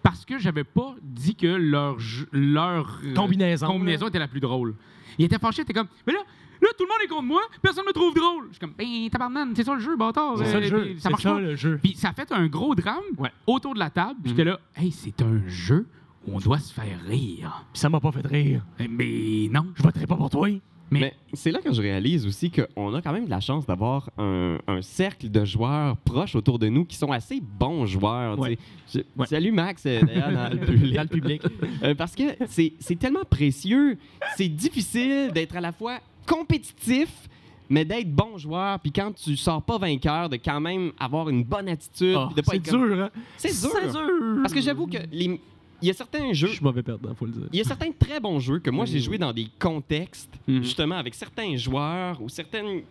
parce 0.02 0.24
que 0.24 0.38
j'avais 0.38 0.64
pas 0.64 0.94
dit 1.02 1.34
que 1.34 1.46
leur, 1.48 1.96
leur 2.32 3.00
euh, 3.04 3.14
Combinaison, 3.14 3.66
combinaison 3.66 4.08
était 4.08 4.18
la 4.18 4.28
plus 4.28 4.40
drôle. 4.40 4.74
Ils 5.18 5.24
étaient 5.24 5.38
fâchés, 5.38 5.58
ils 5.58 5.62
étaient 5.62 5.72
comme, 5.72 5.88
mais 6.06 6.12
là, 6.12 6.20
là, 6.62 6.68
tout 6.76 6.84
le 6.84 6.88
monde 6.88 6.98
est 7.04 7.08
contre 7.08 7.22
moi, 7.22 7.40
personne 7.62 7.84
me 7.86 7.92
trouve 7.92 8.14
drôle. 8.14 8.44
Je 8.48 8.52
suis 8.52 8.60
comme, 8.60 8.74
ben, 8.76 9.08
tabarnak, 9.10 9.48
c'est 9.56 9.64
ça 9.64 9.74
le 9.74 9.80
jeu, 9.80 9.96
bâtard. 9.96 10.34
c'est 10.38 10.44
euh, 10.44 10.52
ça 10.52 10.60
le 10.60 10.66
jeu. 10.66 10.82
puis 10.84 10.94
C'est 10.96 11.00
Ça 11.02 11.10
marche 11.10 11.22
ça 11.22 11.32
pas. 11.32 11.40
le 11.40 11.56
jeu. 11.56 11.80
Puis 11.82 11.94
ça 11.96 12.08
a 12.10 12.12
fait 12.12 12.30
un 12.32 12.46
gros 12.46 12.74
drame 12.74 13.00
Ouais. 13.18 13.30
autour 13.46 13.74
de 13.74 13.78
la 13.78 13.90
table. 13.90 14.16
Puis 14.22 14.30
J'étais 14.30 14.44
là, 14.44 14.58
hey, 14.76 14.90
c'est 14.92 15.20
un 15.22 15.40
jeu 15.46 15.86
où 16.26 16.34
on 16.36 16.38
doit 16.38 16.58
se 16.58 16.72
faire 16.72 17.00
rire. 17.06 17.64
Puis 17.72 17.80
ça 17.80 17.88
m'a 17.88 18.00
pas 18.00 18.12
fait 18.12 18.26
rire. 18.26 18.62
Eh, 18.78 18.88
Mais 18.88 19.48
non. 19.50 19.66
Je 19.74 19.82
voterai 19.82 20.06
pas 20.06 20.16
pour 20.16 20.28
toi. 20.30 20.48
Mais, 20.92 20.98
Mais 21.00 21.14
c'est 21.34 21.52
là 21.52 21.60
que 21.60 21.72
je 21.72 21.80
réalise 21.80 22.26
aussi 22.26 22.50
qu'on 22.50 22.92
a 22.96 23.00
quand 23.00 23.12
même 23.12 23.26
de 23.26 23.30
la 23.30 23.38
chance 23.38 23.64
d'avoir 23.64 24.10
un, 24.18 24.58
un 24.66 24.82
cercle 24.82 25.30
de 25.30 25.44
joueurs 25.44 25.96
proches 25.98 26.34
autour 26.34 26.58
de 26.58 26.68
nous 26.68 26.84
qui 26.84 26.96
sont 26.96 27.12
assez 27.12 27.40
bons 27.40 27.86
joueurs. 27.86 28.34
tu 28.34 28.40
Ouais. 28.42 28.58
sais. 28.86 29.04
Je- 29.16 29.20
Ouais. 29.20 29.26
Salut 29.28 29.52
Max, 29.52 29.84
euh, 29.86 30.00
d'ailleurs, 30.02 30.32
dans 30.32 30.52
le 30.52 30.58
public. 30.66 30.94
Dans 30.94 31.02
le 31.02 31.08
public. 31.08 31.42
Euh, 31.84 31.94
parce 31.94 32.16
que 32.16 32.24
c'est 32.48 32.98
tellement 32.98 33.22
précieux. 33.28 33.98
C'est 34.36 34.48
difficile 34.48 35.30
d'être 35.32 35.54
à 35.54 35.60
la 35.60 35.70
fois 35.70 35.98
compétitif, 36.34 37.28
mais 37.68 37.84
d'être 37.84 38.10
bon 38.12 38.38
joueur. 38.38 38.78
Puis 38.80 38.92
quand 38.92 39.12
tu 39.14 39.36
sors 39.36 39.62
pas 39.62 39.78
vainqueur, 39.78 40.28
de 40.28 40.36
quand 40.36 40.60
même 40.60 40.92
avoir 40.98 41.28
une 41.28 41.44
bonne 41.44 41.68
attitude. 41.68 42.16
Ah, 42.16 42.28
de 42.34 42.40
pas 42.42 42.52
c'est 42.52 42.70
comme- 42.70 42.86
dur, 42.88 43.04
hein? 43.04 43.10
C'est 43.36 43.48
dur. 43.60 43.70
C'est 43.74 43.90
dur. 43.90 44.38
Parce 44.42 44.54
que 44.54 44.60
j'avoue 44.60 44.86
que 44.86 44.98
les- 45.12 45.40
il 45.82 45.86
y 45.88 45.90
a 45.90 45.94
certains 45.94 46.28
Je 46.32 46.46
jeux 46.46 46.48
suis 46.54 46.62
mauvais 46.64 46.82
perdant, 46.82 47.14
faut 47.14 47.26
le 47.26 47.32
dire. 47.32 47.48
il 47.52 47.58
y 47.58 47.62
a 47.62 47.64
certains 47.64 47.90
très 47.92 48.20
bons 48.20 48.38
jeux 48.38 48.58
que 48.58 48.70
moi 48.70 48.84
j'ai 48.84 49.00
joué 49.00 49.16
dans 49.18 49.32
des 49.32 49.46
contextes, 49.58 50.32
Mhm. 50.46 50.62
justement 50.62 50.96
avec 50.96 51.14
certains 51.14 51.56
joueurs 51.56 52.20
ou 52.20 52.28
certaines 52.28 52.82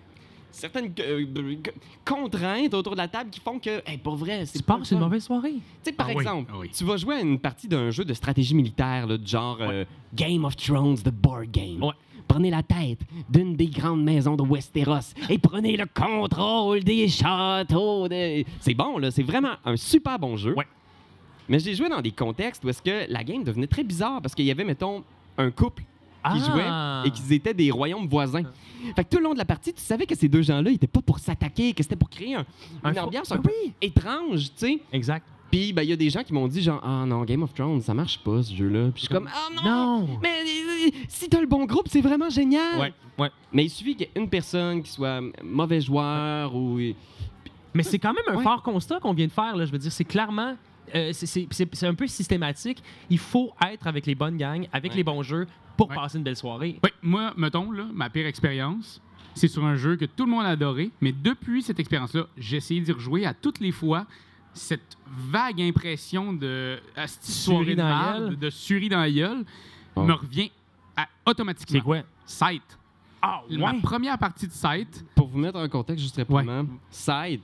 certaines 0.51 0.91
euh, 1.01 1.25
contraintes 2.03 2.73
autour 2.73 2.93
de 2.93 2.97
la 2.97 3.07
table 3.07 3.29
qui 3.29 3.39
font 3.39 3.59
que, 3.59 3.83
hey, 3.85 3.99
pour 3.99 4.15
vrai, 4.15 4.47
c'est 4.47 4.57
Tu 4.57 4.63
pas 4.63 4.79
le 4.79 4.93
une 4.93 4.99
mauvaise 4.99 5.23
soirée. 5.23 5.53
Tu 5.53 5.61
sais, 5.83 5.91
par 5.91 6.07
Ah 6.09 6.13
oui, 6.15 6.21
exemple, 6.23 6.51
ah 6.51 6.57
oui. 6.59 6.69
tu 6.75 6.83
vas 6.85 6.97
jouer 6.97 7.15
à 7.17 7.21
une 7.21 7.37
partie 7.37 7.67
d'un 7.67 7.91
jeu 7.91 8.03
de 8.03 8.13
stratégie 8.15 8.55
militaire, 8.55 9.05
là, 9.05 9.15
du 9.19 9.27
genre 9.27 9.57
euh, 9.61 9.85
Game 10.15 10.43
of 10.45 10.55
Thrones, 10.57 10.97
the 10.97 11.11
board 11.11 11.51
game. 11.51 11.83
Ouais. 11.83 11.93
Prenez 12.29 12.49
la 12.51 12.63
tête 12.63 12.99
d'une 13.29 13.55
des 13.55 13.67
grandes 13.67 14.03
maisons 14.03 14.37
de 14.37 14.43
Westeros 14.43 15.13
et 15.29 15.37
prenez 15.39 15.75
le 15.75 15.85
contrôle 15.87 16.81
des 16.83 17.07
châteaux. 17.09 18.07
De... 18.07 18.45
C'est 18.61 18.73
bon, 18.75 18.97
là. 18.99 19.11
C'est 19.11 19.23
vraiment 19.23 19.53
un 19.65 19.75
super 19.75 20.17
bon 20.19 20.37
jeu. 20.37 20.53
Ouais. 20.55 20.67
Mais 21.49 21.59
j'ai 21.59 21.73
joué 21.73 21.89
dans 21.89 22.01
des 22.01 22.11
contextes 22.11 22.63
où 22.63 22.69
est-ce 22.69 22.81
que 22.83 23.11
la 23.11 23.23
game 23.23 23.43
devenait 23.43 23.67
très 23.67 23.83
bizarre 23.83 24.21
parce 24.21 24.35
qu'il 24.35 24.45
y 24.45 24.51
avait, 24.51 24.63
mettons, 24.63 25.03
un 25.37 25.49
couple 25.51 25.81
qui 25.81 25.87
Ah. 26.23 27.03
jouaient 27.03 27.07
et 27.09 27.11
qu'ils 27.11 27.33
étaient 27.33 27.53
des 27.53 27.71
royaumes 27.71 28.07
voisins. 28.07 28.43
Fait 28.95 29.03
que 29.03 29.09
tout 29.09 29.17
le 29.17 29.23
long 29.23 29.33
de 29.33 29.37
la 29.39 29.45
partie, 29.45 29.73
tu 29.73 29.81
savais 29.81 30.05
que 30.05 30.15
ces 30.15 30.27
deux 30.29 30.41
gens-là 30.43 30.69
n'étaient 30.69 30.85
pas 30.87 31.01
pour 31.01 31.17
s'attaquer, 31.17 31.73
que 31.73 31.81
c'était 31.81 31.95
pour 31.95 32.09
créer 32.09 32.35
un- 32.35 32.45
Un 32.83 32.91
une 32.93 32.99
ambiance 32.99 33.29
Ben 33.29 33.37
un 33.37 33.41
peu 33.41 33.51
étrange, 33.81 34.43
tu 34.45 34.67
sais. 34.67 34.79
Exact. 34.93 35.25
Puis 35.51 35.73
ben, 35.73 35.81
il 35.83 35.89
y 35.89 35.93
a 35.93 35.95
des 35.95 36.09
gens 36.09 36.23
qui 36.23 36.33
m'ont 36.33 36.47
dit 36.47 36.61
genre 36.61 36.79
ah 36.83 37.05
non 37.07 37.23
Game 37.23 37.41
of 37.43 37.53
Thrones 37.53 37.81
ça 37.81 37.93
marche 37.93 38.19
pas 38.23 38.43
ce 38.43 38.53
jeu-là. 38.53 38.89
Puis 38.93 39.01
je 39.01 39.05
suis 39.05 39.07
comme 39.13 39.29
ah 39.33 39.47
non. 39.63 39.99
Non. 40.01 40.19
Mais 40.21 40.29
euh, 40.29 40.89
si 41.07 41.27
t'as 41.29 41.41
le 41.41 41.47
bon 41.47 41.65
groupe 41.65 41.87
c'est 41.89 42.01
vraiment 42.01 42.29
génial. 42.29 42.79
Ouais, 42.79 42.93
ouais. 43.17 43.31
Mais 43.51 43.65
il 43.65 43.69
suffit 43.69 43.95
qu'il 43.95 44.07
y 44.07 44.09
ait 44.17 44.21
une 44.21 44.29
personne 44.29 44.83
qui 44.83 44.91
soit 44.91 45.21
mauvais 45.43 45.81
joueur 45.81 46.55
ou 46.55 46.79
Mais 47.73 47.83
c'est 47.83 47.99
quand 47.99 48.13
même 48.13 48.23
un 48.27 48.37
Ouais. 48.37 48.43
fort 48.43 48.61
constat 48.63 48.99
qu'on 48.99 49.13
vient 49.13 49.27
de 49.27 49.31
faire. 49.31 49.55
Là. 49.55 49.65
Je 49.65 49.71
veux 49.71 49.77
dire, 49.77 49.91
c'est 49.91 50.03
clairement. 50.05 50.55
euh, 50.95 51.11
c'est- 51.13 51.27
c'est 51.27 51.47
c'est- 51.51 51.75
c'est 51.75 51.85
un 51.85 51.93
peu 51.93 52.07
systématique. 52.07 52.81
Il 53.11 53.19
faut 53.19 53.51
être 53.71 53.85
avec 53.85 54.07
les 54.07 54.15
bonnes 54.15 54.37
gangs, 54.37 54.67
avec 54.73 54.91
Ouais. 54.91 54.97
les 54.97 55.03
bons 55.03 55.21
jeux 55.21 55.45
pour 55.77 55.87
Ouais. 55.89 55.95
passer 55.95 56.17
une 56.17 56.23
belle 56.23 56.35
soirée. 56.35 56.79
Oui, 56.83 56.89
moi, 57.03 57.31
mettons, 57.37 57.71
là, 57.71 57.85
ma 57.93 58.09
pire 58.09 58.25
expérience, 58.25 58.99
c'est 59.35 59.47
sur 59.47 59.63
un 59.63 59.75
jeu 59.75 59.97
que 59.97 60.05
tout 60.05 60.25
le 60.25 60.31
monde 60.31 60.45
a 60.45 60.49
adoré, 60.49 60.89
mais 60.99 61.11
depuis 61.11 61.61
cette 61.61 61.79
expérience-là, 61.79 62.25
j'ai 62.39 62.57
essayé 62.57 62.81
d'y 62.81 62.91
rejouer 62.91 63.25
à 63.27 63.35
toutes 63.35 63.59
les 63.59 63.71
fois. 63.71 64.07
Cette 64.53 64.97
vague 65.07 65.61
impression 65.61 66.33
de 66.33 66.79
soirée 67.21 67.71
de 67.71 67.75
dans 67.75 67.83
la 67.87 67.89
marde, 67.89 68.23
gueule? 68.25 68.39
de 68.39 68.49
surie 68.49 68.89
dans 68.89 68.99
la 68.99 69.11
gueule, 69.11 69.45
Oh. 69.95 70.03
me 70.03 70.13
revient 70.13 70.51
à- 70.95 71.07
automatiquement. 71.25 71.77
C'est 71.79 71.83
quoi? 71.83 72.01
Sight. 72.25 72.63
Ah, 73.21 73.41
Ma 73.49 73.73
première 73.81 74.17
partie 74.17 74.47
de 74.47 74.51
Sight, 74.53 75.03
pour 75.15 75.27
vous 75.27 75.37
mettre 75.39 75.59
en 75.59 75.67
contexte 75.67 76.03
juste 76.03 76.15
rapidement, 76.17 76.65
Sight, 76.89 77.43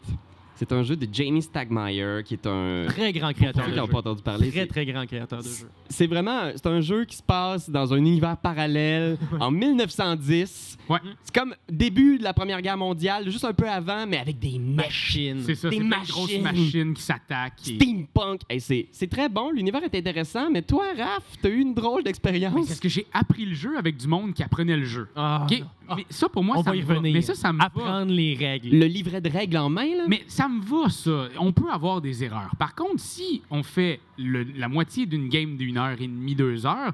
c'est 0.56 0.72
un 0.72 0.84
jeu 0.84 0.96
de 0.96 1.08
Jamie 1.12 1.42
Stagmeyer 1.42 2.22
qui 2.24 2.34
est 2.36 2.48
un 2.48 2.86
Très 2.88 3.12
grand 3.14 3.34
créateur 3.34 3.68
de 3.68 3.74
jeu. 3.76 3.88
pas 3.88 3.98
entendu 4.00 4.22
parler. 4.24 4.50
Très, 4.50 4.62
c'est- 4.62 4.68
très 4.68 4.86
grand 4.86 5.06
créateur 5.06 5.40
de 5.40 5.48
jeu. 5.48 5.70
C'est 5.90 6.08
vraiment 6.08 6.50
c'est 6.56 6.68
un 6.68 6.82
jeu 6.82 7.06
qui 7.06 7.18
se 7.18 7.24
passe 7.24 7.70
dans 7.70 7.94
un 7.94 7.98
univers 7.98 8.38
parallèle 8.38 9.18
en 9.40 9.52
1910. 9.52 10.78
ouais, 10.90 11.00
C'est 11.24 11.34
comme 11.34 11.56
début 11.70 12.18
de 12.18 12.24
la 12.24 12.34
Première 12.34 12.62
Guerre 12.62 12.78
mondiale, 12.78 13.30
juste 13.30 13.46
un 13.46 13.54
peu 13.54 13.68
avant, 13.70 14.06
mais 14.08 14.18
avec 14.18 14.40
des 14.40 14.58
machines. 14.60 14.76
Machine. 14.76 15.44
c'est 15.46 15.56
ça, 15.56 15.70
Des 15.70 15.80
de 15.80 15.84
grosses 15.90 16.38
machines. 16.40 16.44
machines 16.44 16.94
qui 16.94 17.02
s'attaquent. 17.02 17.68
et- 17.68 17.76
Steampunk. 17.76 18.42
Hey, 18.50 18.60
c'est 18.62 18.88
c'est 18.92 19.10
très 19.10 19.30
bon, 19.30 19.52
l'univers 19.52 19.84
est 19.84 19.96
intéressant, 19.96 20.50
mais 20.52 20.62
toi, 20.62 20.86
Raph, 20.98 21.24
t'as 21.42 21.50
eu 21.50 21.60
une 21.60 21.74
drôle 21.74 22.00
Mais 22.00 22.04
d'expérience. 22.06 22.54
C'est 22.62 22.68
parce 22.68 22.80
que 22.80 22.90
j'ai 22.90 23.06
appris 23.14 23.46
le 23.46 23.54
jeu 23.56 23.78
avec 23.78 23.98
du 23.98 24.08
monde 24.08 24.34
qui 24.34 24.44
apprenait 24.44 24.78
le 24.78 24.86
jeu. 24.86 25.08
Ah, 25.16 25.46
OK? 25.50 25.64
Mais 25.96 26.06
ça, 26.10 26.30
pour 26.30 26.44
moi, 26.44 26.58
On 26.60 26.64
ça 26.64 26.70
va 26.72 26.76
y 26.76 26.82
me 26.82 26.86
va. 26.86 26.94
revenir. 26.96 27.14
Mais 27.14 27.22
ça, 27.22 27.36
ça 27.36 27.52
me 27.54 27.60
va. 27.60 27.66
Apprendre 27.66 28.12
les 28.12 28.36
règles. 28.36 28.70
Le 28.78 28.86
livret 28.86 29.22
de 29.22 29.30
règles 29.30 29.58
en 29.58 29.70
main, 29.70 29.86
là? 29.96 30.04
Mais 30.08 30.24
ça 30.28 30.48
me 30.48 30.62
va, 30.62 30.90
ça. 30.90 31.28
On 31.40 31.52
peut 31.52 31.70
avoir 31.72 32.02
des 32.02 32.24
erreurs. 32.24 32.52
Par 32.58 32.74
contre, 32.76 33.00
si 33.00 33.42
on 33.52 33.64
fait 33.64 34.00
le- 34.18 34.44
la 34.56 34.68
moitié 34.68 35.06
d'une 35.06 35.28
game 35.30 35.58
d'une 35.58 35.78
heure 35.78 36.00
et 36.00 36.08
demie, 36.08 36.36
deux 36.36 36.66
heures, 36.66 36.94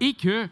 et 0.00 0.12
que 0.14 0.46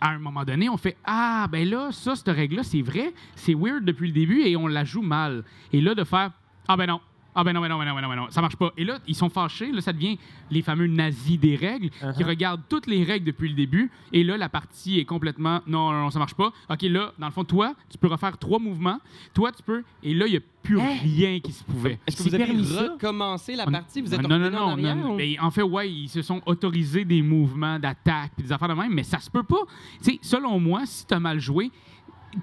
à 0.00 0.08
un 0.10 0.18
moment 0.18 0.44
donné, 0.44 0.68
on 0.68 0.76
fait 0.76 0.96
Ah, 1.04 1.46
ben 1.50 1.68
là, 1.68 1.90
ça, 1.92 2.16
cette 2.16 2.34
règle-là, 2.34 2.64
c'est 2.64 2.82
vrai, 2.82 3.12
c'est 3.36 3.54
weird 3.54 3.84
depuis 3.84 4.08
le 4.08 4.12
début 4.12 4.40
et 4.42 4.56
on 4.56 4.66
la 4.66 4.84
joue 4.84 5.02
mal. 5.02 5.44
Et 5.72 5.80
là, 5.80 5.94
de 5.94 6.02
faire 6.04 6.32
Ah, 6.66 6.76
ben 6.76 6.86
non. 6.86 7.00
Ah 7.34 7.44
ben 7.44 7.52
non, 7.54 7.60
ben 7.62 7.68
non, 7.68 7.78
ben 7.78 7.84
non, 7.86 7.94
ben 7.94 8.02
non, 8.02 8.08
ben 8.08 8.16
non, 8.16 8.26
ça 8.30 8.40
marche 8.42 8.56
pas. 8.56 8.72
Et 8.76 8.84
là, 8.84 8.98
ils 9.06 9.14
sont 9.14 9.30
fâchés. 9.30 9.72
Là, 9.72 9.80
ça 9.80 9.92
devient 9.92 10.18
les 10.50 10.60
fameux 10.62 10.86
nazis 10.86 11.38
des 11.38 11.56
règles 11.56 11.88
qui 11.90 12.04
Uh-huh. 12.04 12.26
regardent 12.26 12.62
toutes 12.68 12.86
les 12.86 13.04
règles 13.04 13.24
depuis 13.26 13.48
le 13.48 13.54
début. 13.54 13.90
Et 14.12 14.22
là, 14.22 14.36
la 14.36 14.48
partie 14.48 14.98
est 14.98 15.04
complètement 15.04 15.60
non, 15.66 15.90
non, 15.92 16.00
non, 16.02 16.10
ça 16.10 16.18
marche 16.18 16.34
pas. 16.34 16.52
OK, 16.70 16.82
là, 16.82 17.12
dans 17.18 17.26
le 17.26 17.32
fond, 17.32 17.44
toi, 17.44 17.74
tu 17.90 17.96
peux 17.98 18.08
refaire 18.08 18.36
trois 18.38 18.58
mouvements. 18.58 18.98
Toi, 19.34 19.50
tu 19.52 19.62
peux. 19.62 19.82
Et 20.02 20.12
là, 20.14 20.26
il 20.26 20.32
n'y 20.32 20.36
a 20.36 20.40
plus 20.62 20.78
Hein? 20.80 20.94
rien 21.02 21.40
qui 21.40 21.52
se 21.52 21.64
pouvait. 21.64 21.98
Est-ce 22.06 22.18
que 22.18 22.22
vous 22.28 22.34
avez 22.34 22.44
recommencé 22.92 23.56
la 23.56 23.66
On- 23.66 23.72
partie? 23.72 24.00
Vous 24.00 24.12
êtes 24.14 24.20
Ah, 24.22 24.28
non, 24.28 24.38
non, 24.38 24.50
non, 24.50 24.76
non, 24.76 24.94
non. 24.94 25.14
ou- 25.14 25.16
Ben, 25.16 25.36
en 25.40 25.50
fait, 25.50 25.62
ouais, 25.62 25.90
ils 25.90 26.08
se 26.08 26.22
sont 26.22 26.40
autorisés 26.46 27.04
des 27.04 27.22
mouvements 27.22 27.78
d'attaque 27.78 28.32
des 28.38 28.52
affaires 28.52 28.68
de 28.68 28.74
même, 28.74 28.92
mais 28.92 29.02
ça 29.02 29.18
se 29.18 29.30
peut 29.30 29.42
pas. 29.42 29.62
Tu 30.02 30.12
sais, 30.12 30.18
selon 30.22 30.60
moi, 30.60 30.82
si 30.84 31.06
t'as 31.06 31.18
mal 31.18 31.40
joué, 31.40 31.70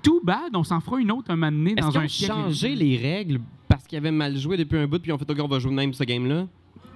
tout 0.03 0.21
bad, 0.23 0.55
on 0.55 0.63
s'en 0.63 0.79
fera 0.79 0.99
une 0.99 1.11
autre 1.11 1.31
un 1.31 1.35
moment 1.35 1.51
donné 1.51 1.73
Est-ce 1.77 1.81
dans 1.81 1.91
qu'ils 1.91 1.99
un 1.99 2.03
ont 2.03 2.07
siècle. 2.07 2.33
changé 2.33 2.75
les 2.75 2.97
règles 2.97 3.39
parce 3.67 3.85
qu'ils 3.85 3.97
avaient 3.97 4.11
mal 4.11 4.37
joué 4.37 4.57
depuis 4.57 4.77
un 4.77 4.87
bout, 4.87 4.99
puis 4.99 5.11
ont 5.11 5.17
fait 5.17 5.29
OK, 5.29 5.37
on 5.41 5.47
va 5.47 5.59
jouer 5.59 5.73
même 5.73 5.93
ce 5.93 6.03
game-là? 6.03 6.47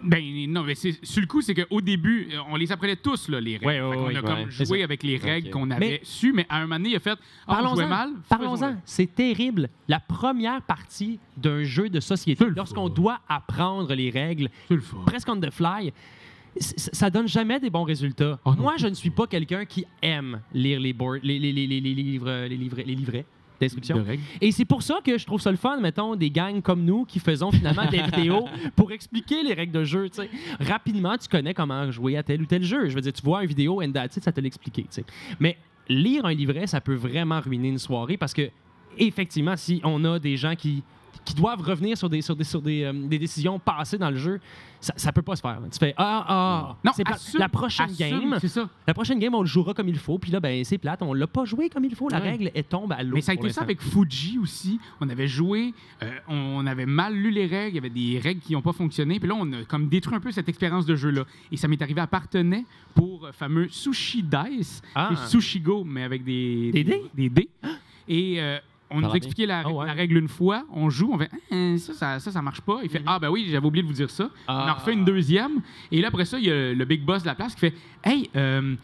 Ben 0.06 0.22
non, 0.50 0.64
mais 0.64 0.76
c'est 0.76 1.00
sur 1.06 1.22
le 1.22 1.28
coup, 1.28 1.42
c'est 1.42 1.54
qu'au 1.56 1.80
début, 1.80 2.28
euh, 2.34 2.38
on 2.50 2.58
les 2.58 2.70
apprenait 2.74 2.98
tous 2.98 3.30
là, 3.30 3.40
les 3.40 3.54
règles. 3.54 3.68
Ouais, 3.68 3.80
ouais, 3.82 4.18
a 4.18 4.22
ouais. 4.22 4.22
comme 4.22 4.50
joué 4.52 4.84
avec 4.84 5.02
les 5.02 5.16
règles 5.16 5.50
qu'on 5.50 5.72
avait 5.72 5.80
Mais- 5.80 6.00
su, 6.04 6.34
mais 6.34 6.46
à 6.50 6.58
un 6.58 6.62
moment 6.64 6.76
donné, 6.76 6.90
il 6.90 6.96
a 6.98 7.00
fait 7.00 7.18
Ah, 7.48 7.62
on 7.64 7.76
jouait 7.76 7.86
Parlons-en. 7.86 7.88
mal. 7.88 8.10
Parlons-en. 8.28 8.52
faisons-le. 8.58 8.76
C'est 8.84 9.16
terrible. 9.16 9.70
La 9.88 10.02
première 10.02 10.62
partie 10.62 11.20
d'un 11.38 11.64
jeu 11.64 11.88
de 11.88 12.02
société, 12.02 12.44
lorsqu'on 12.54 12.90
doit 12.90 13.22
apprendre 13.30 13.94
les 13.94 14.10
règles, 14.10 14.50
presque 15.06 15.30
on 15.30 15.40
the 15.40 15.50
fly, 15.52 15.94
ça 16.58 17.10
donne 17.10 17.28
jamais 17.28 17.60
des 17.60 17.70
bons 17.70 17.84
résultats. 17.84 18.40
Oh 18.46 18.54
non. 18.56 18.62
Moi, 18.64 18.74
je 18.78 18.88
ne 18.88 18.94
suis 18.94 19.10
pas 19.10 19.28
quelqu'un 19.28 19.66
qui 19.66 19.86
aime 20.02 20.42
lire 20.54 20.80
les, 20.80 20.94
boards- 20.94 21.20
les, 21.24 21.40
les, 21.40 21.52
les, 21.52 21.68
les, 21.68 21.82
les 21.82 21.94
livres, 21.94 22.48
les 22.48 22.58
livrets, 22.58 22.84
les 22.84 22.96
livrets 22.96 23.26
règles. 24.04 24.22
Et 24.42 24.52
c'est 24.52 24.66
pour 24.66 24.84
ça 24.84 25.00
que 25.04 25.18
je 25.18 25.26
trouve 25.26 25.42
ça 25.42 25.52
le 25.52 25.58
fun, 25.58 25.80
mettons, 25.80 26.16
des 26.16 26.30
gangs 26.30 26.62
comme 26.62 26.84
nous 26.84 27.06
qui 27.06 27.20
faisons 27.20 27.52
finalement 27.52 27.86
des 27.90 28.02
vidéos 28.16 28.48
pour 28.76 28.92
expliquer 28.92 29.44
les 29.44 29.54
règles 29.54 29.74
de 29.74 29.84
jeu. 29.84 30.10
tu 30.10 30.22
sais. 30.22 30.30
Rapidement, 30.60 31.18
tu 31.18 31.28
connais 31.28 31.54
comment 31.54 31.90
jouer 31.92 32.18
à 32.18 32.24
tel 32.24 32.42
ou 32.42 32.46
tel 32.46 32.64
jeu. 32.64 32.90
Je 32.90 32.96
veux 32.96 33.02
dire, 33.02 33.14
tu 33.14 33.22
vois 33.24 33.42
une 33.44 33.50
vidéo, 33.50 33.82
and 33.82 33.92
that's 33.92 34.18
it, 34.18 34.24
ça 34.24 34.32
te 34.32 34.42
sais. 34.90 35.06
Mais 35.40 35.58
lire 35.88 36.26
un 36.26 36.34
livret, 36.34 36.68
ça 36.68 36.82
peut 36.82 36.96
vraiment 36.96 37.40
ruiner 37.40 37.70
une 37.70 37.80
soirée 37.80 38.18
parce 38.18 38.34
que, 38.34 38.50
effectivement, 38.98 39.56
si 39.56 39.82
on 39.84 40.04
a 40.06 40.20
des 40.20 40.38
gens 40.38 40.56
qui 40.56 40.84
qui 41.26 41.34
doivent 41.34 41.62
revenir 41.62 41.98
sur 41.98 42.10
des, 42.10 42.22
sur 42.22 42.36
des, 42.36 42.44
sur 42.44 42.62
des, 42.62 42.84
euh, 42.84 42.94
des 42.94 43.18
décisions 43.20 43.58
passées 43.60 43.98
dans 43.98 44.10
le 44.10 44.18
jeu, 44.18 44.40
ça, 44.82 44.94
ça 44.98 45.14
peut 45.14 45.22
pas 45.22 45.36
se 45.38 45.42
faire. 45.42 45.60
Tu 45.72 45.80
fais 45.80 45.94
Ah, 45.96 46.26
ah, 46.28 46.76
Non, 46.84 46.92
c'est 46.94 47.08
assume- 47.08 47.40
la 47.40 47.48
prochaine 47.48 47.86
assume, 47.90 47.98
game. 48.30 48.38
C'est 48.42 48.50
ça. 48.50 48.68
La 48.86 48.94
prochaine 48.94 49.18
game, 49.20 49.34
on 49.34 49.42
le 49.42 49.48
jouera 49.48 49.74
comme 49.74 49.88
il 49.88 49.98
faut, 49.98 50.18
puis 50.20 50.32
là, 50.32 50.40
ben, 50.42 50.64
c'est 50.66 50.78
plate, 50.78 51.02
on 51.02 51.14
l'a 51.14 51.28
pas 51.28 51.46
joué 51.46 51.70
comme 51.70 51.86
il 51.86 51.96
faut. 51.96 52.10
La 52.10 52.20
Ouais. 52.20 52.32
règle, 52.32 52.52
elle 52.54 52.64
tombe 52.66 52.92
à 52.92 53.02
l'eau. 53.04 53.16
Mais 53.16 53.22
ça 53.22 53.32
a 53.32 53.36
été 53.36 53.50
ça 53.50 53.62
avec 53.62 53.82
Fuji 53.82 54.38
aussi. 54.40 54.80
On 55.00 55.08
avait 55.10 55.28
joué, 55.30 55.74
euh, 56.02 56.12
on 56.28 56.66
avait 56.68 56.86
mal 56.86 57.14
lu 57.16 57.32
les 57.32 57.46
règles, 57.46 57.70
il 57.72 57.76
y 57.76 57.78
avait 57.80 57.90
des 57.90 58.20
règles 58.20 58.42
qui 58.42 58.52
n'ont 58.54 58.62
pas 58.62 58.74
fonctionné. 58.74 59.20
Puis 59.20 59.30
là, 59.30 59.36
on 59.38 59.52
a 59.54 59.64
comme 59.64 59.88
détruit 59.88 60.16
un 60.16 60.20
peu 60.20 60.32
cette 60.32 60.50
expérience 60.50 60.86
de 60.86 60.96
jeu-là. 60.98 61.24
Et 61.52 61.58
ça 61.58 61.68
m'est 61.70 61.82
arrivé 61.82 62.02
à 62.02 62.08
Partenay 62.08 62.66
pour 62.94 63.28
le 63.28 63.32
fameux 63.32 63.70
Sushi 63.70 64.24
Dice, 64.24 64.82
Ah. 64.94 65.12
Sushi 65.28 65.62
Go, 65.62 65.84
mais 65.86 66.04
avec 66.04 66.24
des, 66.26 66.72
Des 66.74 66.84
dés? 66.84 67.02
Des 67.16 67.30
dés. 67.30 67.50
Et 68.08 68.36
euh, 68.42 68.60
on 68.90 69.02
nous 69.02 69.12
expliqué 69.16 69.46
la, 69.46 69.64
Ah 69.66 69.70
ouais. 69.72 69.86
la 69.88 69.94
règle 69.94 70.18
une 70.18 70.28
fois, 70.28 70.64
on 70.72 70.90
joue, 70.90 71.10
on 71.14 71.18
fait 71.18 71.30
Hein, 71.52 71.78
ça, 71.78 71.94
ça, 71.94 72.20
ça, 72.20 72.32
ça 72.32 72.42
marche 72.42 72.62
pas. 72.62 72.80
Il 72.84 72.90
fait 72.90 73.02
Ah, 73.06 73.20
ben 73.20 73.30
oui, 73.30 73.48
j'avais 73.50 73.66
oublié 73.66 73.82
de 73.84 73.88
vous 73.88 73.94
dire 73.94 74.10
ça. 74.10 74.30
On 74.48 74.52
en 74.54 74.56
Ah. 74.68 74.74
refait 74.74 74.94
une 74.94 75.06
deuxième. 75.06 75.62
Et 75.92 76.02
là, 76.02 76.10
après 76.10 76.26
ça, 76.26 76.38
il 76.38 76.46
y 76.46 76.52
a 76.52 76.74
le 76.74 76.86
big 76.86 77.04
boss 77.04 77.22
de 77.24 77.28
la 77.28 77.36
place 77.36 77.54
qui 77.56 77.62
fait 77.62 77.74
Hey, 78.04 78.30
euh, 78.36 78.76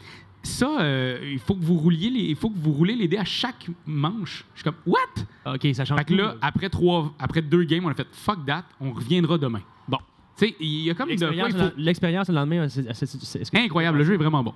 ça, 0.42 0.80
euh, 0.82 1.20
il 1.34 1.40
faut 1.40 1.54
que 1.56 1.64
vous 1.64 1.76
rouliez 1.78 2.10
les, 2.10 2.20
il 2.22 2.36
faut 2.36 2.50
que 2.50 2.58
vous 2.58 2.72
roulez 2.72 2.96
les 2.96 3.08
dés 3.08 3.18
à 3.18 3.26
chaque 3.26 3.68
manche. 3.86 4.46
Je 4.56 4.62
suis 4.62 4.64
comme 4.64 4.80
What? 4.86 5.54
OK, 5.56 5.68
ça 5.74 5.86
change 5.86 5.98
Fait 6.00 6.06
que 6.06 6.14
tout, 6.14 6.18
là, 6.18 6.36
après 6.42 6.70
trois, 6.70 7.14
après 7.20 7.42
deux 7.42 7.64
games, 7.66 7.84
on 7.86 7.90
a 7.90 7.94
fait 7.94 8.08
fuck 8.12 8.46
that, 8.46 8.64
on 8.80 8.92
reviendra 8.94 9.38
demain. 9.38 9.62
Bon. 9.88 9.98
Tu 10.38 10.48
sais, 10.48 10.56
il 10.62 10.84
y 10.84 10.90
a 10.90 10.94
comme 10.94 11.10
L'expérience 11.10 11.54
faut- 11.54 11.72
L'expérience 11.78 12.30
le 12.30 12.36
lendemain, 12.36 12.68
c'est- 12.70 13.56
incroyable. 13.58 13.98
Le 13.98 14.04
jeu 14.06 14.14
est 14.14 14.18
vraiment 14.18 14.42
bon. 14.42 14.54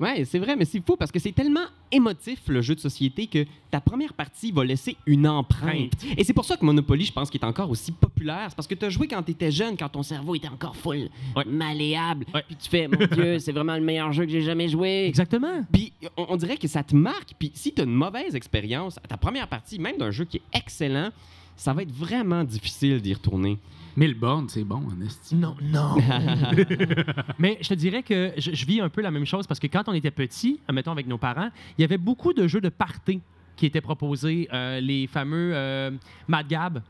Ouais, 0.00 0.24
c'est 0.24 0.38
vrai, 0.38 0.54
mais 0.56 0.64
c'est 0.64 0.84
fou 0.84 0.96
parce 0.96 1.10
que 1.10 1.18
c'est 1.18 1.32
tellement 1.32 1.64
émotif 1.90 2.40
le 2.48 2.60
jeu 2.62 2.74
de 2.74 2.80
société 2.80 3.26
que 3.26 3.44
ta 3.70 3.80
première 3.80 4.12
partie 4.12 4.52
va 4.52 4.64
laisser 4.64 4.96
une 5.06 5.26
empreinte. 5.26 5.92
Et 6.16 6.24
c'est 6.24 6.32
pour 6.32 6.44
ça 6.44 6.56
que 6.56 6.64
Monopoly, 6.64 7.04
je 7.04 7.12
pense 7.12 7.30
qu'il 7.30 7.40
est 7.40 7.44
encore 7.44 7.70
aussi 7.70 7.92
populaire. 7.92 8.46
C'est 8.48 8.54
parce 8.56 8.68
que 8.68 8.74
tu 8.74 8.84
as 8.84 8.90
joué 8.90 9.08
quand 9.08 9.22
tu 9.22 9.32
étais 9.32 9.50
jeune, 9.50 9.76
quand 9.76 9.88
ton 9.88 10.02
cerveau 10.02 10.34
était 10.34 10.48
encore 10.48 10.76
full, 10.76 11.08
malléable. 11.46 12.26
Puis 12.46 12.56
tu 12.56 12.68
fais, 12.68 12.88
mon 12.88 13.06
Dieu, 13.12 13.38
c'est 13.38 13.52
vraiment 13.52 13.74
le 13.74 13.82
meilleur 13.82 14.12
jeu 14.12 14.24
que 14.24 14.30
j'ai 14.30 14.42
jamais 14.42 14.68
joué. 14.68 15.06
Exactement. 15.06 15.64
Puis 15.72 15.92
on, 16.16 16.26
on 16.30 16.36
dirait 16.36 16.56
que 16.56 16.68
ça 16.68 16.82
te 16.82 16.94
marque. 16.94 17.34
Puis 17.38 17.50
si 17.54 17.72
tu 17.72 17.80
as 17.80 17.84
une 17.84 17.94
mauvaise 17.94 18.34
expérience 18.34 18.98
à 18.98 19.08
ta 19.08 19.16
première 19.16 19.48
partie, 19.48 19.78
même 19.78 19.96
d'un 19.96 20.10
jeu 20.10 20.24
qui 20.24 20.38
est 20.38 20.58
excellent, 20.58 21.10
ça 21.56 21.72
va 21.72 21.82
être 21.82 21.92
vraiment 21.92 22.44
difficile 22.44 23.00
d'y 23.02 23.12
retourner. 23.14 23.58
Milborn, 23.98 24.48
c'est 24.48 24.62
bon, 24.64 24.76
en 24.76 25.00
esti. 25.04 25.34
Non, 25.34 25.56
non. 25.60 25.96
Mais 27.38 27.58
je 27.60 27.68
te 27.68 27.74
dirais 27.74 28.02
que 28.04 28.32
je, 28.36 28.52
je 28.54 28.64
vis 28.66 28.80
un 28.80 28.88
peu 28.88 29.00
la 29.02 29.10
même 29.10 29.26
chose 29.26 29.46
parce 29.46 29.58
que 29.58 29.66
quand 29.66 29.88
on 29.88 29.92
était 29.92 30.10
petit, 30.12 30.60
mettons 30.72 30.92
avec 30.92 31.06
nos 31.08 31.18
parents, 31.18 31.48
il 31.76 31.82
y 31.82 31.84
avait 31.84 31.98
beaucoup 31.98 32.32
de 32.32 32.46
jeux 32.46 32.60
de 32.60 32.68
party 32.68 33.20
qui 33.56 33.66
étaient 33.66 33.80
proposés, 33.80 34.48
euh, 34.52 34.78
les 34.80 35.08
fameux 35.08 35.50
euh, 35.52 35.90
Mad 36.28 36.46
Gab. 36.46 36.80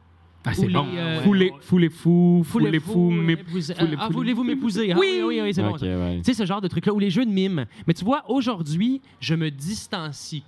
Ah, 0.44 0.52
c'est 0.54 0.68
bon. 0.68 0.86
euh, 0.94 1.20
Foulez, 1.22 1.50
foulez 1.62 1.88
fou, 1.88 2.42
foulez 2.44 2.78
fou, 2.78 3.10
Ah, 3.98 4.08
voulez-vous 4.10 4.44
m'épouser? 4.44 4.92
Ah, 4.92 4.96
Oui! 4.98 5.20
oui, 5.20 5.24
oui, 5.26 5.40
oui, 5.42 5.54
c'est 5.54 5.62
bon. 5.62 5.76
Tu 5.76 5.86
sais, 6.22 6.34
ce 6.34 6.44
genre 6.46 6.60
de 6.60 6.68
truc-là, 6.68 6.92
ou 6.94 6.98
les 6.98 7.10
jeux 7.10 7.24
de 7.26 7.30
mime. 7.30 7.64
Mais 7.86 7.94
tu 7.94 8.04
vois, 8.04 8.22
aujourd'hui, 8.30 9.00
je 9.20 9.34
me 9.34 9.50
distancie 9.50 10.44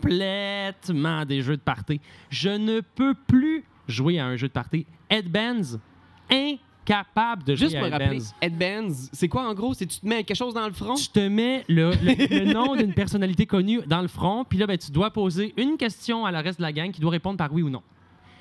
complètement 0.00 1.24
des 1.24 1.42
jeux 1.42 1.56
de 1.56 1.62
party. 1.62 2.00
Je 2.30 2.48
ne 2.50 2.80
peux 2.80 3.14
plus 3.26 3.64
jouer 3.88 4.18
à 4.18 4.26
un 4.26 4.36
jeu 4.36 4.48
de 4.48 4.52
party. 4.52 4.86
Headbands, 5.10 5.78
incapable 6.30 7.44
de 7.44 7.54
Juste 7.54 7.76
jouer 7.76 7.88
à 7.92 7.98
rappeler, 7.98 8.18
Headbands. 8.40 8.78
Headbands, 8.88 8.94
c'est 9.12 9.28
quoi 9.28 9.48
en 9.48 9.54
gros? 9.54 9.74
C'est 9.74 9.86
tu 9.86 10.00
te 10.00 10.06
mets 10.06 10.24
quelque 10.24 10.36
chose 10.36 10.54
dans 10.54 10.66
le 10.66 10.72
front? 10.72 10.94
Tu 10.94 11.08
te 11.08 11.20
mets 11.28 11.64
le, 11.68 11.90
le- 12.02 12.44
le 12.44 12.52
nom 12.52 12.74
d'une 12.76 12.92
personnalité 12.94 13.46
connue 13.46 13.80
dans 13.86 14.02
le 14.02 14.08
front, 14.08 14.44
puis 14.44 14.58
là, 14.58 14.66
ben, 14.66 14.76
tu 14.78 14.90
dois 14.90 15.10
poser 15.10 15.54
une 15.56 15.76
question 15.76 16.24
à 16.26 16.30
la 16.30 16.40
reste 16.40 16.58
de 16.58 16.62
la 16.62 16.72
gang 16.72 16.90
qui 16.90 17.00
doit 17.00 17.10
répondre 17.10 17.36
par 17.36 17.52
oui 17.52 17.62
ou 17.62 17.70
non. 17.70 17.82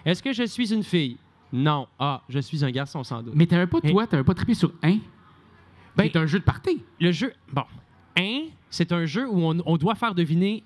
Est-ce 0.05 0.23
que 0.23 0.33
je 0.33 0.43
suis 0.43 0.73
une 0.73 0.83
fille? 0.83 1.17
Non. 1.53 1.87
Ah, 1.99 2.21
je 2.29 2.39
suis 2.39 2.63
un 2.65 2.71
garçon 2.71 3.03
sans 3.03 3.21
doute. 3.21 3.33
Mais 3.35 3.45
t'avais 3.45 3.67
pas, 3.67 3.81
toi, 3.81 4.07
t'avais 4.07 4.23
pas 4.23 4.33
trippé 4.33 4.53
sur 4.53 4.71
un? 4.81 4.97
Ben- 5.95 6.09
c'est 6.11 6.15
un 6.17 6.25
jeu 6.25 6.39
de 6.39 6.43
party. 6.45 6.81
Le 6.99 7.11
jeu, 7.11 7.33
bon, 7.51 7.63
un, 8.17 8.43
c'est 8.69 8.91
un 8.93 9.05
jeu 9.05 9.27
où 9.29 9.43
on, 9.43 9.57
on 9.65 9.77
doit 9.77 9.95
faire 9.95 10.15
deviner 10.15 10.63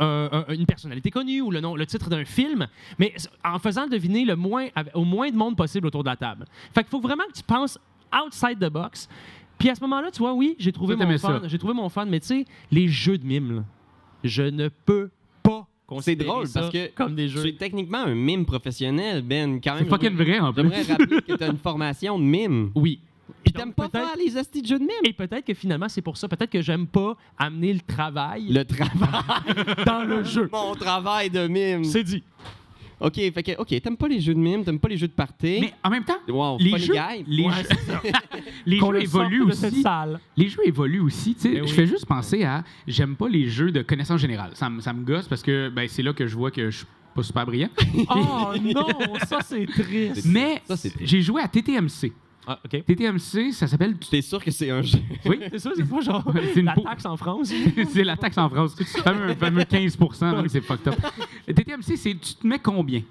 euh, 0.00 0.28
un- 0.48 0.52
une 0.54 0.66
personnalité 0.66 1.10
connue 1.10 1.40
ou 1.40 1.50
le 1.50 1.60
nom, 1.60 1.76
le 1.76 1.86
titre 1.86 2.08
d'un 2.10 2.24
film, 2.24 2.66
mais 2.98 3.14
en 3.44 3.58
faisant 3.58 3.86
deviner 3.86 4.24
le 4.24 4.36
moins, 4.36 4.68
au 4.94 5.04
moins 5.04 5.30
de 5.30 5.36
monde 5.36 5.56
possible 5.56 5.86
autour 5.86 6.02
de 6.04 6.08
la 6.08 6.16
table. 6.16 6.46
Fait 6.74 6.82
qu'il 6.82 6.90
faut 6.90 7.00
vraiment 7.00 7.24
que 7.28 7.36
tu 7.36 7.42
penses 7.42 7.78
outside 8.12 8.58
the 8.58 8.70
box. 8.72 9.08
Puis 9.58 9.68
à 9.68 9.74
ce 9.74 9.80
moment-là, 9.82 10.10
tu 10.10 10.18
vois, 10.20 10.32
oui, 10.32 10.56
j'ai 10.58 10.72
trouvé 10.72 10.96
mon 10.96 11.18
ça. 11.18 11.42
j'ai 11.44 11.58
trouvé 11.58 11.74
mon 11.74 11.88
fun, 11.88 12.06
mais 12.06 12.20
tu 12.20 12.26
sais, 12.28 12.44
les 12.70 12.88
jeux 12.88 13.18
de 13.18 13.26
mime, 13.26 13.56
là, 13.56 13.64
je 14.24 14.42
ne 14.42 14.68
peux 14.68 15.10
pas 15.42 15.66
C'est 16.00 16.16
drôle 16.16 16.46
ça 16.46 16.60
parce 16.60 16.72
que 16.72 16.90
comme 16.94 17.14
des 17.14 17.26
tu 17.26 17.32
jeux. 17.34 17.46
es 17.48 17.52
techniquement 17.56 17.98
un 17.98 18.14
mime 18.14 18.46
professionnel, 18.46 19.22
Ben. 19.22 19.60
Quand 19.62 19.74
même, 19.74 19.84
C'est 19.84 19.90
fucking 19.90 20.14
vrai, 20.16 20.38
en 20.40 20.52
plus. 20.52 20.62
J'aimerais 20.62 20.82
rappeler 20.84 21.20
que 21.22 21.32
tu 21.36 21.44
as 21.44 21.48
une 21.48 21.58
formation 21.58 22.18
de 22.18 22.24
mime. 22.24 22.70
Oui. 22.74 23.00
Puis 23.44 23.52
t'aimes 23.52 23.72
pas 23.72 23.88
faire 23.88 24.14
les 24.18 24.36
hosties 24.36 24.62
de 24.62 24.66
jeux 24.66 24.78
de 24.78 24.84
mime? 24.84 24.90
Et 25.04 25.12
peut-être 25.12 25.44
que 25.44 25.54
finalement, 25.54 25.88
c'est 25.88 26.02
pour 26.02 26.16
ça. 26.16 26.28
Peut-être 26.28 26.50
que 26.50 26.60
j'aime 26.62 26.86
pas 26.86 27.16
amener 27.38 27.72
le 27.72 27.80
travail 27.80 28.48
Le 28.52 28.64
travail. 28.64 29.84
dans 29.86 30.04
le 30.04 30.22
jeu. 30.24 30.48
Mon 30.52 30.74
travail 30.74 31.30
de 31.30 31.46
mime. 31.46 31.84
C'est 31.84 32.04
dit. 32.04 32.22
OK, 33.02 33.14
fait 33.14 33.42
que, 33.42 33.52
OK, 33.56 33.68
t'aimes 33.80 33.96
pas 33.96 34.08
les 34.08 34.20
jeux 34.20 34.34
de 34.34 34.38
mime, 34.38 34.62
t'aimes 34.62 34.78
pas 34.78 34.88
les 34.88 34.98
jeux 34.98 35.08
de 35.08 35.12
party. 35.14 35.58
Mais 35.62 35.72
en 35.82 35.88
même 35.88 36.04
temps, 36.04 36.18
Wow, 36.28 36.58
les 36.60 36.78
jeux, 36.78 36.92
les 37.26 37.44
Ouais, 37.44 37.52
jeux, 37.54 38.10
les 38.66 38.78
jeux 38.78 39.00
évoluent 39.02 39.46
de 39.46 39.52
cette 39.52 39.72
aussi. 39.72 39.82
salle. 39.82 40.20
Les 40.36 40.48
jeux 40.48 40.60
évoluent 40.66 41.00
aussi. 41.00 41.34
tu 41.34 41.40
sais. 41.50 41.60
Oui. 41.62 41.66
Je 41.66 41.72
fais 41.72 41.86
juste 41.86 42.04
penser 42.04 42.44
à. 42.44 42.62
J'aime 42.86 43.16
pas 43.16 43.26
les 43.28 43.48
jeux 43.48 43.72
de 43.72 43.80
connaissance 43.80 44.20
générale. 44.20 44.50
Ça, 44.52 44.68
me- 44.68 44.82
ça 44.82 44.92
me 44.92 45.02
gosse 45.02 45.26
parce 45.28 45.42
que 45.42 45.70
ben, 45.70 45.88
c'est 45.88 46.02
là 46.02 46.12
que 46.12 46.26
je 46.26 46.36
vois 46.36 46.50
que 46.50 46.68
je 46.70 46.76
suis 46.78 46.86
pas 47.14 47.22
super 47.22 47.46
brillant. 47.46 47.70
Oh 48.10 48.52
non, 48.62 49.14
ça 49.26 49.38
c'est 49.42 49.64
triste. 49.64 50.26
Mais 50.26 50.60
j'ai 51.00 51.22
joué 51.22 51.40
à 51.40 51.48
TTMC. 51.48 52.12
Ah, 52.52 52.58
OK. 52.64 52.84
TTMC, 52.84 53.52
ça 53.52 53.68
s'appelle. 53.68 53.96
T'es 53.96 54.22
sûr 54.22 54.42
que 54.42 54.50
c'est 54.50 54.70
un 54.70 54.82
jeu? 54.82 54.98
Oui, 55.24 55.38
C'est 55.52 55.60
ça, 55.60 55.70
c'est 55.76 55.88
pas 55.88 56.00
genre 56.00 56.24
C'est 56.52 56.58
une 56.58 56.66
la 56.66 56.74
taxe 56.74 57.06
en 57.06 57.16
France. 57.16 57.52
c'est 57.92 58.02
la 58.02 58.16
taxe 58.16 58.36
en 58.38 58.50
France. 58.50 58.74
fameux, 59.04 59.34
fameux 59.34 59.62
15 59.62 59.96
donc 59.96 60.46
c'est 60.48 60.60
fucked 60.60 60.88
up. 60.88 60.96
TTMC, 61.46 61.96
c'est 61.96 62.14
tu 62.14 62.34
te 62.34 62.44
mets 62.44 62.58
combien? 62.58 63.02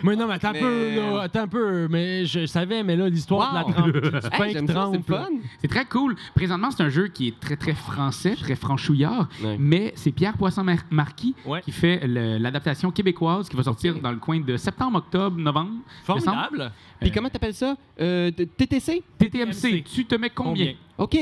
Mais 0.03 0.15
non, 0.15 0.27
mais 0.27 0.33
attends 0.33 0.51
Mais- 0.53 0.59
un 0.59 0.61
peu, 0.61 0.95
là, 0.95 1.21
attends 1.21 1.41
un 1.41 1.47
peu. 1.47 1.87
Mais 1.89 2.25
je 2.25 2.45
savais, 2.47 2.81
mais 2.83 2.95
là, 2.95 3.07
l'histoire 3.07 3.53
Wow. 3.53 3.61
de 3.63 3.67
la 3.67 3.73
trempe, 3.73 3.91
du 3.93 4.01
pain 4.01 4.45
Hey, 4.45 5.37
c'est 5.59 5.67
très 5.67 5.85
cool. 5.85 6.15
Présentement, 6.33 6.71
c'est 6.71 6.81
un 6.81 6.89
jeu 6.89 7.07
qui 7.09 7.27
est 7.27 7.39
très, 7.39 7.55
très 7.55 7.73
français, 7.73 8.35
très 8.35 8.55
franchouillard. 8.55 9.29
Ouais. 9.43 9.57
Mais 9.59 9.93
c'est 9.95 10.11
Pierre 10.11 10.37
Poisson-Marquis 10.37 11.35
Ouais. 11.45 11.61
qui 11.61 11.71
fait 11.71 12.01
l'adaptation 12.07 12.89
québécoise 12.91 13.47
qui 13.49 13.55
va 13.55 13.63
sortir 13.63 13.99
dans 13.99 14.11
le 14.11 14.17
coin 14.17 14.39
de 14.39 14.57
septembre, 14.57 14.97
octobre, 14.97 15.37
novembre. 15.37 15.71
Formidable. 16.03 16.71
Puis 16.99 17.11
comment 17.11 17.29
t'appelles 17.29 17.53
ça? 17.53 17.75
Euh, 17.99 18.31
TTC? 18.31 19.03
TTMC, 19.19 19.83
tu 19.83 20.05
te 20.05 20.15
mets 20.15 20.29
combien? 20.31 20.73
OK. 21.01 21.17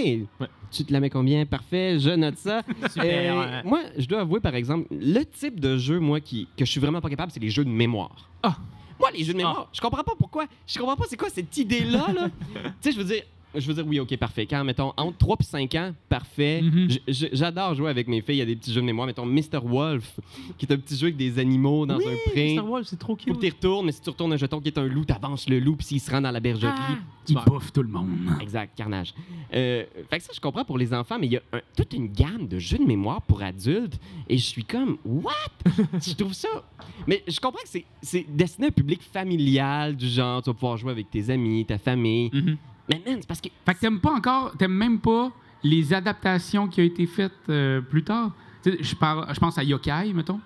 Tu 0.71 0.83
te 0.83 0.91
la 0.91 0.99
mets 0.99 1.09
combien? 1.09 1.45
Parfait, 1.45 1.97
je 1.99 2.09
note 2.09 2.37
ça. 2.37 2.63
Super. 2.91 3.37
Euh, 3.37 3.61
moi, 3.63 3.79
je 3.97 4.05
dois 4.07 4.19
avouer, 4.19 4.41
par 4.41 4.53
exemple, 4.53 4.87
le 4.91 5.23
type 5.23 5.57
de 5.57 5.77
jeu, 5.77 5.99
moi, 5.99 6.19
qui, 6.19 6.49
que 6.57 6.65
je 6.65 6.69
suis 6.69 6.81
vraiment 6.81 6.99
pas 6.99 7.09
capable, 7.09 7.31
c'est 7.31 7.39
les 7.39 7.49
jeux 7.49 7.63
de 7.63 7.69
mémoire. 7.69 8.29
Ah. 8.43 8.57
Moi, 8.99 9.09
les 9.11 9.23
jeux 9.23 9.31
de 9.31 9.37
mémoire, 9.37 9.69
je 9.71 9.79
comprends 9.79 10.03
pas 10.03 10.15
pourquoi. 10.19 10.47
Je 10.67 10.77
comprends 10.77 10.97
pas 10.97 11.05
c'est 11.09 11.15
quoi 11.15 11.29
cette 11.29 11.55
idée-là, 11.55 12.11
là. 12.13 12.29
tu 12.53 12.61
sais, 12.81 12.91
je 12.91 12.97
veux 12.97 13.05
dire... 13.05 13.23
Je 13.55 13.65
veux 13.67 13.73
dire, 13.73 13.85
oui, 13.87 13.99
OK, 13.99 14.15
parfait. 14.17 14.45
Quand, 14.45 14.63
mettons, 14.63 14.93
entre 14.95 15.17
3 15.17 15.37
et 15.39 15.43
5 15.43 15.75
ans, 15.75 15.91
parfait. 16.07 16.61
Mhm. 16.61 16.87
J'adore 17.07 17.73
jouer 17.73 17.89
avec 17.89 18.07
mes 18.07 18.21
filles. 18.21 18.35
Il 18.35 18.39
y 18.39 18.41
a 18.43 18.45
des 18.45 18.55
petits 18.55 18.71
jeux 18.71 18.81
de 18.81 18.85
mémoire. 18.85 19.07
Mettons, 19.07 19.25
Mr. 19.25 19.59
Wolf, 19.63 20.19
qui 20.57 20.67
est 20.67 20.71
un 20.73 20.77
petit 20.77 20.95
jeu 20.95 21.07
avec 21.07 21.17
des 21.17 21.39
animaux 21.39 21.85
dans 21.87 21.97
oui, 21.97 22.05
un 22.07 22.29
pré. 22.29 22.51
Star 22.53 22.69
Wars, 22.69 22.83
c'est 22.85 22.99
trop 22.99 23.13
Faut 23.13 23.25
que 23.25 23.31
cute. 23.31 23.39
tu 23.39 23.49
retournes, 23.49 23.87
mais 23.87 23.91
si 23.91 24.01
tu 24.01 24.09
retournes 24.11 24.33
un 24.33 24.37
jeton 24.37 24.59
qui 24.61 24.67
est 24.67 24.77
un 24.77 24.85
loup, 24.85 25.03
t'avances 25.03 25.49
le 25.49 25.59
loup, 25.59 25.75
puis 25.75 25.85
s'il 25.87 25.99
se 25.99 26.11
rend 26.11 26.21
dans 26.21 26.29
la 26.31 26.39
bergerie. 26.39 26.71
Il 27.27 27.29
Super. 27.37 27.45
bouffe 27.45 27.71
tout 27.73 27.81
le 27.83 27.89
monde. 27.89 28.09
Exact, 28.41 28.75
carnage. 28.75 29.13
Euh, 29.53 29.83
fait 30.09 30.17
que 30.19 30.23
ça, 30.25 30.31
je 30.35 30.39
comprends 30.39 30.63
pour 30.65 30.77
les 30.77 30.93
enfants, 30.93 31.17
mais 31.19 31.27
il 31.27 31.33
y 31.33 31.37
a 31.37 31.41
un- 31.53 31.61
toute 31.75 31.93
une 31.93 32.07
gamme 32.11 32.47
de 32.47 32.59
jeux 32.59 32.77
de 32.77 32.83
mémoire 32.85 33.21
pour 33.23 33.41
adultes, 33.41 33.99
et 34.27 34.37
je 34.37 34.43
suis 34.45 34.63
comme, 34.63 34.97
what? 35.05 35.31
je 36.05 36.13
trouve 36.13 36.33
ça. 36.33 36.47
Mais 37.07 37.23
je 37.27 37.39
comprends 37.39 37.61
que 37.63 37.69
c'est- 37.69 37.85
c'est 38.01 38.25
destiné 38.29 38.67
à 38.67 38.69
un 38.69 38.71
public 38.73 39.01
familial, 39.01 39.95
du 39.95 40.07
genre, 40.07 40.41
tu 40.43 40.49
vas 40.51 40.53
pouvoir 40.53 40.77
jouer 40.77 40.91
avec 40.91 41.09
tes 41.09 41.29
amis, 41.31 41.65
ta 41.65 41.77
famille. 41.79 42.29
Mhm. 42.33 42.57
Mais 42.89 43.01
man, 43.05 43.17
c'est 43.21 43.27
parce 43.27 43.41
que. 43.41 43.49
Fait 43.65 43.73
que 43.75 43.79
t'aimes 43.79 43.99
pas 43.99 44.11
encore, 44.11 44.55
t'aimes 44.57 44.73
même 44.73 44.99
pas 44.99 45.31
les 45.63 45.93
adaptations 45.93 46.67
qui 46.67 46.81
ont 46.81 46.85
été 46.85 47.05
faites 47.05 47.31
euh, 47.49 47.81
plus 47.81 48.03
tard? 48.03 48.31
Je, 48.65 48.95
parle, 48.95 49.25
je 49.33 49.39
pense 49.39 49.57
à 49.57 49.63
Yokai, 49.63 50.11
mettons. 50.13 50.39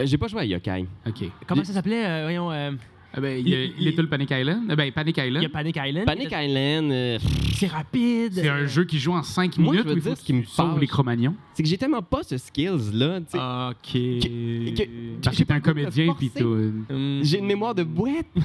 Euh, 0.00 0.06
J'ai 0.06 0.18
pas 0.18 0.26
joué 0.28 0.40
à 0.40 0.44
Yokai. 0.44 0.86
OK. 1.06 1.24
Comment 1.46 1.62
ça 1.64 1.72
s'appelait? 1.72 2.04
euh, 2.04 2.22
voyons, 2.22 2.50
euh, 2.50 2.72
Ah 3.16 3.20
ben, 3.20 3.38
il 3.38 3.48
y 3.48 3.54
a 3.54 3.62
Il- 3.64 3.72
il- 3.78 3.84
Little 3.86 4.08
Panic 4.08 4.30
Island. 4.32 4.62
Ah 4.68 4.76
ben, 4.76 4.90
Panic 4.92 5.16
il 5.16 5.20
y 5.20 5.22
a 5.22 5.26
Island. 5.28 5.48
Panic 5.52 5.76
Island. 5.76 6.04
Panic 6.06 6.32
Island, 6.32 6.90
euh, 6.92 7.18
C'est 7.54 7.68
rapide. 7.68 8.32
C'est 8.34 8.48
un 8.48 8.66
jeu 8.66 8.84
qui 8.84 8.98
joue 8.98 9.12
en 9.12 9.22
5 9.22 9.56
Moi, 9.58 9.72
minutes 9.72 9.86
je 9.86 9.88
veux 9.90 9.94
où 9.94 9.98
il 9.98 10.02
faut 10.02 10.08
dire 10.08 10.14
que 10.16 10.20
ce 10.20 10.24
qui 10.26 10.32
me 10.32 10.42
fâche. 10.42 10.80
les 10.80 10.86
Cro-Magnons. 10.86 11.34
c'est 11.54 11.62
que 11.62 11.68
j'ai 11.68 11.78
tellement 11.78 12.02
pas 12.02 12.22
ce 12.24 12.36
skills-là. 12.36 13.20
tu 13.20 13.26
sais. 13.30 13.38
OK. 13.38 14.74
que- 14.76 15.20
Parce 15.22 15.36
que 15.36 15.42
t'es 15.44 15.52
un 15.52 15.60
comédien 15.60 16.14
puis. 16.18 16.30
Hum. 16.40 17.20
J'ai 17.22 17.38
une 17.38 17.46
mémoire 17.46 17.74
de 17.74 17.84
boîte. 17.84 18.26
tu 18.34 18.42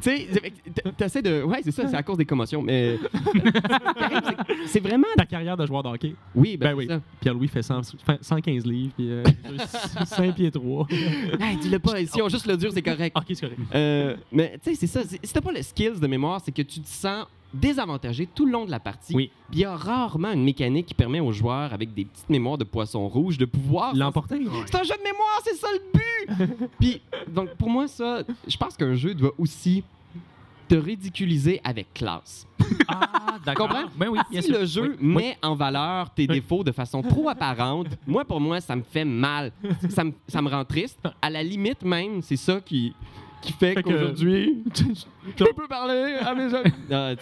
sais, 0.00 0.28
t'essaies 0.96 1.22
de. 1.22 1.42
Ouais, 1.42 1.60
c'est 1.64 1.70
ça, 1.72 1.86
c'est 1.88 1.96
à 1.96 2.02
cause 2.02 2.18
des 2.18 2.26
commotions. 2.26 2.62
Mais. 2.62 2.98
c'est- 4.66 4.80
vraiment. 4.80 5.06
Ta 5.16 5.26
carrière 5.26 5.56
de 5.56 5.66
joueur 5.66 5.82
de 5.82 5.88
hockey. 5.88 6.14
Oui, 6.34 6.56
ben, 6.56 6.70
Ben 6.70 6.76
oui. 6.76 6.88
Pierre-Louis 7.20 7.48
fait 7.48 7.62
100 7.62 7.82
fait 8.04 8.18
115 8.20 8.66
livres, 8.66 8.92
puis 8.96 9.10
euh, 9.10 9.22
5 10.06 10.34
pieds 10.34 10.50
3. 10.50 10.86
Hey, 11.40 11.56
dis-le 11.56 11.78
pas. 11.78 11.92
Si 12.06 12.20
on 12.20 12.28
juste 12.28 12.46
le 12.46 12.56
dur, 12.56 12.70
c'est 12.72 12.82
correct. 12.82 13.16
OK, 13.16 13.24
c'est 13.28 13.40
correct. 13.40 13.58
Euh, 13.74 14.01
mais 14.30 14.58
tu 14.62 14.70
sais, 14.70 14.74
c'est 14.74 14.86
ça. 14.86 15.02
Si 15.04 15.32
t'as 15.32 15.40
pas 15.40 15.52
le 15.52 15.62
skills 15.62 16.00
de 16.00 16.06
mémoire, 16.06 16.40
c'est 16.44 16.52
que 16.52 16.62
tu 16.62 16.80
te 16.80 16.88
sens 16.88 17.26
désavantagé 17.54 18.26
tout 18.26 18.46
le 18.46 18.52
long 18.52 18.64
de 18.64 18.70
la 18.70 18.80
partie. 18.80 19.14
Oui. 19.14 19.30
Puis 19.50 19.58
il 19.58 19.62
y 19.62 19.64
a 19.64 19.76
rarement 19.76 20.32
une 20.32 20.42
mécanique 20.44 20.86
qui 20.86 20.94
permet 20.94 21.20
aux 21.20 21.32
joueurs, 21.32 21.72
avec 21.72 21.92
des 21.92 22.04
petites 22.06 22.30
mémoires 22.30 22.56
de 22.58 22.64
poisson 22.64 23.06
rouge, 23.08 23.36
de 23.38 23.44
pouvoir. 23.44 23.94
L'emporter. 23.94 24.40
C'est 24.66 24.76
un 24.76 24.82
jeu 24.84 24.94
de 24.96 25.02
mémoire, 25.04 25.40
c'est 25.44 25.54
ça 25.56 25.68
le 25.72 25.80
but! 25.92 26.68
Puis, 26.80 27.02
donc, 27.28 27.50
pour 27.56 27.68
moi, 27.68 27.88
ça, 27.88 28.22
je 28.46 28.56
pense 28.56 28.76
qu'un 28.76 28.94
jeu 28.94 29.14
doit 29.14 29.32
aussi 29.38 29.82
te 30.68 30.74
ridiculiser 30.76 31.60
avec 31.62 31.92
classe. 31.92 32.46
Ah, 32.88 33.38
d'accord. 33.44 33.68
Comprends? 33.68 33.84
Ben 33.96 34.08
oui, 34.08 34.18
Si 34.32 34.42
sûr. 34.44 34.58
le 34.60 34.64
jeu 34.64 34.82
Oui, 34.82 34.96
oui. 35.00 35.14
met 35.14 35.36
en 35.42 35.54
valeur 35.54 36.08
tes 36.14 36.26
défauts 36.26 36.64
de 36.64 36.72
façon 36.72 37.02
trop 37.02 37.28
apparente, 37.28 37.88
moi, 38.06 38.24
pour 38.24 38.40
moi, 38.40 38.60
ça 38.62 38.74
me 38.76 38.82
fait 38.82 39.04
mal. 39.04 39.52
Ça 39.90 40.04
me, 40.04 40.12
ça 40.26 40.40
me 40.40 40.48
rend 40.48 40.64
triste. 40.64 41.00
À 41.20 41.28
la 41.28 41.42
limite 41.42 41.82
même, 41.82 42.22
c'est 42.22 42.36
ça 42.36 42.60
qui, 42.60 42.94
qui 43.42 43.52
fait, 43.52 43.74
Fait 43.74 43.82
que- 43.82 43.90
qu'aujourd'hui, 43.90 44.62
je 45.36 45.44
peux 45.44 45.66
parler 45.68 46.16
à 46.20 46.34
mes? 46.34 46.48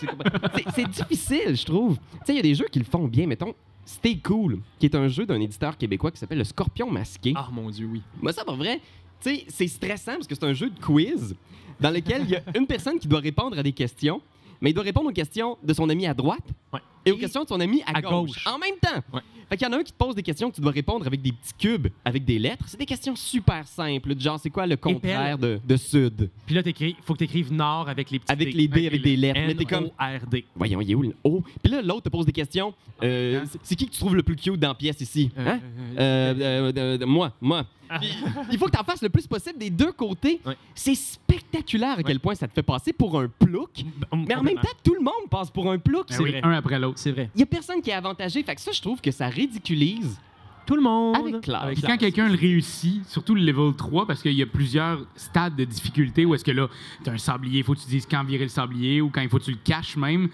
C'est- 0.54 0.70
C'est 0.74 0.88
difficile, 0.88 1.56
je 1.56 1.64
trouve. 1.64 1.96
Tu 1.96 2.02
sais, 2.26 2.32
il 2.32 2.36
y 2.36 2.38
a 2.38 2.42
des 2.42 2.54
jeux 2.54 2.66
qui 2.70 2.78
le 2.78 2.84
font 2.84 3.06
bien. 3.08 3.26
Mettons, 3.26 3.54
Stay 3.84 4.18
Cool, 4.18 4.60
qui 4.78 4.86
est 4.86 4.94
un 4.94 5.08
jeu 5.08 5.26
d'un 5.26 5.40
éditeur 5.40 5.76
québécois 5.76 6.10
qui 6.12 6.18
s'appelle 6.18 6.38
Le 6.38 6.44
Scorpion 6.44 6.90
Masqué. 6.90 7.32
Ah, 7.36 7.48
mon 7.50 7.70
Dieu, 7.70 7.88
oui. 7.90 8.02
Moi, 8.22 8.32
ça, 8.32 8.44
pour 8.44 8.56
vrai, 8.56 8.80
tu 9.20 9.30
sais, 9.34 9.44
c'est 9.48 9.66
stressant 9.66 10.12
parce 10.14 10.26
que 10.26 10.34
c'est 10.34 10.44
un 10.44 10.52
jeu 10.54 10.70
de 10.70 10.78
quiz 10.78 11.34
dans 11.80 11.90
lequel 11.90 12.22
il 12.24 12.30
y 12.30 12.36
a 12.36 12.42
une 12.56 12.66
personne 12.66 12.98
qui 12.98 13.08
doit 13.08 13.20
répondre 13.20 13.58
à 13.58 13.62
des 13.62 13.72
questions, 13.72 14.20
mais 14.60 14.70
il 14.70 14.74
doit 14.74 14.84
répondre 14.84 15.08
aux 15.08 15.12
questions 15.14 15.56
de 15.62 15.72
son 15.72 15.88
ami 15.88 16.06
à 16.06 16.14
droite 16.14 16.44
Ouais. 16.72 16.80
Et 17.04 17.12
aux 17.12 17.16
questions 17.16 17.42
de 17.44 17.48
son 17.48 17.60
ami 17.60 17.82
à, 17.86 17.98
À 17.98 18.00
gauche. 18.02 18.10
gauche. 18.30 18.46
En 18.46 18.58
même 18.58 18.76
temps. 18.80 19.02
Ouais. 19.12 19.20
Fait 19.48 19.56
qu'il 19.56 19.66
y 19.66 19.70
en 19.70 19.72
a 19.72 19.78
un 19.80 19.82
qui 19.82 19.90
te 19.92 19.98
pose 19.98 20.14
des 20.14 20.22
questions 20.22 20.48
que 20.48 20.54
tu 20.54 20.60
dois 20.60 20.70
répondre 20.70 21.04
avec 21.04 21.20
des 21.22 21.32
petits 21.32 21.54
cubes, 21.58 21.88
avec 22.04 22.24
des 22.24 22.38
lettres. 22.38 22.64
C'est 22.68 22.78
des 22.78 22.86
questions 22.86 23.16
super 23.16 23.66
simples, 23.66 24.14
genre, 24.16 24.38
c'est 24.38 24.48
quoi 24.50 24.64
le 24.64 24.76
contraire 24.76 25.36
de, 25.38 25.58
de 25.66 25.76
sud? 25.76 26.30
Puis 26.46 26.54
là, 26.54 26.62
il 26.64 26.94
faut 27.02 27.14
que 27.14 27.18
tu 27.18 27.24
écrives 27.24 27.52
Nord 27.52 27.88
avec 27.88 28.12
les 28.12 28.20
petits 28.20 28.30
Avec 28.32 28.52
D. 28.52 28.54
les 28.56 28.68
D, 28.68 28.86
avec 28.86 29.02
des 29.02 29.16
lettres. 29.16 29.40
Mais 29.44 29.54
t'es 29.56 29.64
comme, 29.64 29.86
N-O-R-D. 29.98 30.44
voyons, 30.54 30.80
il 30.80 30.90
est 30.92 30.94
où 30.94 31.02
le 31.02 31.14
O? 31.24 31.42
Puis 31.64 31.72
là, 31.72 31.82
l'autre 31.82 32.02
te 32.02 32.08
pose 32.10 32.26
des 32.26 32.32
questions. 32.32 32.72
Euh, 33.02 33.42
c'est- 33.64 33.74
qui 33.74 33.86
que 33.86 33.92
tu 33.92 33.98
trouves 33.98 34.14
le 34.14 34.22
plus 34.22 34.36
cute 34.36 34.54
dans 34.60 34.68
la 34.68 34.74
pièce 34.74 35.00
ici? 35.00 35.30
Hein? 35.36 35.58
Euh, 35.98 36.34
euh, 36.38 36.72
euh, 37.00 37.06
moi, 37.06 37.32
moi. 37.40 37.66
Puis, 37.98 38.14
il 38.52 38.58
faut 38.58 38.66
que 38.66 38.72
tu 38.72 38.78
en 38.78 38.84
fasses 38.84 39.02
le 39.02 39.08
plus 39.08 39.26
possible 39.26 39.58
des 39.58 39.70
deux 39.70 39.92
côtés. 39.92 40.40
Ouais. 40.44 40.56
C'est 40.74 40.94
spectaculaire 40.94 41.98
à 41.98 42.02
quel 42.02 42.20
point 42.20 42.34
ça 42.34 42.46
te 42.46 42.52
fait 42.52 42.62
passer 42.62 42.92
pour 42.92 43.18
un 43.18 43.28
plouc. 43.28 43.84
Mais 44.14 44.34
en 44.34 44.42
même 44.42 44.56
temps, 44.56 44.68
tout 44.84 44.94
le 44.94 45.00
monde 45.02 45.28
passe 45.30 45.50
pour 45.50 45.70
un 45.70 45.78
plouc. 45.78 46.06
Ben 46.08 46.16
C'est 46.16 46.22
oui, 46.22 46.30
vrai. 46.32 46.40
un 46.44 46.52
après 46.52 46.78
l'autre. 46.78 46.98
c'est 46.98 47.12
vrai. 47.12 47.30
Il 47.34 47.40
y 47.40 47.42
a 47.42 47.46
personne 47.46 47.80
qui 47.82 47.90
est 47.90 47.94
avantagé. 47.94 48.42
Fait 48.42 48.54
que 48.54 48.60
ça, 48.60 48.70
je 48.72 48.80
trouve 48.80 49.00
que 49.00 49.10
ça 49.10 49.26
ridiculise. 49.28 50.18
Tout 50.66 50.76
le 50.76 50.82
monde. 50.82 51.16
Avec 51.16 51.40
classe. 51.40 51.62
Avec 51.64 51.74
Puis 51.74 51.82
classe. 51.82 51.92
quand 51.94 51.98
quelqu'un 51.98 52.28
le 52.28 52.36
réussit, 52.36 53.04
surtout 53.08 53.34
le 53.34 53.40
level 53.42 53.74
3, 53.74 54.06
parce 54.06 54.22
qu'il 54.22 54.34
y 54.34 54.42
a 54.42 54.46
plusieurs 54.46 55.04
stades 55.16 55.56
de 55.56 55.64
difficulté 55.64 56.24
où 56.24 56.34
est-ce 56.34 56.44
que 56.44 56.52
là, 56.52 56.68
t'as 57.02 57.12
un 57.12 57.18
sablier, 57.18 57.58
il 57.58 57.64
faut 57.64 57.74
que 57.74 57.80
tu 57.80 57.88
dises 57.88 58.06
quand 58.08 58.22
virer 58.22 58.44
le 58.44 58.50
sablier 58.50 59.00
ou 59.00 59.10
quand 59.10 59.20
il 59.20 59.28
faut 59.28 59.38
que 59.38 59.44
tu 59.44 59.50
le 59.52 59.58
caches 59.64 59.96
même. 59.96 60.28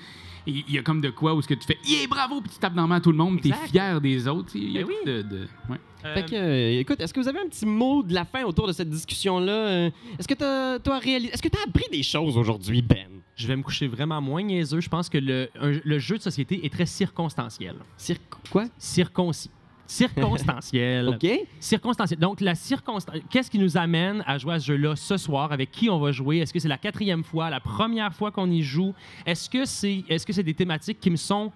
Il 0.48 0.62
y 0.70 0.78
a 0.78 0.82
comme 0.82 1.00
de 1.00 1.10
quoi 1.10 1.34
où 1.34 1.38
est-ce 1.38 1.48
que 1.48 1.54
tu 1.54 1.66
fais 1.66 1.78
Yeah, 1.86 2.06
bravo, 2.08 2.40
puis 2.40 2.50
tu 2.52 2.58
tapes 2.58 2.74
dans 2.74 2.82
la 2.82 2.88
main 2.88 2.96
à 2.96 3.00
tout 3.00 3.10
le 3.10 3.16
monde, 3.16 3.40
t'es 3.40 3.50
fier 3.68 4.00
des 4.00 4.28
autres. 4.28 4.50
Il 4.54 4.70
y 4.72 4.78
a 4.78 4.82
Ben 4.82 4.88
oui. 4.88 4.94
de, 5.12 5.22
de- 5.22 5.48
ouais. 5.70 5.80
Fait 6.02 6.24
que, 6.24 6.34
euh, 6.36 6.80
écoute, 6.80 7.00
est-ce 7.00 7.12
que 7.12 7.20
vous 7.20 7.28
avez 7.28 7.40
un 7.40 7.48
petit 7.48 7.66
mot 7.66 8.02
de 8.02 8.14
la 8.14 8.24
fin 8.24 8.44
autour 8.44 8.66
de 8.68 8.72
cette 8.72 8.88
discussion-là? 8.90 9.52
Euh, 9.52 9.90
Est-ce 10.18 10.28
que 10.28 10.34
tu 10.34 10.90
as, 10.90 10.98
réalisé... 10.98 11.32
Est-ce 11.32 11.42
que 11.42 11.48
tu 11.48 11.58
as 11.58 11.62
appris 11.68 11.86
des 11.90 12.02
choses 12.02 12.36
aujourd'hui, 12.36 12.82
Ben? 12.82 13.08
je 13.34 13.46
vais 13.46 13.56
me 13.56 13.62
coucher 13.62 13.86
vraiment 13.86 14.20
moins 14.22 14.42
niaiseux. 14.42 14.80
Je 14.80 14.88
pense 14.88 15.08
que 15.10 15.18
le, 15.18 15.50
un- 15.60 15.78
le 15.84 15.98
jeu 15.98 16.16
de 16.16 16.22
société 16.22 16.64
est 16.64 16.72
très 16.72 16.86
circonstanciel. 16.86 17.74
Cir- 17.98 18.16
quoi? 18.50 18.64
Circoncis. 18.78 19.50
Circonstanciel. 19.86 21.08
OK. 21.22 21.26
Circonstanciel. 21.60 22.18
Donc, 22.18 22.40
la 22.40 22.54
circonstance. 22.54 23.16
Qu'est-ce 23.30 23.50
qui 23.50 23.58
nous 23.58 23.76
amène 23.76 24.22
à 24.26 24.38
jouer 24.38 24.54
à 24.54 24.58
ce 24.60 24.66
jeu-là 24.66 24.96
ce 24.96 25.16
soir? 25.16 25.52
Avec 25.52 25.70
qui 25.70 25.90
on 25.90 25.98
va 25.98 26.12
jouer? 26.12 26.38
Est-ce 26.38 26.52
que 26.52 26.58
c'est 26.58 26.68
la 26.68 26.78
quatrième 26.78 27.24
fois, 27.24 27.50
la 27.50 27.60
première 27.60 28.12
fois 28.14 28.30
qu'on 28.30 28.50
y 28.50 28.62
joue? 28.62 28.94
Est-ce 29.26 29.50
que 29.50 29.64
c'est 29.64 30.04
est 30.08 30.16
-ce 30.28 30.32
c'est 30.32 30.42
des 30.42 30.54
thématiques 30.54 31.00
qui 31.00 31.10
me 31.10 31.16
sont 31.16 31.52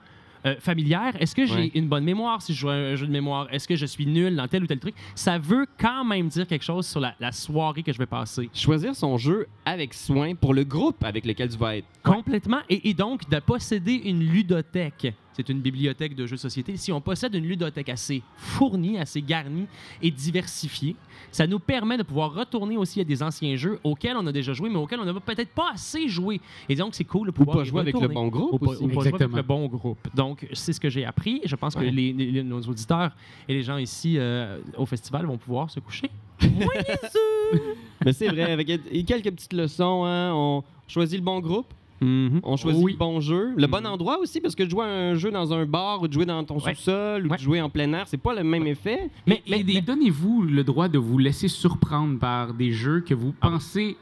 euh, 0.47 0.57
familières? 0.61 1.14
Est-ce 1.20 1.34
que 1.34 1.47
j'ai 1.47 1.55
Ouais. 1.55 1.70
une 1.74 1.88
bonne 1.88 2.05
mémoire 2.05 2.41
si 2.43 2.55
je 2.55 2.61
joue 2.61 2.68
à 2.68 2.74
un 2.74 2.95
jeu 2.95 3.07
de 3.07 3.12
mémoire? 3.12 3.47
Est-ce 3.53 3.66
que 3.68 3.76
je 3.76 3.86
suis 3.86 4.07
nul 4.07 4.34
dans 4.36 4.49
tel 4.49 4.62
ou 4.62 4.66
tel 4.66 4.78
truc? 4.78 4.95
Ça 5.14 5.38
veut 5.38 5.66
quand 5.78 6.05
même 6.05 6.28
dire 6.28 6.47
quelque 6.47 6.64
chose 6.64 6.86
sur 6.86 7.01
la, 7.01 7.14
la 7.20 7.32
soirée 7.32 7.82
que 7.82 7.93
je 7.93 7.99
vais 7.99 8.07
passer. 8.07 8.49
Choisir 8.55 8.95
son 8.95 9.16
jeu 9.18 9.47
avec 9.64 9.93
soin 9.95 10.34
pour 10.34 10.55
le 10.55 10.64
groupe 10.64 11.03
avec 11.05 11.24
lequel 11.26 11.49
tu 11.51 11.59
vas 11.59 11.76
être. 11.76 11.86
Complètement. 12.03 12.61
Et, 12.68 12.88
et 12.91 12.95
donc, 12.95 13.28
de 13.28 13.38
posséder 13.41 13.95
une 14.05 14.20
ludothèque. 14.20 15.14
C'est 15.33 15.49
une 15.49 15.61
bibliothèque 15.61 16.14
de 16.16 16.26
jeux 16.26 16.37
de 16.37 16.41
société. 16.41 16.76
Si 16.76 16.93
on 16.93 17.01
possède 17.01 17.35
une 17.35 17.45
ludothèque 17.47 17.89
assez 17.89 18.22
fournie, 18.37 18.99
assez 18.99 19.22
garnie 19.22 19.66
et 20.03 20.11
diversifiée, 20.11 20.97
ça 21.31 21.47
nous 21.47 21.59
permet 21.61 21.97
de 21.97 22.03
pouvoir 22.03 22.35
retourner 22.35 22.76
aussi 22.76 23.01
à 23.01 23.05
des 23.05 23.22
anciens 23.22 23.55
jeux 23.57 23.78
auxquels 23.85 24.16
on 24.16 24.26
a 24.26 24.33
déjà 24.33 24.53
joué, 24.53 24.68
mais 24.68 24.76
auxquels 24.76 24.99
on 25.01 25.05
n'a 25.05 25.14
peut-être 25.20 25.51
pas 25.55 25.70
assez 25.72 26.09
joué. 26.09 26.41
Et 26.68 26.74
donc, 26.74 26.95
c'est 26.95 27.05
cool 27.05 27.28
de 27.28 27.31
Ou 27.31 27.35
pouvoir 27.35 27.59
pas 27.59 27.64
jouer 27.64 27.81
avec 27.81 27.99
le 27.99 28.09
bon 28.09 28.26
groupe 28.28 28.55
Ou 28.55 28.59
pas, 28.59 28.70
aussi. 28.72 28.83
ou 28.83 28.89
pas 28.89 28.93
jouer 28.95 29.01
avec 29.03 29.14
Exactement. 29.14 29.37
le 29.37 29.43
bon 29.43 29.66
groupe. 29.68 30.09
Donc, 30.14 30.47
c'est 30.53 30.72
ce 30.72 30.81
que 30.81 30.91
j'ai 30.91 31.05
appris. 31.05 31.41
Je 31.45 31.55
pense 31.57 31.74
que 31.76 31.81
les, 31.81 32.12
les- 32.12 32.43
nos 32.43 32.61
auditeurs 32.62 33.14
et 33.49 33.55
les 33.55 33.62
gens 33.62 33.76
ici 33.76 34.16
euh, 34.18 34.59
au 34.76 34.85
festival 34.85 35.26
vont 35.26 35.39
pouvoir 35.39 35.70
se 35.70 35.78
coucher. 35.81 36.11
Mais 38.05 38.12
c'est 38.12 38.28
vrai, 38.28 38.51
avec 38.53 38.68
et 38.68 39.05
quelques 39.05 39.31
petites 39.31 39.53
leçons, 39.53 40.05
hein, 40.05 40.33
on 40.35 40.62
choisit 40.89 41.18
le 41.18 41.24
bon 41.24 41.41
groupe, 41.41 41.66
on 42.03 42.57
choisit 42.57 42.82
Oui. 42.82 42.92
le 42.92 42.98
bon 42.98 43.20
jeu, 43.20 43.53
le 43.57 43.66
bon 43.66 43.80
Mhm. 43.80 43.86
endroit 43.92 44.18
aussi, 44.18 44.40
parce 44.40 44.55
que 44.55 44.62
de 44.62 44.70
jouer 44.70 44.84
à 44.84 44.88
un 45.11 45.14
jeu 45.14 45.30
dans 45.30 45.53
un 45.53 45.66
bar 45.66 46.01
ou 46.03 46.09
de 46.09 46.12
jouer 46.12 46.26
dans 46.26 46.42
ton 46.44 46.59
Ouais. 46.59 46.74
sous-sol 46.74 47.26
ou 47.26 47.30
Ouais. 47.30 47.36
de 47.36 47.42
jouer 47.42 47.61
en 47.61 47.68
plein 47.70 47.92
air, 47.92 48.07
c'est 48.09 48.16
pas 48.16 48.34
le 48.34 48.42
même 48.44 48.66
effet. 48.66 49.11
Mais, 49.26 49.42
Mais, 49.48 49.59
mais- 49.64 49.64
mais- 49.74 49.80
donnez-vous 49.80 50.42
le 50.42 50.64
droit 50.64 50.88
de 50.88 50.98
vous 50.98 51.18
laisser 51.18 51.48
surprendre 51.48 52.18
par 52.18 52.55
des 52.55 52.72
jeux 52.72 53.01
que 53.01 53.14
vous 53.14 53.34
Ah. 53.40 53.51
pensez 53.51 53.96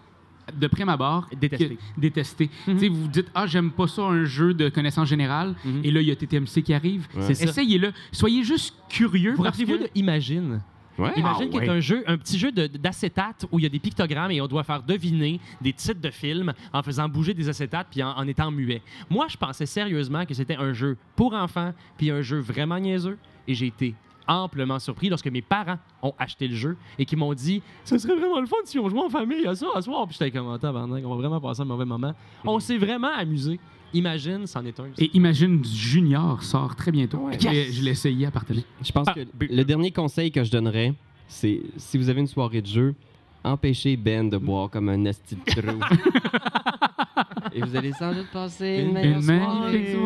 de 0.59 0.66
prime 0.66 0.88
abord 0.88 1.26
Détester. 1.38 1.68
que- 1.76 2.01
détester. 2.01 2.49
Tu 2.64 2.78
sais, 2.78 2.88
Vous 2.88 3.03
vous 3.03 3.09
dites 3.09 3.26
ah 3.34 3.46
j'aime 3.46 3.70
pas 3.70 3.86
ça 3.86 4.03
un 4.03 4.24
jeu 4.24 4.55
de 4.55 4.70
connaissance 4.70 5.07
générale 5.07 5.55
Mhm. 5.62 5.80
et 5.84 5.90
là 5.90 6.01
il 6.01 6.09
y 6.09 6.11
a 6.11 6.16
TTMC 6.16 6.62
qui 6.62 6.72
arrive. 6.72 7.07
Ouais. 7.14 7.30
Essayez-le. 7.30 7.92
Soyez 8.12 8.42
juste 8.44 8.74
curieux. 8.88 9.34
Vous 9.34 9.42
rappelez-vous 9.42 9.76
que- 9.76 9.82
de 9.82 9.90
Imagine? 9.94 10.62
Ouais. 10.99 11.12
Imagine 11.16 11.44
Ah 11.44 11.46
qu'il 11.46 11.55
y 11.55 11.59
ouais. 11.61 11.68
a 11.68 11.72
un 11.72 11.80
jeu, 11.80 12.03
un 12.07 12.18
petit 12.18 12.38
jeu 12.38 12.51
de- 12.51 12.66
d'acétate 12.66 13.46
où 13.53 13.59
il 13.59 13.62
y 13.62 13.66
a 13.66 13.68
des 13.68 13.78
pictogrammes 13.78 14.30
et 14.32 14.40
on 14.40 14.46
doit 14.49 14.64
faire 14.64 14.82
deviner 14.82 15.40
des 15.61 15.72
titres 15.72 16.01
de 16.01 16.11
films 16.11 16.53
en 16.72 16.82
faisant 16.82 17.09
bouger 17.09 17.34
des 17.34 17.49
acétates 17.49 17.86
puis 17.90 18.03
en, 18.03 18.11
en 18.11 18.26
étant 18.26 18.51
muet. 18.51 18.82
Moi, 19.09 19.26
je 19.28 19.36
pensais 19.36 19.66
sérieusement 19.66 20.26
que 20.26 20.34
c'était 20.34 20.57
un 20.57 20.72
jeu 20.72 20.96
pour 21.14 21.34
enfants 21.34 21.72
puis 21.96 22.11
un 22.11 22.20
jeu 22.20 22.38
vraiment 22.40 22.78
niaiseux 22.78 23.16
et 23.46 23.55
j'ai 23.55 23.66
été 23.66 23.94
amplement 24.26 24.78
surpris 24.78 25.09
lorsque 25.09 25.28
mes 25.28 25.40
parents 25.40 25.78
ont 26.03 26.12
acheté 26.18 26.49
le 26.49 26.55
jeu 26.55 26.76
et 26.99 27.07
qui 27.07 27.16
m'ont 27.16 27.32
dit 27.32 27.62
ce 27.84 27.96
serait 27.96 28.14
vraiment 28.14 28.40
le 28.40 28.46
fun 28.46 28.57
si 28.64 28.78
on 28.78 28.86
jouait 28.90 29.01
en 29.01 29.09
famille 29.09 29.46
à 29.46 29.55
ça 29.55 29.66
à 29.74 29.80
soir 29.80 30.07
puis 30.07 30.16
j'étais 30.20 30.30
comme 30.36 30.53
Attends, 30.53 30.74
on 30.74 31.09
va 31.09 31.16
vraiment 31.16 31.40
passer 31.40 31.62
un 31.62 31.64
mauvais 31.64 31.86
moment 31.86 32.12
on 32.44 32.61
s'est 32.61 32.76
vraiment 32.76 33.09
amusé 33.16 33.59
imagine 33.95 34.47
c'en 34.47 34.64
est 34.64 34.78
un 34.80 34.84
Et 34.99 35.11
Imagine 35.14 35.64
Junior 35.64 36.43
sort 36.43 36.74
très 36.76 36.91
bientôt. 36.93 37.18
Ouais. 37.18 37.39
Je 37.41 37.49
l'ai- 37.49 37.72
Je 37.72 37.82
l'ai 37.82 37.91
essayé 37.93 38.26
à 38.26 38.30
partager. 38.30 38.64
Je 38.82 38.93
pense 38.93 39.07
Ah, 39.09 39.14
que 39.14 39.20
le 39.45 39.64
dernier 39.64 39.91
conseil 39.91 40.30
que 40.30 40.43
je 40.45 40.51
donnerais, 40.51 40.95
c'est 41.26 41.61
si 41.76 41.99
vous 41.99 42.09
avez 42.09 42.20
une 42.20 42.26
soirée 42.26 42.62
de 42.62 42.66
jeu, 42.66 42.95
empêchez 43.53 43.96
Ben 43.96 44.28
de 44.28 44.36
boire 44.38 44.70
comme 44.70 44.88
un 44.88 45.07
asti 45.07 45.36
de 45.36 45.61
trou. 45.61 45.78
Et 47.55 47.61
vous 47.62 47.74
allez 47.76 47.92
sans 47.92 48.12
doute 48.12 48.28
passer 48.32 48.80
une, 48.82 48.88
Une 48.88 48.92
meilleure 48.94 49.16
Une 49.16 49.22
soirée. 49.22 49.70
magnifique 49.70 49.96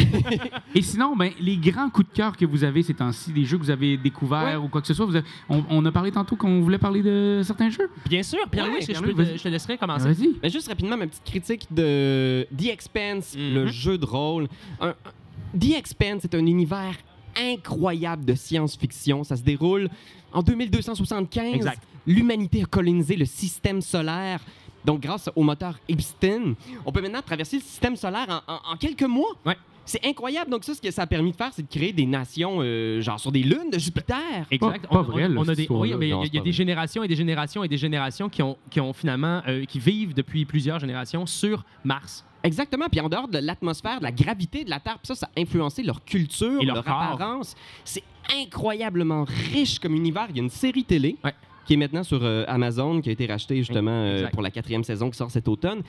soirée. 0.30 0.40
Et 0.74 0.82
sinon, 0.82 1.16
ben, 1.16 1.30
les 1.40 1.56
grands 1.56 1.90
coups 1.90 2.08
de 2.08 2.14
cœur 2.14 2.36
que 2.36 2.44
vous 2.46 2.64
avez 2.64 2.82
ces 2.82 2.94
temps-ci, 2.94 3.32
des 3.32 3.44
jeux 3.44 3.58
que 3.58 3.64
vous 3.64 3.70
avez 3.70 3.96
découverts 3.96 4.60
Ouais. 4.60 4.66
ou 4.66 4.68
quoi 4.68 4.80
que 4.80 4.86
ce 4.86 4.94
soit, 4.94 5.04
vous 5.04 5.16
avez- 5.16 5.26
on, 5.48 5.62
on 5.68 5.84
a 5.84 5.92
parlé 5.92 6.10
tantôt 6.12 6.36
qu'on 6.36 6.60
voulait 6.60 6.78
parler 6.78 7.02
de 7.02 7.42
certains 7.44 7.68
jeux. 7.70 7.90
bien 8.08 8.22
sûr 8.22 8.38
Pierre-Louis 8.50 8.76
Ouais, 8.76 8.80
je, 8.82 8.86
Pierre-Louis, 8.86 9.14
peux 9.14 9.22
te- 9.24 9.28
vas-y. 9.28 9.38
je 9.38 9.42
te 9.42 9.48
laisserai 9.48 9.76
commencer 9.78 10.06
Vas-y. 10.06 10.36
Mais 10.42 10.48
juste 10.48 10.68
rapidement, 10.68 10.96
ma 10.96 11.06
petite 11.06 11.24
critique 11.24 11.66
de 11.70 12.46
The 12.56 12.66
Expanse, 12.66 13.36
Mhm. 13.36 13.54
le 13.54 13.66
jeu 13.66 13.98
de 13.98 14.06
rôle. 14.06 14.48
Un- 14.80 14.88
un- 14.90 15.58
The 15.58 15.72
Expanse 15.76 16.24
est 16.24 16.34
un 16.34 16.46
univers 16.46 16.94
incroyable 17.40 18.24
de 18.24 18.34
science-fiction. 18.34 19.24
Ça 19.24 19.36
se 19.36 19.42
déroule 19.42 19.88
en 20.32 20.42
2275. 20.42 21.54
Exact. 21.54 21.82
L'humanité 22.06 22.62
a 22.62 22.66
colonisé 22.66 23.16
le 23.16 23.24
système 23.24 23.80
solaire. 23.80 24.40
Donc, 24.84 25.00
grâce 25.00 25.28
au 25.36 25.42
moteur 25.42 25.78
Epstein, 25.88 26.54
on 26.86 26.92
peut 26.92 27.02
maintenant 27.02 27.20
traverser 27.22 27.56
le 27.56 27.62
système 27.62 27.96
solaire 27.96 28.42
en, 28.48 28.52
en- 28.54 28.72
en 28.72 28.76
quelques 28.76 29.02
mois. 29.02 29.36
Ouais. 29.44 29.56
C'est 29.90 30.06
incroyable. 30.06 30.50
Donc, 30.52 30.62
ça, 30.62 30.72
ce 30.72 30.80
que 30.80 30.90
ça 30.92 31.02
a 31.02 31.06
permis 31.08 31.32
de 31.32 31.36
faire, 31.36 31.50
c'est 31.52 31.62
de 31.62 31.68
créer 31.68 31.92
des 31.92 32.06
nations, 32.06 32.58
euh, 32.60 33.00
genre 33.00 33.18
sur 33.18 33.32
des 33.32 33.42
lunes 33.42 33.70
de 33.72 33.78
Jupiter. 33.80 34.46
Exact. 34.48 34.82
Pas- 34.82 34.88
pas 34.88 35.00
On- 35.00 35.02
vrai, 35.02 35.26
on, 35.36 35.48
a 35.48 35.54
des, 35.56 35.66
oui, 35.68 35.92
mais 35.98 36.06
il 36.06 36.10
y 36.10 36.12
a- 36.12 36.40
y 36.40 36.40
des 36.40 36.52
générations 36.52 37.02
et 37.02 37.08
des 37.08 37.16
générations 37.16 37.64
et 37.64 37.68
des 37.68 37.76
générations 37.76 38.28
qui 38.28 38.40
ont, 38.42 38.56
qui 38.70 38.80
ont 38.80 38.92
finalement, 38.92 39.42
euh, 39.48 39.64
qui 39.64 39.80
vivent 39.80 40.14
depuis 40.14 40.44
plusieurs 40.44 40.78
générations 40.78 41.26
sur 41.26 41.64
Mars. 41.82 42.24
Exactement. 42.44 42.86
Puis 42.88 43.00
en 43.00 43.08
dehors 43.08 43.26
de 43.26 43.38
l'atmosphère, 43.38 43.98
de 43.98 44.04
la 44.04 44.12
gravité 44.12 44.62
de 44.64 44.70
la 44.70 44.78
Terre, 44.78 44.98
puis 44.98 45.08
ça, 45.08 45.14
ça 45.16 45.28
a 45.36 45.40
influencé 45.40 45.82
leur 45.82 46.04
culture, 46.04 46.62
Et 46.62 46.66
leur 46.66 46.78
apparence. 46.78 47.56
C'est 47.84 48.04
incroyablement 48.40 49.24
riche 49.52 49.80
comme 49.80 49.94
univers. 49.96 50.26
Il 50.30 50.36
y 50.36 50.40
a 50.40 50.42
une 50.44 50.50
série 50.50 50.84
télé 50.84 51.16
Ouais. 51.24 51.34
qui 51.66 51.74
est 51.74 51.76
maintenant 51.76 52.04
sur 52.04 52.20
euh, 52.22 52.44
Amazon, 52.46 53.00
qui 53.00 53.08
a 53.08 53.12
été 53.12 53.26
rachetée 53.26 53.56
justement 53.56 53.90
euh, 53.90 54.28
pour 54.32 54.42
la 54.42 54.50
quatrième 54.52 54.84
saison 54.84 55.10
qui 55.10 55.16
sort 55.18 55.30
cet 55.32 55.48
automne. 55.48 55.82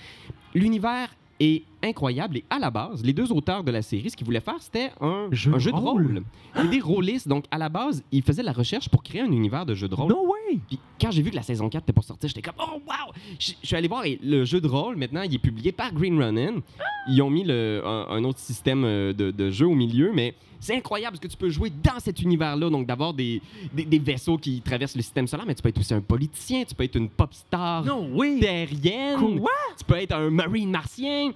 L'univers 0.55 1.09
est 1.41 1.63
incroyable 1.83 2.37
et 2.37 2.43
à 2.49 2.59
la 2.59 2.69
base, 2.69 3.03
les 3.03 3.13
deux 3.13 3.31
auteurs 3.31 3.63
de 3.63 3.71
la 3.71 3.81
série, 3.81 4.09
ce 4.09 4.15
qu'ils 4.15 4.25
voulaient 4.25 4.39
faire, 4.39 4.57
c'était 4.59 4.91
un 5.01 5.27
Jeu 5.31 5.51
un 5.51 5.55
de 5.55 5.59
jeu 5.59 5.71
de 5.71 5.75
rôle. 5.75 6.05
rôle. 6.05 6.23
C'est 6.55 6.69
des 6.69 6.79
rôlistes. 6.79 7.27
Donc 7.27 7.45
à 7.51 7.57
la 7.57 7.69
base, 7.69 8.03
ils 8.11 8.21
faisaient 8.21 8.43
la 8.43 8.51
recherche 8.51 8.89
pour 8.89 9.01
créer 9.03 9.21
un 9.21 9.31
univers 9.31 9.65
de 9.65 9.73
jeu 9.73 9.87
de 9.87 9.95
rôle. 9.95 10.11
way! 10.11 10.40
Puis 10.67 10.79
quand 10.99 11.11
j'ai 11.11 11.21
vu 11.21 11.31
que 11.31 11.35
la 11.35 11.43
saison 11.43 11.69
4 11.69 11.83
n'était 11.83 11.93
pas 11.93 12.01
sortie, 12.01 12.27
j'étais 12.27 12.41
comme 12.41 12.55
Oh 12.59 12.81
wow! 12.87 13.13
Je 13.39 13.53
suis 13.63 13.75
allé 13.75 13.87
voir 13.87 14.05
et 14.05 14.19
le 14.23 14.45
jeu 14.45 14.59
de 14.61 14.67
rôle, 14.67 14.95
maintenant, 14.95 15.21
il 15.23 15.33
est 15.33 15.39
publié 15.39 15.71
par 15.71 15.93
Green 15.93 16.21
Ronin. 16.21 16.61
Ils 17.07 17.21
ont 17.21 17.29
mis 17.29 17.43
le- 17.43 17.81
un, 17.85 18.07
un 18.09 18.23
autre 18.23 18.39
système 18.39 18.83
euh, 18.85 19.13
de, 19.13 19.31
de 19.31 19.49
jeu 19.51 19.65
au 19.67 19.75
milieu, 19.75 20.11
mais 20.13 20.35
c'est 20.59 20.75
incroyable 20.75 21.17
parce 21.17 21.21
que 21.21 21.27
tu 21.27 21.37
peux 21.37 21.49
jouer 21.49 21.71
dans 21.71 21.99
cet 21.99 22.21
univers-là, 22.21 22.69
donc 22.69 22.85
d'avoir 22.85 23.13
des, 23.15 23.41
des, 23.73 23.83
des 23.85 23.97
vaisseaux 23.99 24.37
qui 24.37 24.61
traversent 24.61 24.95
le 24.95 25.01
système 25.01 25.25
solaire, 25.27 25.45
mais 25.47 25.55
tu 25.55 25.63
peux 25.63 25.69
être 25.69 25.79
aussi 25.79 25.93
un 25.93 26.01
politicien, 26.01 26.63
tu 26.65 26.75
peux 26.75 26.83
être 26.83 26.95
une 26.95 27.09
pop 27.09 27.33
star 27.33 27.83
No 27.83 28.03
way! 28.13 28.39
terrienne, 28.39 29.39
Quoi? 29.39 29.49
tu 29.77 29.83
peux 29.85 29.95
être 29.95 30.13
un 30.13 30.29
marine 30.29 30.69
martien. 30.69 31.31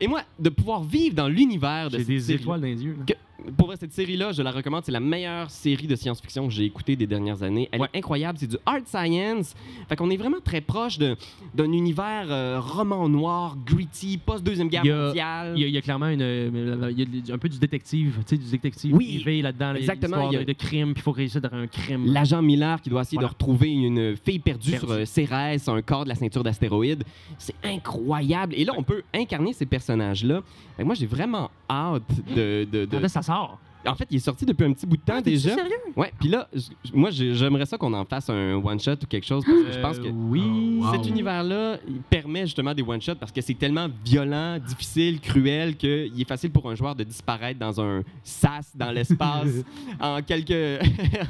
Et 0.00 0.06
moi, 0.08 0.22
de 0.38 0.48
pouvoir 0.50 0.82
vivre 0.82 1.14
dans 1.14 1.28
l'univers 1.28 1.90
de 1.90 1.98
J'ai 1.98 2.04
des 2.04 2.32
étoiles 2.32 2.60
dans 2.60 2.66
les 2.66 2.82
yeux. 2.84 2.96
là. 2.98 3.04
que- 3.06 3.14
pour 3.56 3.68
vrai, 3.68 3.76
cette 3.76 3.92
série-là, 3.92 4.32
je 4.32 4.42
la 4.42 4.50
recommande. 4.50 4.82
C'est 4.84 4.92
la 4.92 5.00
meilleure 5.00 5.50
série 5.50 5.86
de 5.86 5.94
science-fiction 5.94 6.48
que 6.48 6.52
j'ai 6.52 6.64
écoutée 6.64 6.96
des 6.96 7.06
dernières 7.06 7.42
années. 7.42 7.68
Elle 7.72 7.80
Ouais. 7.80 7.88
est 7.94 7.98
incroyable. 7.98 8.36
C'est 8.38 8.48
du 8.48 8.56
hard 8.66 8.86
science. 8.86 9.54
Fait 9.88 9.96
qu'on 9.96 10.10
est 10.10 10.16
vraiment 10.16 10.40
très 10.44 10.60
proche 10.60 10.98
d'un 10.98 11.72
univers 11.72 12.26
euh, 12.30 12.60
roman 12.60 13.08
noir, 13.08 13.56
gritty, 13.64 14.18
post-deuxième 14.18 14.68
guerre 14.68 14.82
Il 14.84 14.88
y 14.88 14.90
a- 14.90 15.06
mondiale. 15.06 15.52
Il 15.56 15.60
y, 15.60 15.64
a, 15.64 15.68
il 15.68 15.74
y 15.74 15.78
a 15.78 15.80
clairement 15.80 16.08
une, 16.08 16.20
euh, 16.22 16.92
il 16.96 17.26
y 17.26 17.30
a 17.30 17.34
un 17.34 17.38
peu 17.38 17.48
du 17.48 17.58
détective, 17.58 18.18
tu 18.26 18.36
sais, 18.36 18.42
du 18.42 18.50
détective 18.50 18.94
Oui, 18.94 19.20
privé 19.22 19.42
là-dedans. 19.42 19.72
là, 19.72 19.78
exactement, 19.78 20.30
il 20.30 20.34
y 20.34 20.36
a- 20.36 20.40
de, 20.40 20.44
de 20.44 20.52
crime, 20.52 20.92
puis 20.92 21.00
il 21.00 21.04
faut 21.04 21.12
réussir 21.12 21.40
dans 21.40 21.52
un 21.52 21.66
crime. 21.68 22.12
L'agent 22.12 22.42
Miller 22.42 22.80
qui 22.80 22.90
doit 22.90 23.02
essayer 23.02 23.18
de 23.18 23.24
retrouver 23.26 23.68
une 23.70 24.16
fille 24.16 24.40
perdue 24.40 24.76
sur 24.76 24.90
euh, 24.90 25.04
Cérès, 25.04 25.68
un 25.68 25.80
corps 25.82 26.04
de 26.04 26.08
la 26.08 26.14
ceinture 26.16 26.42
d'astéroïdes. 26.42 27.04
C'est 27.38 27.54
incroyable. 27.62 28.54
Et 28.56 28.64
là, 28.64 28.72
on 28.76 28.82
peut 28.82 29.02
incarner 29.14 29.52
ces 29.52 29.66
personnages-là. 29.66 30.42
Moi, 30.84 30.94
j'ai 30.94 31.06
vraiment 31.06 31.50
hâte 31.68 32.02
de... 32.34 32.66
ça 33.08 33.20
sort? 33.28 33.58
En 33.86 33.94
fait, 33.94 34.06
il 34.10 34.16
est 34.16 34.20
sorti 34.20 34.44
depuis 34.44 34.64
un 34.66 34.72
petit 34.72 34.84
bout 34.86 34.96
de 34.96 35.02
temps 35.02 35.14
Ah, 35.18 35.22
déjà. 35.22 35.54
sérieux? 35.54 35.72
Ouais, 35.96 36.12
puis 36.18 36.28
là, 36.28 36.48
moi, 36.92 37.10
j'ai- 37.10 37.32
j'aimerais 37.34 37.64
ça 37.64 37.78
qu'on 37.78 37.94
en 37.94 38.04
fasse 38.04 38.28
un 38.28 38.54
one-shot 38.56 38.96
ou 39.04 39.06
quelque 39.06 39.24
chose, 39.24 39.44
parce 39.46 39.56
que 39.62 39.72
je 39.72 39.78
pense 39.80 39.98
que 40.00 40.08
oui. 40.32 40.42
Oh, 40.82 40.84
wow. 40.86 40.92
cet 40.94 41.06
univers-là, 41.08 41.78
il 41.86 42.00
permet 42.00 42.42
justement 42.44 42.74
des 42.74 42.82
one-shots 42.82 43.14
parce 43.14 43.30
que 43.32 43.40
c'est 43.40 43.54
tellement 43.54 43.88
violent, 44.04 44.58
difficile, 44.58 45.20
cruel 45.20 45.76
qu'il 45.76 46.20
est 46.20 46.28
facile 46.28 46.50
pour 46.50 46.68
un 46.68 46.74
joueur 46.74 46.94
de 46.96 47.04
disparaître 47.04 47.58
dans 47.60 47.80
un 47.80 48.02
sas 48.24 48.72
dans 48.76 48.90
l'espace 48.90 49.48
en 50.00 50.20
quelques, 50.26 50.82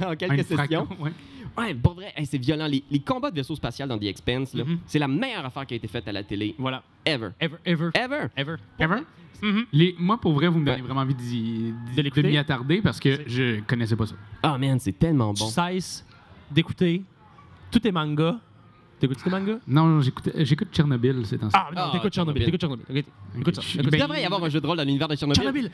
en 0.04 0.16
quelques 0.16 0.32
Un 0.32 0.36
sessions. 0.38 0.56
fracon, 0.56 0.86
ouais. 1.00 1.12
Ouais, 1.56 1.74
pour 1.74 1.94
vrai, 1.94 2.12
hey, 2.16 2.24
c'est 2.24 2.38
violent. 2.38 2.66
Les, 2.66 2.82
les 2.90 3.00
combats 3.00 3.30
de 3.30 3.36
vaisseaux 3.36 3.56
spatial 3.56 3.88
dans 3.88 3.98
The 3.98 4.04
Expanse, 4.04 4.54
Mhm. 4.54 4.78
c'est 4.86 4.98
la 4.98 5.08
meilleure 5.08 5.44
affaire 5.44 5.66
qui 5.66 5.74
a 5.74 5.76
été 5.76 5.86
faite 5.88 6.08
à 6.08 6.12
la 6.12 6.22
télé. 6.22 6.54
Voilà. 6.58 6.82
Ever. 7.04 7.30
Ever, 7.40 7.56
ever, 7.64 7.90
Ever. 7.94 8.26
ever. 8.36 8.54
Ever? 8.78 9.00
Mhm. 9.42 9.64
Les- 9.72 9.94
moi, 9.98 10.18
pour 10.20 10.32
vrai, 10.32 10.48
vous 10.48 10.58
me 10.58 10.64
donnez 10.66 10.78
Ouais. 10.78 10.82
vraiment 10.86 11.00
envie 11.00 11.14
d'y- 11.14 11.72
De 11.96 12.22
m'y 12.22 12.36
attarder 12.38 12.80
parce 12.82 12.98
que 13.00 13.20
je 13.26 13.60
connaissais 13.60 13.96
pas 13.96 14.06
ça. 14.06 14.14
Ah, 14.42 14.58
man, 14.58 14.78
c'est 14.80 14.98
tellement 14.98 15.32
Tu 15.34 15.42
bon. 15.42 15.48
cesses 15.48 16.04
d'écouter 16.50 17.02
tous 17.70 17.80
tes 17.80 17.92
mangas 17.92 18.36
T'écoutes 19.00 19.22
des 19.24 19.30
mangas? 19.30 19.58
Non, 19.68 20.00
j'écoute 20.00 20.28
j'écoute 20.34 20.68
Tchernobyl, 20.72 21.22
c'est 21.24 21.40
en 21.44 21.50
Ah, 21.52 21.68
non, 21.72 21.82
Ah, 21.84 21.90
t'écoutes 21.92 22.12
Chernobyl. 22.12 22.42
Tchernobyl. 22.42 22.44
T'écoutes 22.46 22.60
Chernobyl. 22.60 22.84
Ok, 22.90 23.40
Écoute 23.40 23.54
ça. 23.54 23.62
Écoute 23.78 23.90
Il 23.94 24.00
devrait 24.02 24.22
y 24.22 24.24
avoir 24.24 24.42
un 24.42 24.48
jeu 24.48 24.60
de 24.60 24.66
rôle 24.66 24.76
dans 24.76 24.82
l'univers 24.82 25.06
de 25.06 25.14
Tchernobyl. 25.14 25.40
Tchernobyl! 25.40 25.70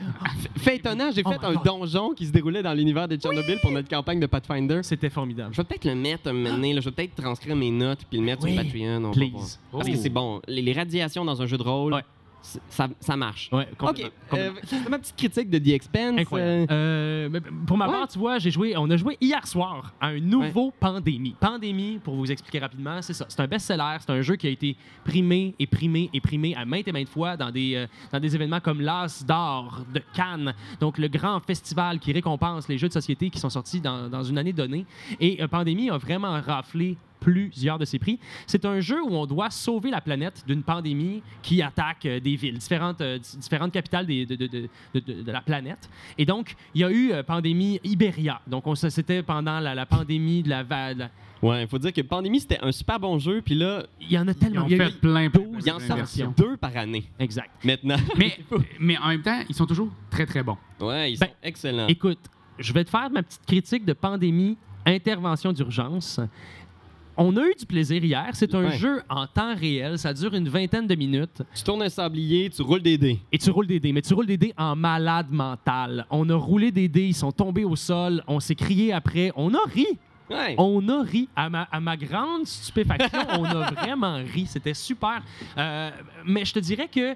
Fait 0.58 0.76
étonnant, 0.76 1.10
j'ai 1.10 1.22
Oh 1.24 1.30
fait 1.32 1.42
un 1.42 1.54
God. 1.54 1.64
donjon 1.64 2.10
qui 2.10 2.26
se 2.26 2.32
déroulait 2.32 2.62
dans 2.62 2.74
l'univers 2.74 3.08
de 3.08 3.16
Tchernobyl 3.16 3.56
pour 3.62 3.70
notre 3.72 3.88
campagne 3.88 4.20
de 4.20 4.26
Pathfinder. 4.26 4.80
C'était 4.82 5.08
formidable. 5.08 5.54
Je 5.54 5.62
vais 5.62 5.64
peut-être 5.64 5.86
le 5.86 5.94
mettre 5.94 6.28
un 6.28 6.34
moment 6.34 6.50
donné, 6.54 6.74
là. 6.74 6.82
je 6.82 6.90
vais 6.90 6.94
peut-être 6.94 7.14
transcrire 7.14 7.56
mes 7.56 7.70
notes 7.70 8.00
puis 8.10 8.18
le 8.18 8.24
mettre 8.26 8.44
Oui. 8.44 8.52
sur 8.56 8.62
Patreon. 8.62 8.96
on 9.04 9.08
va 9.08 9.10
Please. 9.12 9.30
voir. 9.30 9.44
Parce 9.72 9.88
Oh. 9.88 9.90
que 9.92 9.96
c'est 9.96 10.10
bon. 10.10 10.42
Les, 10.46 10.60
les 10.60 10.72
radiations 10.74 11.24
dans 11.24 11.40
un 11.40 11.46
jeu 11.46 11.56
de 11.56 11.62
rôle, 11.62 11.94
Ouais. 11.94 12.02
Ça, 12.68 12.88
ça 13.00 13.16
marche. 13.16 13.48
Ouais, 13.52 13.66
OK, 13.72 13.76
complètement. 13.78 14.04
euh, 14.34 14.48
complètement. 14.50 14.60
c'est 14.84 14.88
ma 14.90 14.98
petite 14.98 15.16
critique 15.16 15.50
de 15.50 15.58
The 15.58 15.68
Expense. 15.68 16.18
Incroyable. 16.18 16.66
Euh, 16.70 17.40
pour 17.66 17.76
ma 17.78 17.86
Ouais. 17.86 17.92
part, 17.92 18.08
tu 18.08 18.18
vois, 18.18 18.38
j'ai 18.38 18.50
joué, 18.50 18.74
on 18.76 18.88
a 18.90 18.96
joué 18.96 19.16
hier 19.20 19.46
soir 19.46 19.94
à 20.00 20.08
un 20.08 20.20
nouveau 20.20 20.72
Pandémie. 20.78 21.34
Pandémie, 21.40 21.98
pour 22.02 22.14
vous 22.14 22.30
expliquer 22.30 22.58
rapidement, 22.58 23.00
c'est 23.02 23.14
ça. 23.14 23.26
C'est 23.28 23.40
un 23.40 23.46
best-seller, 23.46 23.96
c'est 24.00 24.10
un 24.10 24.20
jeu 24.22 24.36
qui 24.36 24.46
a 24.46 24.50
été 24.50 24.76
primé 25.04 25.54
et 25.58 25.66
primé 25.66 26.10
et 26.12 26.20
primé 26.20 26.54
à 26.54 26.64
maintes 26.64 26.86
et 26.88 26.92
maintes 26.92 27.08
fois 27.08 27.36
dans 27.36 27.50
des, 27.50 27.74
euh, 27.76 27.86
dans 28.12 28.20
des 28.20 28.34
événements 28.34 28.60
comme 28.60 28.80
l'As 28.80 29.24
d'or 29.26 29.80
de 29.92 30.00
Cannes, 30.12 30.54
donc 30.80 30.98
le 30.98 31.08
grand 31.08 31.40
festival 31.40 31.98
qui 31.98 32.12
récompense 32.12 32.68
les 32.68 32.78
jeux 32.78 32.88
de 32.88 32.92
société 32.92 33.30
qui 33.30 33.38
sont 33.38 33.50
sortis 33.50 33.80
dans, 33.80 34.08
dans 34.08 34.22
une 34.22 34.38
année 34.38 34.52
donnée. 34.52 34.84
Et 35.20 35.42
euh, 35.42 35.48
Pandémie 35.48 35.90
a 35.90 35.96
vraiment 35.98 36.40
raflé 36.40 36.96
plusieurs 37.24 37.78
de 37.78 37.84
ses 37.86 37.98
prix. 37.98 38.18
C'est 38.46 38.64
un 38.66 38.80
jeu 38.80 39.02
où 39.02 39.14
on 39.14 39.24
doit 39.24 39.48
sauver 39.50 39.90
la 39.90 40.00
planète 40.02 40.44
d'une 40.46 40.62
pandémie 40.62 41.22
qui 41.42 41.62
attaque 41.62 42.04
euh, 42.04 42.20
des 42.20 42.36
villes, 42.36 42.58
différentes, 42.58 43.00
euh, 43.00 43.18
différentes 43.38 43.72
capitales 43.72 44.06
des- 44.06 44.26
de, 44.26 44.36
de- 44.36 44.46
de- 44.46 44.68
de- 44.94 45.00
de- 45.00 45.22
de 45.22 45.32
la 45.32 45.40
planète. 45.40 45.88
Et 46.18 46.26
donc, 46.26 46.54
il 46.74 46.82
y 46.82 46.84
a 46.84 46.90
eu 46.90 47.12
euh, 47.12 47.22
pandémie 47.22 47.80
Iberia. 47.82 48.40
Donc, 48.46 48.64
c'était 48.90 49.22
pendant 49.22 49.58
la, 49.60 49.74
la 49.74 49.86
pandémie 49.86 50.42
de 50.42 50.50
la, 50.50 50.62
va- 50.62 50.92
de 50.94 50.98
la- 51.00 51.10
Ouais, 51.42 51.62
il 51.64 51.68
faut 51.68 51.78
dire 51.78 51.92
que 51.92 52.00
Pandémie, 52.00 52.40
c'était 52.40 52.58
un 52.62 52.72
super 52.72 52.98
bon 52.98 53.18
jeu, 53.18 53.42
puis 53.44 53.54
là, 53.54 53.82
Il 54.00 54.10
y 54.10 54.18
en 54.18 54.26
a 54.28 54.30
Ils 54.30 54.34
tellement. 54.34 54.62
ont 54.62 54.66
il 54.66 54.76
y 54.78 54.80
a 54.80 54.86
eu- 54.86 54.90
fait 54.90 54.98
plein, 55.00 55.28
plein, 55.28 55.42
douze 55.42 55.56
ils 55.58 55.62
plein 55.64 55.74
en 55.74 56.06
sortent 56.06 56.38
deux 56.38 56.56
par 56.56 56.74
année. 56.76 57.04
Exact. 57.18 57.50
Maintenant. 57.64 57.96
Mais, 58.16 58.38
mais 58.80 58.96
en 58.98 59.08
même 59.08 59.20
temps, 59.22 59.40
ils 59.48 59.54
sont 59.54 59.66
toujours 59.66 59.90
très, 60.10 60.24
très 60.24 60.42
bons. 60.42 60.56
Ouais, 60.80 61.12
ils 61.12 61.18
Ben, 61.18 61.26
sont 61.26 61.32
excellents. 61.42 61.86
Écoute, 61.88 62.18
je 62.58 62.72
vais 62.72 62.84
te 62.84 62.88
faire 62.90 63.10
ma 63.10 63.22
petite 63.22 63.44
critique 63.46 63.84
de 63.84 63.92
pandémie, 63.92 64.56
intervention 64.86 65.52
d'urgence. 65.52 66.18
On 67.16 67.36
a 67.36 67.42
eu 67.42 67.54
du 67.58 67.64
plaisir 67.66 68.02
hier. 68.04 68.30
C'est 68.32 68.54
un 68.54 68.64
Ouais. 68.64 68.76
jeu 68.78 69.02
en 69.08 69.26
temps 69.26 69.54
réel. 69.54 69.98
Ça 69.98 70.12
dure 70.12 70.34
une 70.34 70.48
vingtaine 70.48 70.86
de 70.86 70.94
minutes. 70.94 71.42
Tu 71.54 71.62
tournes 71.62 71.82
un 71.82 71.88
sablier, 71.88 72.50
tu 72.50 72.62
roules 72.62 72.82
des 72.82 72.98
dés. 72.98 73.18
Et 73.30 73.38
tu 73.38 73.50
roules 73.50 73.66
des 73.68 73.78
dés, 73.80 73.92
mais 73.92 74.02
tu 74.02 74.14
roules 74.14 74.26
des 74.26 74.36
dés 74.36 74.52
en 74.56 74.74
malade 74.74 75.30
mental. 75.30 76.06
On 76.10 76.28
a 76.28 76.34
roulé 76.34 76.72
des 76.72 76.88
dés, 76.88 77.06
ils 77.06 77.14
sont 77.14 77.32
tombés 77.32 77.64
au 77.64 77.76
sol, 77.76 78.22
on 78.26 78.40
s'est 78.40 78.54
crié 78.56 78.92
après, 78.92 79.30
on 79.36 79.54
a 79.54 79.60
ri. 79.72 79.86
Ouais. 80.30 80.54
On 80.58 80.88
a 80.88 81.02
ri. 81.02 81.28
À 81.36 81.48
ma, 81.50 81.62
à 81.70 81.78
ma 81.80 81.96
grande 81.96 82.46
stupéfaction, 82.46 83.20
on 83.38 83.44
a 83.44 83.70
vraiment 83.72 84.16
ri. 84.16 84.46
C'était 84.46 84.74
super. 84.74 85.22
Euh, 85.58 85.90
mais 86.26 86.44
je 86.44 86.52
te 86.54 86.58
dirais 86.58 86.88
que 86.88 87.14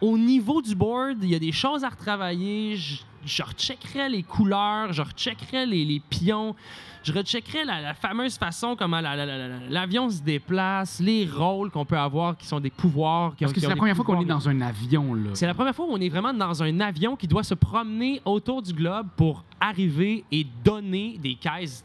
au 0.00 0.16
niveau 0.16 0.62
du 0.62 0.74
board, 0.74 1.18
il 1.22 1.30
y 1.30 1.34
a 1.34 1.38
des 1.38 1.52
choses 1.52 1.82
à 1.84 1.88
retravailler. 1.88 2.76
Je, 2.76 3.00
je 3.24 3.42
recheckerais 3.42 4.08
les 4.08 4.22
couleurs, 4.22 4.92
je 4.92 5.02
recheckerais 5.02 5.66
les, 5.66 5.84
les 5.84 6.00
pions, 6.00 6.54
je 7.02 7.12
recheckerais 7.12 7.64
la, 7.64 7.80
la 7.80 7.94
fameuse 7.94 8.36
façon 8.38 8.76
comment 8.76 9.00
la- 9.00 9.16
la- 9.16 9.26
la- 9.26 9.48
la- 9.48 9.58
l'avion 9.68 10.10
se 10.10 10.20
déplace, 10.22 11.00
les 11.00 11.26
rôles 11.26 11.70
qu'on 11.70 11.84
peut 11.84 11.98
avoir 11.98 12.36
qui 12.36 12.46
sont 12.46 12.60
des 12.60 12.70
pouvoirs. 12.70 13.34
Qui 13.36 13.44
Parce 13.44 13.52
ont- 13.52 13.54
que 13.54 13.60
c'est 13.60 13.68
la 13.68 13.76
première 13.76 13.96
fois 13.96 14.04
qu'on 14.04 14.20
est 14.20 14.24
dans 14.24 14.48
un 14.48 14.60
avion, 14.60 15.14
là. 15.14 15.30
C'est 15.34 15.46
la 15.46 15.54
première 15.54 15.74
fois 15.74 15.86
où 15.86 15.92
on 15.92 16.00
est 16.00 16.08
vraiment 16.08 16.32
dans 16.34 16.62
un 16.62 16.80
avion 16.80 17.16
qui 17.16 17.26
doit 17.26 17.44
se 17.44 17.54
promener 17.54 18.20
autour 18.24 18.62
du 18.62 18.72
globe 18.72 19.08
pour 19.16 19.44
arriver 19.60 20.24
et 20.30 20.46
donner 20.64 21.18
des 21.18 21.34
caisses 21.34 21.84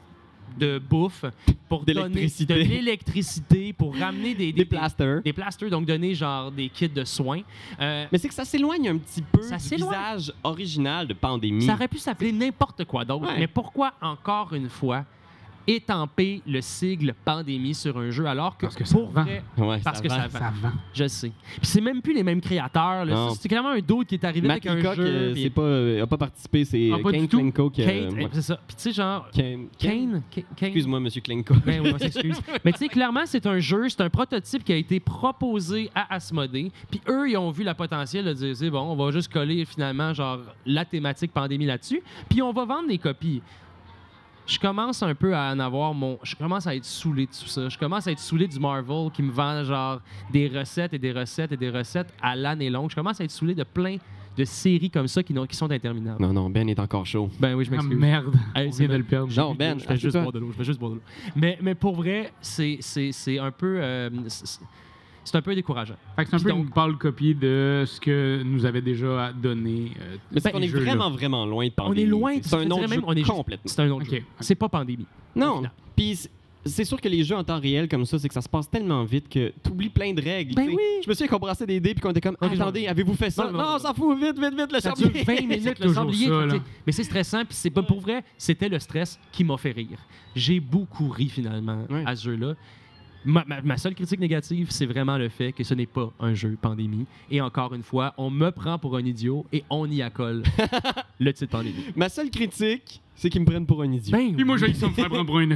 de 0.57 0.79
bouffe, 0.79 1.25
pour 1.67 1.83
donner 1.83 2.27
de 2.27 2.53
l'électricité, 2.53 3.73
pour 3.73 3.95
ramener 3.95 4.33
des, 4.33 4.53
Des 4.53 4.65
plasters. 4.65 5.21
Des 5.21 5.33
plasters, 5.33 5.69
donc 5.69 5.85
donner 5.85 6.13
genre 6.13 6.51
des 6.51 6.69
kits 6.69 6.89
de 6.89 7.03
soins. 7.03 7.41
Euh, 7.79 8.05
Mais 8.11 8.17
c'est 8.17 8.27
que 8.27 8.33
ça 8.33 8.45
s'éloigne 8.45 8.89
un 8.89 8.97
petit 8.97 9.21
peu 9.21 9.41
Ça 9.41 9.57
du 9.57 9.75
visage 9.75 10.31
original 10.43 11.07
de 11.07 11.13
Pandémie. 11.13 11.65
ça 11.65 11.73
aurait 11.73 11.87
pu 11.87 11.97
s'appeler 11.97 12.31
n'importe 12.31 12.85
quoi 12.85 13.03
d'autre. 13.05 13.25
Ouais. 13.25 13.39
Mais 13.39 13.47
pourquoi, 13.47 13.93
encore 14.01 14.53
une 14.53 14.69
fois, 14.69 15.05
étamper 15.67 16.41
le 16.47 16.61
sigle 16.61 17.13
pandémie 17.25 17.73
sur 17.73 17.97
un 17.97 18.09
jeu 18.11 18.25
alors 18.25 18.57
que, 18.57 18.65
Parce 18.65 18.75
que 18.75 18.85
ça 18.85 18.95
pour 18.97 19.09
vend. 19.09 19.23
vrai, 19.23 19.43
Ouais, 19.57 19.79
parce 19.83 20.01
que 20.01 20.09
ça 20.09 20.27
vend. 20.27 20.39
Ça 20.39 20.53
vend. 20.61 20.71
Je 20.93 21.07
sais. 21.07 21.31
Puis 21.57 21.65
c'est 21.65 21.81
même 21.81 22.01
plus 22.01 22.13
les 22.13 22.23
mêmes 22.23 22.41
créateurs. 22.41 23.05
C'est 23.39 23.49
clairement 23.49 23.69
un 23.69 23.79
d'autre 23.79 24.09
qui 24.09 24.15
est 24.15 24.23
arrivé 24.23 24.47
Matt 24.47 24.65
avec 24.65 24.85
un 24.87 24.93
jeu. 24.95 25.03
euh, 25.05 25.33
c'est 25.35 25.49
pas, 25.49 25.61
euh, 25.61 26.03
a 26.03 26.07
pas 26.07 26.17
participé, 26.17 26.65
c'est 26.65 26.89
Ah, 26.93 26.97
euh, 27.05 27.11
Kane. 27.11 27.27
Klenko 27.27 27.69
qui 27.69 27.81
a- 27.83 27.85
Kate, 27.85 28.13
ouais. 28.13 28.23
eh, 28.23 28.27
c'est 28.33 28.41
ça. 28.41 28.59
Puis 28.67 28.75
tu 28.75 28.81
sais, 28.83 28.91
genre, 28.91 29.27
Kane- 29.31 29.67
Kane- 29.79 30.21
Excuse-moi, 30.61 30.99
monsieur 30.99 31.21
Klenko. 31.21 31.55
Ben 31.65 31.81
oui, 31.81 31.91
on 31.93 31.97
s'excuse. 31.97 32.39
Mais 32.65 32.71
tu 32.71 32.79
sais, 32.79 32.87
clairement, 32.87 33.23
c'est 33.25 33.45
un 33.45 33.59
jeu, 33.59 33.89
c'est 33.89 34.01
un 34.01 34.09
prototype 34.09 34.63
qui 34.63 34.73
a 34.73 34.77
été 34.77 34.99
proposé 34.99 35.89
à 35.95 36.13
Asmodée. 36.15 36.71
Puis 36.89 37.01
eux, 37.09 37.29
ils 37.29 37.37
ont 37.37 37.51
vu 37.51 37.63
la 37.63 37.73
potentiel 37.75 38.25
de 38.25 38.33
dire, 38.33 38.55
c'est 38.55 38.69
bon, 38.69 38.81
on 38.81 38.95
va 38.95 39.11
juste 39.11 39.31
coller 39.31 39.65
finalement, 39.65 40.13
genre, 40.13 40.39
la 40.65 40.85
thématique 40.85 41.31
pandémie 41.31 41.65
là-dessus. 41.65 42.01
Puis 42.29 42.41
on 42.41 42.51
va 42.53 42.65
vendre 42.65 42.87
des 42.87 42.97
copies. 42.97 43.41
Je 44.47 44.59
commence 44.59 45.01
un 45.01 45.15
peu 45.15 45.35
à 45.35 45.51
en 45.51 45.59
avoir 45.59 45.93
mon. 45.93 46.19
Je 46.23 46.35
commence 46.35 46.67
à 46.67 46.75
être 46.75 46.85
saoulé 46.85 47.25
de 47.25 47.31
tout 47.31 47.47
ça. 47.47 47.67
Je 47.67 47.77
commence 47.77 48.05
à 48.07 48.11
être 48.11 48.19
saoulé 48.19 48.47
du 48.47 48.59
Marvel 48.59 49.09
qui 49.11 49.23
me 49.23 49.31
vend, 49.31 49.63
genre, 49.63 50.01
des 50.31 50.47
recettes 50.47 50.93
et 50.93 50.99
des 50.99 51.11
recettes 51.11 51.51
et 51.51 51.57
des 51.57 51.69
recettes 51.71 52.13
à 52.21 52.35
l'année 52.35 52.69
longue. 52.69 52.89
Je 52.91 52.95
commence 52.95 53.19
à 53.19 53.23
être 53.23 53.31
saoulé 53.31 53.55
de 53.55 53.63
plein 53.63 53.97
de 54.37 54.43
séries 54.43 54.91
comme 54.91 55.07
ça 55.07 55.23
qui, 55.23 55.33
sont 55.51 55.71
interminables. 55.71 56.21
Non, 56.21 56.33
non, 56.33 56.49
Ben 56.49 56.67
est 56.69 56.77
encore 56.79 57.05
chaud. 57.05 57.29
Ben 57.39 57.55
oui, 57.55 57.63
je 57.65 57.71
Ah, 57.71 57.77
m'excuse. 57.77 57.97
merde. 57.97 58.35
Hey, 58.53 58.67
On 58.67 58.71
c'est 58.71 58.79
vient 58.79 58.87
de 58.87 58.91
mal. 58.91 58.97
le 59.01 59.03
perdre. 59.07 59.33
Non, 59.35 59.55
Ben, 59.55 59.79
je 59.79 59.85
fais 59.85 59.97
juste 59.97 60.17
boire 60.17 60.31
de 60.33 60.39
l'eau. 60.39 60.51
Je 60.51 60.57
fais 60.57 60.63
juste 60.65 60.79
boire 60.79 60.91
de 60.91 60.95
l'eau. 60.97 61.01
Mais, 61.35 61.57
mais 61.61 61.73
pour 61.73 61.95
vrai, 61.95 62.31
c'est, 62.41 62.77
c'est, 62.81 63.11
c'est 63.13 63.39
un 63.39 63.51
peu. 63.51 63.77
euh, 63.81 64.09
c'est, 65.25 65.35
un 65.37 65.41
peu 65.41 65.53
décourageant. 65.55 65.95
Fait 66.15 66.23
que 66.23 66.29
c'est 66.29 66.35
un 66.35 66.39
Puis 66.39 66.45
peu 66.45 66.51
donc- 66.51 66.65
une 66.67 66.71
pâle 66.71 66.95
copie 66.97 67.35
de 67.35 67.83
ce 67.85 67.99
que 67.99 68.41
nous 68.43 68.65
avait 68.65 68.81
déjà 68.81 69.33
donné. 69.33 69.91
euh, 69.99 70.15
Mais 70.31 70.39
c'est 70.39 70.51
Ben, 70.51 70.51
qu'on 70.59 70.61
est 70.61 70.67
vraiment, 70.67 71.09
vraiment 71.09 71.45
loin 71.45 71.65
de 71.65 71.71
On 71.77 71.83
Pandémie. 71.87 72.01
est 72.01 72.05
loin. 72.05 72.33
C'est 72.41 72.55
un 72.55 72.59
te 72.59 72.65
autre 72.67 72.75
dirais 72.75 72.87
jeu 72.87 72.95
même, 72.95 73.03
on 73.05 73.13
est 73.13 73.17
juste- 73.17 73.31
complètement. 73.31 73.63
C'est 73.71 73.81
un 73.81 73.89
autre 73.91 74.05
Ok. 74.07 74.11
jeu. 74.15 74.23
C'est 74.39 74.55
pas 74.55 74.69
pandémie. 74.69 75.05
Non. 75.35 75.57
final. 75.57 75.71
Puis 75.95 76.15
c'est- 76.15 76.29
c'est 76.67 76.83
sûr 76.83 76.99
que 76.99 77.07
les 77.07 77.23
jeux 77.23 77.35
en 77.35 77.43
temps 77.43 77.59
réel 77.59 77.87
comme 77.87 78.05
ça, 78.05 78.17
c'est 78.17 78.27
que 78.27 78.33
ça 78.33 78.41
se 78.41 78.49
passe 78.49 78.69
tellement 78.69 79.03
vite 79.03 79.29
que 79.29 79.51
t'oublies 79.61 79.89
plein 79.89 80.13
de 80.13 80.21
règles. 80.21 80.55
Ben 80.55 80.63
tu 80.65 80.69
sais. 80.71 80.75
oui. 80.75 80.83
Je 81.03 81.09
me 81.09 81.13
souviens 81.13 81.27
qu'on 81.27 81.37
brassait 81.37 81.65
des 81.67 81.79
dés 81.79 81.93
puis 81.93 82.01
qu'on 82.01 82.09
était 82.11 82.21
comme 82.21 82.37
attendez, 82.41 82.87
avez-vous 82.87 83.13
fait 83.13 83.29
ça? 83.29 83.45
Non, 83.45 83.51
Non, 83.51 83.57
non, 83.59 83.63
non. 83.65 83.75
on 83.75 83.79
s'en 83.79 83.93
fout, 83.93 84.17
vite, 84.17 84.39
vite, 84.39 84.59
vite, 84.59 84.71
le 84.73 84.79
Ça 84.79 84.91
dure 84.93 85.05
sablier. 85.05 85.23
20 85.23 85.41
minutes 85.47 85.65
le 85.79 85.85
toujours 85.85 85.93
sablier. 85.95 86.27
ça, 86.27 86.41
fait 86.49 86.57
que, 86.59 86.63
mais 86.87 86.91
c'est 86.91 87.03
stressant. 87.03 87.39
Puis 87.45 87.55
c'est 87.55 87.69
pas 87.69 87.83
pour 87.83 87.99
vrai. 87.99 88.23
C'était 88.37 88.69
le 88.69 88.79
stress 88.79 89.19
qui 89.31 89.43
m'a 89.43 89.57
fait 89.57 89.71
rire. 89.71 89.99
J'ai 90.35 90.59
beaucoup 90.59 91.07
ri 91.09 91.29
finalement 91.29 91.85
Ouais. 91.89 92.03
à 92.05 92.15
ce 92.15 92.25
jeu-là. 92.25 92.55
Ma, 93.25 93.43
ma- 93.47 93.61
ma 93.61 93.77
seule 93.77 93.95
critique 93.95 94.19
négative, 94.19 94.67
c'est 94.69 94.85
vraiment 94.85 95.17
le 95.17 95.29
fait 95.29 95.51
que 95.51 95.63
ce 95.63 95.73
n'est 95.73 95.85
pas 95.85 96.11
un 96.19 96.33
jeu 96.33 96.57
pandémie. 96.61 97.05
Et 97.31 97.41
encore 97.41 97.73
une 97.73 97.83
fois, 97.83 98.13
on 98.17 98.29
me 98.29 98.51
prend 98.51 98.77
pour 98.77 98.95
un 98.95 99.03
idiot 99.03 99.45
et 99.51 99.63
on 99.69 99.89
y 99.89 100.01
accole 100.01 100.43
le 101.19 101.33
titre 101.33 101.51
pandémie. 101.51 101.75
Ma 101.95 102.09
seule 102.09 102.29
critique, 102.29 103.01
c'est 103.15 103.29
qu'ils 103.29 103.41
me 103.41 103.45
prennent 103.45 103.65
pour 103.65 103.81
un 103.81 103.91
idiot. 103.91 104.15
Ben, 104.15 104.45
moi, 104.45 104.57
j'ai 104.57 104.73
ça 104.73 104.87
me 104.87 104.93
faire 104.93 105.09
prendre 105.09 105.25
pour 105.25 105.37
un. 105.39 105.49
Hey, 105.49 105.55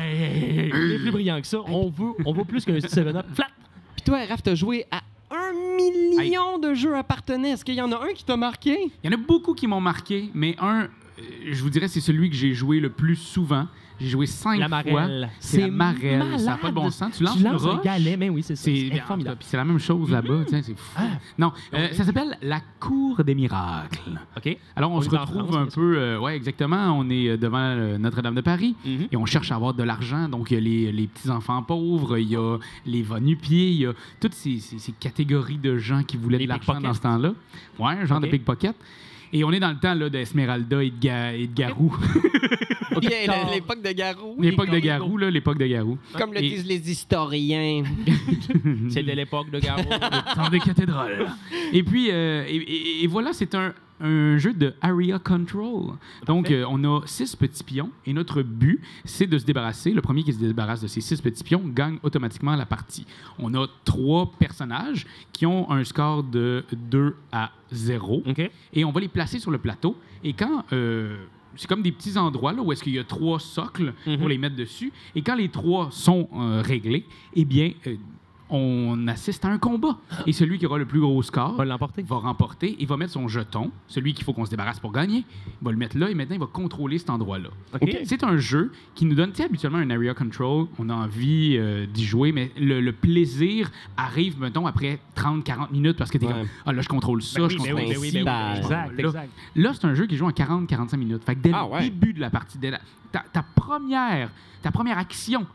hey, 0.00 0.24
hey, 0.24 0.58
hey, 0.60 0.72
on 0.72 0.90
est 0.90 0.98
plus 0.98 1.10
brillant 1.10 1.40
que 1.40 1.46
ça. 1.46 1.58
On 1.66 1.88
veut, 1.90 2.12
on 2.24 2.32
veut 2.32 2.44
plus 2.44 2.64
qu'un 2.64 2.74
7-up. 2.78 3.26
Flat! 3.34 3.48
Puis 3.94 4.02
toi, 4.04 4.24
Raph, 4.26 4.42
t'as 4.42 4.54
joué 4.54 4.84
à 4.90 5.02
un 5.30 5.52
million 5.76 6.58
de 6.58 6.74
jeux 6.74 6.96
appartenant. 6.96 7.48
Est-ce 7.48 7.64
qu'il 7.64 7.74
y 7.74 7.80
en 7.82 7.90
a 7.92 7.96
un 7.96 8.12
qui 8.14 8.24
t'a 8.24 8.36
marqué? 8.36 8.78
Il 9.02 9.10
y 9.10 9.14
en 9.14 9.18
a 9.18 9.22
beaucoup 9.22 9.54
qui 9.54 9.66
m'ont 9.66 9.80
marqué, 9.80 10.28
mais 10.34 10.54
un, 10.60 10.82
euh, 10.82 10.88
je 11.50 11.62
vous 11.62 11.70
dirais, 11.70 11.88
c'est 11.88 12.00
celui 12.00 12.30
que 12.30 12.36
j'ai 12.36 12.52
joué 12.54 12.80
le 12.80 12.90
plus 12.90 13.16
souvent. 13.16 13.66
J'ai 14.02 14.08
joué 14.08 14.26
cinq 14.26 14.58
La 14.58 14.68
fois. 14.68 15.06
C'est 15.38 15.60
la 15.62 15.68
marelle. 15.68 16.38
Ça 16.38 16.44
n'a 16.52 16.56
pas 16.56 16.68
de 16.70 16.74
bon 16.74 16.90
sens. 16.90 17.16
Tu 17.16 17.22
lances, 17.22 17.36
Tu 17.36 17.42
lances 17.44 17.62
une 17.62 17.68
un 17.70 17.76
galet, 17.82 18.16
mais 18.16 18.28
oui, 18.28 18.42
c'est 18.42 18.56
ça. 18.56 18.64
C'est 18.64 18.90
formidable. 19.06 19.36
Puis 19.38 19.46
c'est 19.48 19.56
la 19.56 19.64
même 19.64 19.78
chose 19.78 20.10
là-bas. 20.10 20.40
tiens, 20.46 20.60
C'est 20.62 20.76
fou. 20.76 20.92
Ah. 20.96 21.02
Non, 21.38 21.52
euh, 21.74 21.88
ça 21.92 22.04
s'appelle 22.04 22.36
la 22.42 22.60
Cour 22.80 23.22
des 23.22 23.34
miracles. 23.34 24.10
OK? 24.36 24.56
Alors, 24.74 24.90
on, 24.90 24.96
On 24.96 25.00
se 25.02 25.08
retrouve 25.10 25.50
France, 25.52 25.56
un 25.56 25.66
peu. 25.66 25.96
euh, 25.98 26.18
ouais, 26.18 26.34
exactement. 26.36 26.92
On 26.98 27.08
est 27.10 27.28
euh, 27.28 27.36
devant 27.36 27.58
euh, 27.60 27.96
Notre-Dame 27.98 28.34
de 28.34 28.40
Paris. 28.40 28.74
Mhm. 28.84 29.08
Et 29.12 29.16
on 29.16 29.24
cherche 29.26 29.52
à 29.52 29.54
avoir 29.54 29.72
de 29.74 29.82
l'argent. 29.84 30.28
Donc, 30.28 30.50
il 30.50 30.54
y 30.54 30.56
a 30.56 30.60
les, 30.60 30.92
les 30.92 31.06
petits-enfants 31.06 31.62
pauvres, 31.62 32.18
il 32.18 32.28
y 32.28 32.36
a 32.36 32.58
les 32.86 33.02
va-nu-pieds, 33.02 33.68
il 33.70 33.76
y 33.82 33.86
a 33.86 33.92
toutes 34.20 34.34
ces, 34.34 34.58
ces- 34.58 34.78
ces 34.78 34.92
catégories 34.92 35.58
de 35.58 35.78
gens 35.78 36.02
qui 36.02 36.16
voulaient 36.16 36.38
Les 36.38 36.44
de 36.44 36.48
l'argent 36.48 36.74
pickpockets. 36.74 36.88
dans 36.88 36.94
ce 36.94 37.00
temps-là. 37.00 37.32
Ouais, 37.78 37.92
un 38.02 38.04
genre 38.04 38.20
de 38.20 38.26
pickpocket. 38.26 38.74
Et 39.34 39.44
on 39.44 39.52
est 39.52 39.60
dans 39.60 39.70
le 39.70 39.78
temps 39.78 39.94
là, 39.94 40.10
d'Esmeralda 40.10 40.82
et 40.82 40.90
de, 40.90 41.00
Ga- 41.00 41.32
et 41.34 41.46
de 41.46 41.54
Garou. 41.54 41.96
L'époque 43.00 43.82
de 43.82 43.92
Garou. 43.92 44.36
l'époque 44.40 44.70
de 44.70 44.78
Garou, 44.78 45.16
là, 45.18 45.30
l'époque 45.30 45.58
de 45.58 45.66
Garou. 45.66 45.98
Comme 46.18 46.32
le 46.32 46.42
Et- 46.42 46.48
disent 46.50 46.66
les 46.66 46.90
historiens. 46.90 47.82
C'était 48.88 49.14
l'époque 49.14 49.50
de 49.50 49.58
Garou. 49.60 49.84
Temps 50.34 50.48
des 50.50 50.60
cathédrales. 50.60 51.26
Et 51.72 51.82
puis, 51.82 52.08
euh, 52.10 52.44
et, 52.48 52.56
et- 52.56 53.04
et 53.04 53.06
voilà, 53.06 53.32
c'est 53.32 53.54
un, 53.54 53.72
un 54.00 54.36
jeu 54.38 54.52
de 54.52 54.74
area 54.80 55.18
control. 55.18 55.94
Donc, 56.26 56.50
euh, 56.50 56.64
on 56.68 56.82
a 56.84 57.02
six 57.06 57.36
petits 57.36 57.62
pions 57.64 57.90
et 58.06 58.12
notre 58.12 58.42
but, 58.42 58.80
c'est 59.04 59.26
de 59.26 59.38
se 59.38 59.44
débarrasser. 59.44 59.92
Le 59.92 60.02
premier 60.02 60.22
qui 60.24 60.32
se 60.32 60.38
débarrasse 60.38 60.82
de 60.82 60.88
ces 60.88 61.00
six 61.00 61.20
petits 61.20 61.44
pions 61.44 61.62
gagne 61.64 61.98
automatiquement 62.02 62.56
la 62.56 62.66
partie. 62.66 63.06
On 63.38 63.54
a 63.54 63.66
trois 63.84 64.30
personnages 64.38 65.06
qui 65.32 65.46
ont 65.46 65.70
un 65.70 65.84
score 65.84 66.22
de 66.24 66.64
2 66.72 67.14
à 67.30 67.50
0 67.72 68.22
OK? 68.26 68.50
et 68.74 68.84
on 68.84 68.90
va 68.92 69.00
les 69.00 69.08
placer 69.08 69.38
sur 69.38 69.50
le 69.50 69.58
plateau. 69.58 69.96
Et 70.24 70.32
quand 70.32 70.64
euh, 70.72 71.16
c'est 71.56 71.68
comme 71.68 71.82
des 71.82 71.92
petits 71.92 72.16
endroits 72.18 72.52
là, 72.52 72.62
où 72.62 72.72
est-ce 72.72 72.82
qu'il 72.82 72.94
y 72.94 72.98
a 72.98 73.04
trois 73.04 73.38
socles 73.40 73.94
Mhm. 74.06 74.18
pour 74.18 74.28
les 74.28 74.38
mettre 74.38 74.56
dessus. 74.56 74.92
Et 75.14 75.22
quand 75.22 75.34
les 75.36 75.48
trois 75.48 75.88
sont 75.90 76.28
euh, 76.34 76.62
réglés, 76.64 77.04
eh 77.34 77.44
bien, 77.44 77.72
euh, 77.86 77.96
on 78.54 79.08
assiste 79.08 79.44
à 79.44 79.48
un 79.48 79.58
combat. 79.58 79.98
Et 80.26 80.32
celui 80.32 80.58
qui 80.58 80.66
aura 80.66 80.78
le 80.78 80.84
plus 80.84 81.00
gros 81.00 81.22
score 81.22 81.54
Va 81.56 81.64
l'emporter. 81.64 82.02
va 82.02 82.16
remporter 82.16 82.76
et 82.80 82.86
va 82.86 82.96
mettre 82.96 83.12
son 83.12 83.26
jeton, 83.26 83.72
celui 83.88 84.12
qu'il 84.14 84.24
faut 84.24 84.32
qu'on 84.32 84.44
se 84.44 84.50
débarrasse 84.50 84.78
pour 84.78 84.92
gagner. 84.92 85.24
Il 85.60 85.64
va 85.64 85.70
le 85.72 85.76
mettre 85.78 85.96
là 85.98 86.10
et 86.10 86.14
maintenant 86.14 86.34
il 86.36 86.40
va 86.40 86.46
contrôler 86.46 86.98
cet 86.98 87.10
endroit-là. 87.10 87.48
C'est 88.04 88.22
un 88.24 88.36
jeu 88.36 88.70
qui 88.94 89.06
nous 89.06 89.14
donne, 89.14 89.30
tu 89.30 89.38
sais, 89.38 89.44
habituellement 89.44 89.78
un 89.78 89.90
area 89.90 90.14
control, 90.14 90.66
on 90.78 90.88
a 90.90 90.94
envie 90.94 91.56
euh, 91.56 91.86
d'y 91.86 92.04
jouer, 92.04 92.30
mais 92.32 92.52
le, 92.58 92.80
le 92.80 92.92
plaisir 92.92 93.70
arrive, 93.96 94.38
mettons, 94.38 94.66
après 94.66 94.98
30-40 95.16 95.72
minutes 95.72 95.96
parce 95.96 96.10
que 96.10 96.18
t'es 96.18 96.26
Ouais. 96.26 96.32
comme, 96.32 96.48
ah 96.66 96.72
là, 96.72 96.82
je 96.82 96.88
contrôle 96.88 97.22
ça, 97.22 97.40
Ben 97.40 97.48
je 97.48 97.56
oui, 97.56 97.62
ben 97.64 97.70
contrôle 97.72 97.88
oui, 97.88 97.94
ben 97.94 98.00
oui, 98.00 98.08
ci, 98.10 98.12
ben 98.14 98.20
oui. 98.20 98.24
bah, 98.24 98.56
Exact, 98.58 98.92
là, 99.00 99.08
exact. 99.08 99.30
Là, 99.56 99.72
c'est 99.74 99.84
un 99.86 99.94
jeu 99.94 100.06
qui 100.06 100.16
joue 100.16 100.26
en 100.26 100.30
40-45 100.30 100.96
minutes. 100.98 101.24
Fait 101.24 101.34
que 101.34 101.40
dès 101.40 101.52
Ah 101.54 101.64
le 101.66 101.72
ouais. 101.74 101.80
début 101.84 102.12
de 102.12 102.20
la 102.20 102.30
partie, 102.30 102.58
dès 102.58 102.70
la- 102.70 102.80
ta, 103.10 103.24
ta 103.32 103.42
première, 103.42 104.30
ta 104.62 104.70
première 104.70 104.98
action, 104.98 105.46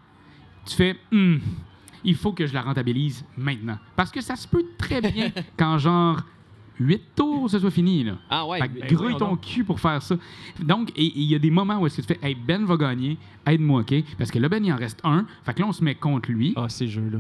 tu 0.66 0.76
fais 0.76 0.96
Hmm, 1.12 1.38
il 2.04 2.16
faut 2.16 2.32
que 2.32 2.46
je 2.46 2.54
la 2.54 2.62
rentabilise 2.62 3.24
maintenant. 3.38 3.78
Parce 3.96 4.12
que 4.12 4.22
ça 4.22 4.36
se 4.36 4.48
peut 4.48 4.66
très 4.78 5.02
bien 5.02 5.32
qu'en 5.58 5.78
genre 5.78 6.22
8 6.80 7.02
tours, 7.16 7.50
ce 7.50 7.60
soit 7.60 7.72
fini. 7.72 8.04
Là. 8.04 8.14
Ah 8.30 8.46
ouais. 8.46 8.60
Fait 8.60 8.70
que 8.70 8.80
ben 8.80 8.94
grouille 8.94 9.18
ton 9.18 9.30
donc. 9.30 9.42
cul 9.42 9.64
pour 9.64 9.80
faire 9.80 10.02
ça. 10.02 10.16
Donc, 10.60 10.92
il 10.96 11.24
y 11.24 11.36
a 11.36 11.40
des 11.40 11.50
moments 11.50 11.80
où 11.80 11.88
est-ce 11.88 11.98
que 11.98 12.02
tu 12.02 12.14
fais 12.14 12.20
Hey, 12.22 12.36
Ben 12.36 12.66
va 12.66 12.78
gagner, 12.78 13.18
aide-moi, 13.46 13.82
OK? 13.82 13.96
Parce 14.18 14.32
que 14.32 14.40
là, 14.40 14.50
Ben, 14.50 14.64
il 14.64 14.72
en 14.72 14.78
reste 14.78 15.00
un. 15.04 15.26
Fait 15.44 15.54
que 15.54 15.62
là, 15.62 15.68
on 15.68 15.74
se 15.74 15.84
met 15.84 15.96
contre 15.96 16.32
lui. 16.32 16.54
Ah, 16.56 16.70
ces 16.70 16.88
jeux-là. 16.88 17.20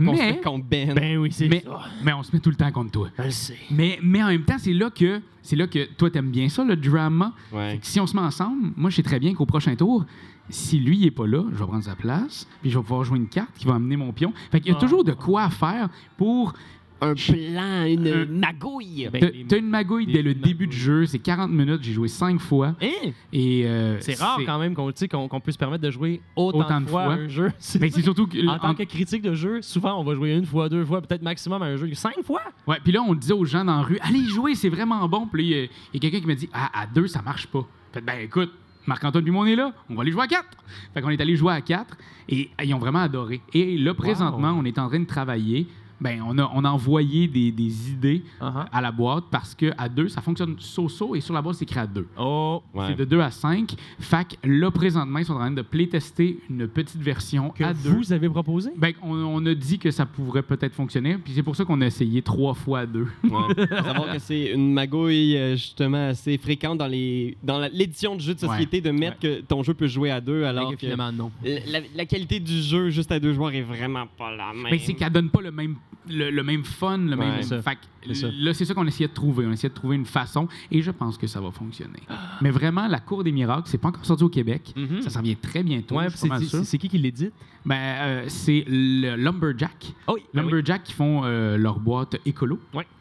On 0.00 0.14
se 0.14 0.20
mais, 0.20 0.34
fait 0.34 0.40
contre 0.42 0.64
Ben. 0.66 0.94
Ben 0.94 1.18
oui, 1.18 1.32
c'est 1.32 1.48
mais, 1.48 1.60
ça. 1.60 1.80
mais 2.04 2.12
on 2.12 2.22
se 2.22 2.30
met 2.32 2.40
tout 2.40 2.50
le 2.50 2.56
temps 2.56 2.70
contre 2.70 2.92
toi. 2.92 3.08
Je 3.18 3.22
le 3.24 3.30
sais. 3.30 3.58
Mais, 3.70 3.98
mais 4.02 4.22
en 4.22 4.28
même 4.28 4.44
temps, 4.44 4.58
c'est 4.58 4.72
là 4.72 4.90
que 4.90 5.20
c'est 5.42 5.56
là 5.56 5.66
que 5.66 5.86
toi, 5.94 6.10
t'aimes 6.10 6.30
bien 6.30 6.48
ça, 6.48 6.62
le 6.62 6.76
drama. 6.76 7.32
Ouais. 7.52 7.78
Si 7.82 7.98
on 7.98 8.06
se 8.06 8.14
met 8.14 8.22
ensemble, 8.22 8.72
moi, 8.76 8.90
je 8.90 8.96
sais 8.96 9.02
très 9.02 9.18
bien 9.18 9.34
qu'au 9.34 9.46
prochain 9.46 9.74
tour, 9.74 10.04
si 10.50 10.78
lui, 10.78 10.96
il 10.98 11.06
est 11.06 11.10
pas 11.10 11.26
là, 11.26 11.44
je 11.52 11.56
vais 11.56 11.66
prendre 11.66 11.84
sa 11.84 11.96
place, 11.96 12.46
puis 12.62 12.70
je 12.70 12.78
vais 12.78 12.82
pouvoir 12.82 13.04
jouer 13.04 13.18
une 13.18 13.28
carte 13.28 13.50
qui 13.56 13.66
va 13.66 13.74
amener 13.74 13.96
mon 13.96 14.12
pion. 14.12 14.32
Fait 14.50 14.60
qu'il 14.60 14.70
y 14.70 14.74
a 14.74 14.78
Ah. 14.78 14.80
toujours 14.80 15.04
de 15.04 15.12
quoi 15.12 15.48
faire 15.50 15.88
pour. 16.16 16.52
Un 17.00 17.14
plan, 17.14 17.84
une 17.84 18.08
Euh, 18.08 18.26
magouille. 18.28 19.08
Ben, 19.12 19.20
T'as 19.20 19.30
les- 19.30 19.44
t'as 19.46 19.58
une 19.58 19.68
magouille 19.68 20.06
dès 20.06 20.20
le 20.20 20.34
début 20.34 20.64
magouilles. 20.64 20.66
du 20.66 20.76
jeu, 20.76 21.06
c'est 21.06 21.20
40 21.20 21.48
minutes, 21.52 21.78
j'ai 21.82 21.92
joué 21.92 22.08
5 22.08 22.40
fois. 22.40 22.74
Hein? 22.82 23.10
Et 23.32 23.62
euh, 23.66 23.98
C'est 24.00 24.18
rare 24.18 24.40
quand 24.44 24.58
même 24.58 24.74
qu'on 24.74 24.90
sais, 24.92 25.06
qu'on 25.06 25.28
peut 25.40 25.52
se 25.52 25.58
permettre 25.58 25.84
de 25.84 25.92
jouer 25.92 26.20
autant, 26.34 26.58
Autant 26.58 26.80
de 26.80 26.86
fois, 26.88 27.04
fois. 27.04 27.12
un 27.14 27.28
jeu. 27.28 27.52
C'est 27.60 27.78
Mais 27.80 27.90
c'est 27.90 28.02
surtout 28.02 28.26
que. 28.26 28.44
En 28.48 28.58
tant 28.58 28.74
que 28.74 28.82
critique 28.82 29.22
de 29.22 29.32
jeu, 29.32 29.62
souvent 29.62 30.00
on 30.00 30.02
va 30.02 30.16
jouer 30.16 30.34
une 30.34 30.44
fois, 30.44 30.68
deux 30.68 30.84
fois, 30.84 31.00
peut-être 31.00 31.22
maximum 31.22 31.62
à 31.62 31.66
un 31.66 31.76
jeu 31.76 31.88
cinq 31.94 32.20
fois? 32.24 32.42
Ouais, 32.66 32.78
puis 32.82 32.90
là, 32.92 33.00
on 33.06 33.14
disait 33.14 33.32
aux 33.32 33.44
gens 33.44 33.64
dans 33.64 33.76
la 33.76 33.82
rue, 33.82 33.98
allez 34.00 34.24
jouer, 34.24 34.56
c'est 34.56 34.68
vraiment 34.68 35.08
bon. 35.08 35.28
Puis 35.32 35.50
là, 35.50 35.56
il 35.94 35.94
y 35.94 35.96
a- 35.98 36.00
quelqu'un 36.00 36.18
qui 36.20 36.26
m'a 36.26 36.34
dit, 36.34 36.48
ah, 36.52 36.80
à 36.82 36.86
deux, 36.88 37.06
ça 37.06 37.22
marche 37.22 37.46
pas. 37.46 37.64
Fait 37.92 38.00
que, 38.00 38.06
ben 38.06 38.18
écoute, 38.24 38.50
Marc-Antoine 38.88 39.22
puis 39.22 39.32
moi, 39.32 39.44
on 39.44 39.46
est 39.46 39.54
là, 39.54 39.72
on 39.90 39.94
va 39.94 40.02
aller 40.02 40.10
jouer 40.10 40.22
à 40.22 40.26
quatre. 40.26 40.48
Fait 40.94 41.02
qu'on 41.02 41.10
est 41.10 41.20
allé 41.20 41.36
jouer 41.36 41.52
à 41.52 41.60
quatre 41.60 41.96
et 42.28 42.50
ils 42.64 42.74
ont 42.74 42.78
vraiment 42.78 43.00
adoré. 43.00 43.42
Et 43.52 43.76
là, 43.76 43.94
présentement, 43.94 44.56
on 44.58 44.64
est 44.64 44.78
en 44.78 44.88
train 44.88 44.98
de 44.98 45.04
travailler. 45.04 45.66
Ben, 46.00 46.22
on 46.26 46.38
a, 46.38 46.50
on 46.54 46.64
a 46.64 46.70
envoyé 46.70 47.26
des, 47.28 47.50
des 47.52 47.90
idées 47.90 48.22
Uh-huh. 48.40 48.66
à 48.70 48.80
la 48.80 48.92
boîte 48.92 49.24
parce 49.30 49.54
que 49.54 49.72
à 49.76 49.88
deux, 49.88 50.08
ça 50.08 50.20
fonctionne 50.20 50.54
so-so 50.58 51.14
et 51.14 51.20
sur 51.20 51.34
la 51.34 51.42
boîte, 51.42 51.56
c'est 51.56 51.64
écrit 51.64 51.80
à 51.80 51.86
deux. 51.86 52.06
Oh, 52.16 52.62
Ouais. 52.74 52.86
C'est 52.88 52.94
de 52.98 53.04
2 53.04 53.20
à 53.20 53.30
5. 53.30 53.74
Fait 53.98 54.26
que 54.28 54.48
là, 54.48 54.70
présentement, 54.70 55.18
ils 55.18 55.24
sont 55.24 55.32
en 55.34 55.38
train 55.38 55.50
de 55.50 55.62
playtester 55.62 56.38
une 56.50 56.68
petite 56.68 57.00
version 57.00 57.50
que 57.50 57.64
à 57.64 57.74
deux. 57.74 57.90
vous 57.90 58.12
avez 58.12 58.28
proposé? 58.28 58.70
Ben, 58.76 58.92
on, 59.02 59.12
on 59.14 59.44
a 59.46 59.54
dit 59.54 59.78
que 59.78 59.90
ça 59.90 60.06
pourrait 60.06 60.42
peut-être 60.42 60.74
fonctionner, 60.74 61.16
puis 61.18 61.32
c'est 61.34 61.42
pour 61.42 61.56
ça 61.56 61.64
qu'on 61.64 61.80
a 61.80 61.86
essayé 61.86 62.22
trois 62.22 62.54
fois 62.54 62.80
à 62.80 62.86
deux. 62.86 63.08
Ouais. 63.24 63.30
Faut 63.68 63.84
savoir 63.84 64.12
que 64.12 64.18
c'est 64.18 64.52
une 64.52 64.72
magouille 64.72 65.36
euh, 65.36 65.52
justement 65.56 66.08
assez 66.08 66.38
fréquente 66.38 66.78
dans 66.78 66.86
les 66.86 67.36
dans 67.42 67.58
l'édition 67.72 68.14
de 68.14 68.20
jeux 68.20 68.34
de 68.34 68.40
société 68.40 68.80
de 68.80 68.90
mettre 68.90 69.18
que 69.18 69.40
ton 69.40 69.62
jeu 69.62 69.74
peut 69.74 69.86
jouer 69.88 70.10
à 70.10 70.20
deux 70.20 70.44
alors 70.44 70.70
que 70.72 70.76
finalement, 70.76 71.10
non. 71.12 71.30
la, 71.44 71.80
la 71.94 72.04
qualité 72.06 72.38
du 72.40 72.60
jeu 72.62 72.90
juste 72.90 73.10
à 73.12 73.18
deux 73.18 73.32
joueurs 73.34 73.52
est 73.52 73.62
vraiment 73.62 74.06
pas 74.16 74.30
la 74.34 74.52
même. 74.52 74.68
Mais 74.70 74.78
c'est 74.78 74.94
qu'elle 74.94 75.10
donne 75.12 75.30
pas 75.30 75.40
le 75.40 75.50
même, 75.50 75.76
le, 76.08 76.30
le 76.30 76.42
même 76.42 76.64
fun, 76.64 76.98
le 76.98 77.16
même. 77.16 77.36
Ouais. 77.36 77.42
Ça. 77.42 77.60
Fait 77.62 77.78
que 78.02 78.14
ça. 78.14 78.28
là, 78.32 78.54
c'est 78.54 78.64
ça 78.64 78.74
qu'on 78.74 78.86
essayait 78.86 79.08
de 79.08 79.14
trouver. 79.14 79.46
On 79.46 79.52
essayait 79.52 79.68
de 79.68 79.74
trouver 79.74 79.96
une 79.96 80.06
façon, 80.06 80.48
et 80.70 80.82
je 80.82 80.90
pense 80.90 81.18
que 81.18 81.26
ça 81.26 81.40
va 81.40 81.50
fonctionner. 81.50 82.00
Mais 82.40 82.50
vraiment, 82.50 82.86
la 82.88 83.00
Cour 83.00 83.24
des 83.24 83.32
miracles, 83.32 83.64
c'est 83.66 83.78
pas 83.78 83.88
encore 83.88 84.04
sorti 84.04 84.24
au 84.24 84.28
Québec. 84.28 84.72
Mhm. 84.76 85.02
Ça 85.02 85.10
s'en 85.10 85.22
vient 85.22 85.34
très 85.40 85.62
bientôt. 85.62 85.96
Ouais, 85.96 86.08
c'est 86.10 86.78
qui 86.78 86.88
qui 86.88 86.98
l'édite? 86.98 87.32
Ben, 87.68 87.76
euh, 87.76 88.24
c'est 88.28 88.64
le 88.66 89.14
Lumberjack. 89.16 89.92
Oh, 90.06 90.12
oui. 90.14 90.22
ben 90.32 90.42
oui. 90.44 90.50
Lumberjack 90.50 90.84
qui 90.84 90.92
font 90.94 91.22
euh, 91.24 91.56
leur 91.58 91.78
boîte 91.78 92.16
écolo. 92.24 92.58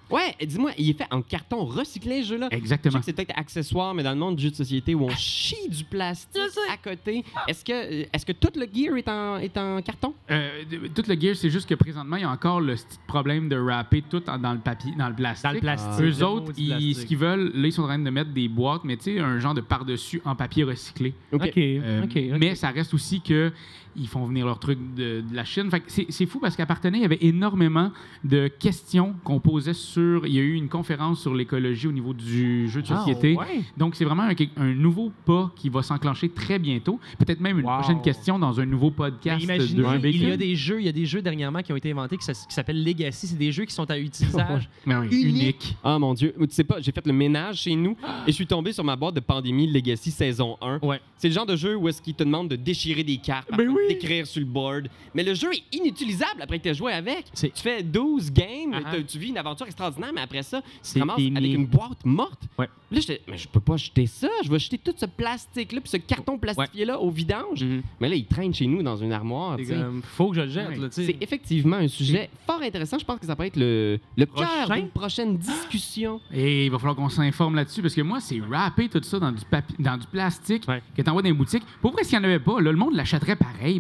Ouais, 0.09 0.33
dis-moi, 0.45 0.71
il 0.77 0.89
est 0.89 0.93
fait 0.97 1.07
en 1.11 1.21
carton 1.21 1.65
recyclé 1.65 2.23
ce 2.23 2.29
jeu-là. 2.29 2.47
Je 2.49 2.55
sais 2.55 2.61
Exactement. 2.61 2.99
que 2.99 3.03
c'est 3.05 3.11
peut-être 3.11 3.37
accessoire, 3.37 3.93
mais 3.93 4.03
dans 4.03 4.11
le 4.11 4.17
monde 4.17 4.37
du 4.37 4.43
jeu 4.43 4.51
de 4.51 4.55
société 4.55 4.95
où 4.95 5.03
on 5.03 5.09
chie 5.09 5.67
du 5.69 5.83
plastique 5.83 6.41
à 6.71 6.77
côté, 6.77 7.25
est-ce 7.47 7.65
que, 7.65 7.73
euh, 7.73 8.05
est-ce 8.13 8.25
que 8.25 8.31
tout 8.31 8.47
le 8.55 8.65
gear 8.73 8.95
est 8.95 9.09
en, 9.09 9.35
est 9.37 9.57
en 9.57 9.81
carton? 9.81 10.13
Euh, 10.31 10.63
tout 10.95 11.03
le 11.09 11.19
gear, 11.19 11.35
c'est 11.35 11.49
juste 11.49 11.67
que 11.67 11.75
présentement, 11.75 12.15
il 12.15 12.21
y 12.21 12.25
a 12.25 12.29
encore 12.31 12.61
le 12.61 12.75
petit 12.75 12.97
problème 13.05 13.49
de 13.49 13.57
wrapper 13.57 14.01
tout 14.09 14.23
en- 14.29 14.37
dans 14.37 14.53
le 14.53 14.59
papier, 14.59 14.93
dans 14.97 15.09
le 15.09 15.15
plastique. 15.15 15.43
Dans 15.43 15.51
le 15.53 15.59
plastique. 15.59 16.01
Eux 16.05 16.09
le 16.19 16.23
autres, 16.25 16.53
ils- 16.57 16.67
plastique. 16.69 16.95
ce 16.97 17.05
qu'ils 17.05 17.17
veulent, 17.17 17.51
là, 17.53 17.67
ils 17.67 17.73
sont 17.73 17.83
en 17.83 17.87
train 17.87 17.99
de 17.99 18.09
mettre 18.09 18.31
des 18.31 18.47
boîtes, 18.47 18.85
mais 18.85 18.95
tu 18.95 19.03
sais, 19.15 19.19
un 19.19 19.39
genre 19.39 19.55
de 19.55 19.61
par-dessus 19.61 20.21
en 20.23 20.35
papier 20.37 20.63
recyclé. 20.63 21.13
OK, 21.33 21.51
Euh, 21.57 22.03
OK, 22.05 22.11
OK. 22.15 22.37
Mais 22.39 22.55
ça 22.55 22.69
reste 22.69 22.93
aussi 22.93 23.19
que 23.19 23.51
ils 23.97 24.07
font 24.07 24.25
venir 24.25 24.45
leurs 24.45 24.59
trucs 24.59 24.79
de, 24.95 25.21
de 25.21 25.35
la 25.35 25.43
Chine. 25.45 25.69
C'est 25.87 26.05
c'est 26.09 26.25
fou 26.25 26.39
parce 26.39 26.55
qu'à 26.55 26.65
Partenay, 26.65 26.99
il 26.99 27.01
y 27.01 27.05
avait 27.05 27.17
énormément 27.21 27.91
de 28.23 28.47
questions 28.47 29.15
qu'on 29.23 29.39
posait 29.39 29.73
sur. 29.73 30.25
Il 30.25 30.33
y 30.33 30.39
a 30.39 30.41
eu 30.41 30.53
une 30.53 30.69
conférence 30.69 31.21
sur 31.21 31.33
l'écologie 31.33 31.87
au 31.87 31.91
niveau 31.91 32.13
du 32.13 32.67
jeu 32.69 32.81
de 32.81 32.87
Ah, 32.91 32.97
société. 32.99 33.35
ouais. 33.35 33.61
Donc, 33.75 33.95
c'est 33.95 34.05
vraiment 34.05 34.23
un, 34.23 34.33
un 34.57 34.73
nouveau 34.73 35.11
pas 35.25 35.51
qui 35.55 35.69
va 35.69 35.81
s'enclencher 35.83 36.29
très 36.29 36.59
bientôt. 36.59 36.99
Peut-être 37.19 37.39
même 37.39 37.59
une 37.59 37.65
Wow. 37.65 37.79
prochaine 37.79 38.01
question 38.01 38.39
dans 38.39 38.59
un 38.59 38.65
nouveau 38.65 38.89
Mais 38.89 38.95
podcast 38.95 39.43
imaginez, 39.43 39.81
de 39.83 39.83
Jeux 39.83 40.09
il 40.09 40.23
y 40.29 40.31
a 40.31 40.37
des 40.37 40.55
jeux, 40.55 40.79
il 40.79 40.85
y 40.85 40.89
a 40.89 40.93
des 40.93 41.05
jeux 41.05 41.21
dernièrement 41.21 41.61
qui 41.61 41.73
ont 41.73 41.75
été 41.75 41.91
inventés 41.91 42.17
qui, 42.17 42.25
s'appellent 42.49 42.83
Legacy. 42.83 43.27
C'est 43.27 43.37
des 43.37 43.51
jeux 43.51 43.65
qui 43.65 43.73
sont 43.73 43.89
à 43.89 43.97
utilisage. 43.97 44.69
Mais 44.85 44.95
oui, 44.95 45.21
Unique. 45.23 45.75
Ah 45.83 45.97
mon 45.99 46.13
Dieu, 46.13 46.33
tu 46.39 46.45
sais 46.49 46.63
pas, 46.63 46.79
j'ai 46.79 46.91
fait 46.91 47.05
le 47.05 47.13
ménage 47.13 47.61
chez 47.61 47.75
nous 47.75 47.95
et 48.25 48.31
je 48.31 48.31
suis 48.31 48.47
tombé 48.47 48.71
sur 48.71 48.83
ma 48.83 48.95
boîte 48.95 49.15
de 49.15 49.19
Pandémie 49.19 49.67
Legacy 49.71 50.11
saison 50.11 50.57
1. 50.61 50.79
Ouais. 50.81 50.99
C'est 51.17 51.27
le 51.29 51.33
genre 51.33 51.45
de 51.45 51.55
jeu 51.55 51.75
où 51.75 51.87
est-ce 51.89 52.01
qu'il 52.01 52.13
te 52.13 52.23
demande 52.23 52.47
de 52.49 52.55
déchirer 52.55 53.03
des 53.03 53.17
cartes, 53.17 53.49
Ben 53.57 53.67
oui. 53.67 53.86
D'écrire 53.87 54.27
sur 54.27 54.39
le 54.39 54.45
board. 54.45 54.89
Mais 55.13 55.23
le 55.23 55.33
jeu 55.33 55.49
est 55.53 55.63
inutilisable 55.75 56.41
après 56.41 56.57
que 56.59 56.63
tu 56.63 56.69
as 56.69 56.73
joué 56.73 56.93
avec. 56.93 57.25
Tu 57.33 57.49
fais 57.55 57.83
12 57.83 58.31
games, 58.31 58.73
Ah 58.73 58.79
ah. 58.85 58.95
tu 59.07 59.17
vis 59.17 59.29
une 59.29 59.37
aventure 59.37 59.65
extraordinaire, 59.65 60.11
mais 60.13 60.21
après 60.21 60.43
ça, 60.43 60.61
tu 60.83 60.99
fini. 61.15 61.37
avec 61.37 61.53
une 61.53 61.65
boîte 61.65 62.05
morte. 62.05 62.41
Ouais. 62.57 62.67
Là, 62.89 62.99
j'étais, 63.01 63.21
mais 63.27 63.37
je 63.37 63.47
peux 63.49 63.59
pas 63.59 63.75
jeter 63.75 64.05
ça. 64.07 64.29
Je 64.45 64.49
vais 64.49 64.59
jeter 64.59 64.77
tout 64.77 64.93
ce 64.95 65.05
plastique-là 65.05 65.81
puis 65.81 65.89
ce 65.89 65.97
carton 65.97 66.37
plastifié-là 66.37 66.99
au 66.99 67.09
vidange. 67.09 67.63
Mhm. 67.63 67.81
Mais 67.99 68.07
là, 68.09 68.15
il 68.15 68.25
traîne 68.25 68.53
chez 68.53 68.65
nous 68.67 68.81
dans 68.81 68.95
une 68.95 69.11
armoire. 69.11 69.57
Tu 69.57 69.65
comme, 69.67 70.01
faut 70.03 70.29
que 70.29 70.35
je 70.37 70.41
le 70.41 70.49
jette, 70.49 70.69
Ouais. 70.69 70.89
tu. 70.89 71.05
C'est 71.05 71.17
effectivement 71.21 71.77
un 71.77 71.87
sujet 71.89 72.29
fort 72.45 72.61
intéressant. 72.61 72.97
Je 72.97 73.05
pense 73.05 73.19
que 73.19 73.25
ça 73.25 73.35
pourrait 73.35 73.47
être 73.47 73.57
le, 73.57 73.99
le 74.15 74.25
cœur 74.25 74.69
d'une 74.73 74.89
prochaine 74.89 75.37
discussion. 75.37 76.21
Et 76.33 76.65
il 76.65 76.71
va 76.71 76.77
falloir 76.79 76.95
qu'on 76.95 77.09
s'informe 77.09 77.55
là-dessus 77.55 77.81
parce 77.81 77.93
que 77.95 78.01
moi, 78.01 78.19
c'est 78.21 78.39
wrapper 78.39 78.87
tout 78.89 79.01
ça 79.03 79.19
dans 79.19 79.31
du, 79.31 79.43
papier, 79.45 79.75
dans 79.79 79.97
du 79.97 80.07
plastique 80.07 80.63
Ouais. 80.67 80.81
que 80.95 81.01
t'envoies 81.01 81.21
dans 81.21 81.27
les 81.29 81.33
boutiques. 81.33 81.63
Pour 81.81 81.91
vrai, 81.91 82.03
s'il 82.03 82.17
n'y 82.19 82.25
en 82.25 82.29
avait 82.29 82.39
pas, 82.39 82.61
là, 82.61 82.71
le 82.71 82.77
monde 82.77 82.95
l'achèterait 82.95 83.35
pareil, 83.35 83.76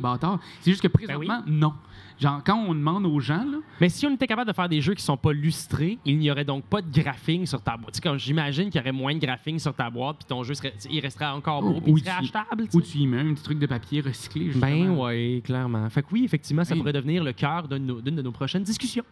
C'est 0.61 0.71
juste 0.71 0.81
que 0.83 0.87
présentement, 0.87 1.41
non. 1.47 1.73
Genre, 2.19 2.41
quand 2.43 2.55
on 2.57 2.73
demande 2.73 3.05
aux 3.05 3.19
gens, 3.19 3.43
là, 3.45 3.59
Mais 3.79 3.89
si 3.89 4.07
on 4.07 4.11
était 4.13 4.25
capable 4.25 4.49
de 4.49 4.55
faire 4.55 4.67
des 4.67 4.81
jeux 4.81 4.95
qui 4.95 5.03
sont 5.03 5.17
pas 5.17 5.31
lustrés, 5.33 5.99
il 6.03 6.17
n'y 6.17 6.31
aurait 6.31 6.45
donc 6.45 6.63
pas 6.65 6.81
de 6.81 6.89
graphing 6.89 7.45
sur 7.45 7.61
ta 7.61 7.77
boîte. 7.77 7.99
J'imagine 8.17 8.71
qu'il 8.71 8.79
y 8.79 8.83
aurait 8.83 8.91
moins 8.91 9.13
de 9.13 9.19
graphing 9.19 9.59
sur 9.59 9.73
ta 9.75 9.89
boîte, 9.91 10.17
puis 10.17 10.25
ton 10.27 10.41
jeu 10.43 10.55
serait, 10.55 10.73
il 10.89 10.99
resterait 10.99 11.27
encore 11.27 11.61
beau, 11.61 11.79
puis 11.79 11.91
Ou 11.91 11.97
serait 11.99 12.09
achetable. 12.11 12.65
sais. 12.71 12.81
tu 12.81 12.97
y 12.97 13.05
mets 13.07 13.19
un 13.19 13.33
petit 13.35 13.43
truc 13.43 13.59
de 13.59 13.67
papier 13.67 14.01
recyclé, 14.01 14.45
justement. 14.51 14.65
Ben 14.65 14.97
oui, 14.97 15.41
clairement. 15.43 15.87
Fait 15.91 16.01
que 16.01 16.07
oui, 16.11 16.23
effectivement, 16.25 16.63
ça 16.63 16.73
Oui. 16.73 16.79
pourrait 16.79 16.93
devenir 16.93 17.23
le 17.23 17.33
cœur 17.33 17.67
d'une 17.67 17.85
de 17.85 18.09
de 18.09 18.21
nos 18.23 18.31
prochaines 18.31 18.63
discussions. 18.63 19.03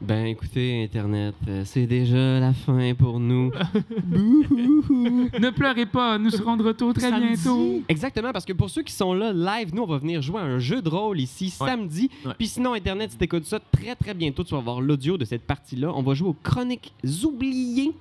Ben 0.00 0.26
écoutez, 0.26 0.82
Internet, 0.84 1.34
euh, 1.48 1.62
c'est 1.64 1.86
déjà 1.86 2.38
la 2.40 2.52
fin 2.52 2.94
pour 2.94 3.18
nous. 3.20 3.50
Bouhouhou. 4.04 5.30
ne 5.38 5.50
pleurez 5.50 5.86
pas, 5.86 6.18
nous 6.18 6.30
serons 6.30 6.56
de 6.56 6.62
retour 6.64 6.92
très 6.92 7.08
Samedi. 7.08 7.26
bientôt. 7.42 7.82
Exactement, 7.88 8.32
parce 8.32 8.44
que 8.44 8.52
pour 8.52 8.68
ceux 8.68 8.82
qui 8.82 8.92
sont 8.92 9.14
là 9.14 9.32
live, 9.32 9.74
nous, 9.74 9.82
on 9.82 9.86
va 9.86 9.98
venir 9.98 10.20
jouer 10.20 10.40
à 10.40 10.44
un 10.44 10.58
jeu 10.58 10.82
de 10.82 10.88
rôle 10.88 11.20
ici 11.20 11.54
Ouais. 11.60 11.68
samedi. 11.68 12.10
Ouais. 12.26 12.32
Puis 12.36 12.48
sinon, 12.48 12.74
Internet, 12.74 13.12
si 13.12 13.16
t'écoutes 13.16 13.46
ça, 13.46 13.58
très 13.72 13.94
très 13.94 14.12
bientôt, 14.14 14.44
tu 14.44 14.54
vas 14.54 14.60
voir 14.60 14.80
l'audio 14.80 15.16
de 15.16 15.24
cette 15.24 15.42
partie-là. 15.46 15.90
On 15.94 16.02
va 16.02 16.12
jouer 16.14 16.28
aux 16.30 16.36
chroniques 16.42 16.92
oubliées. 17.24 17.92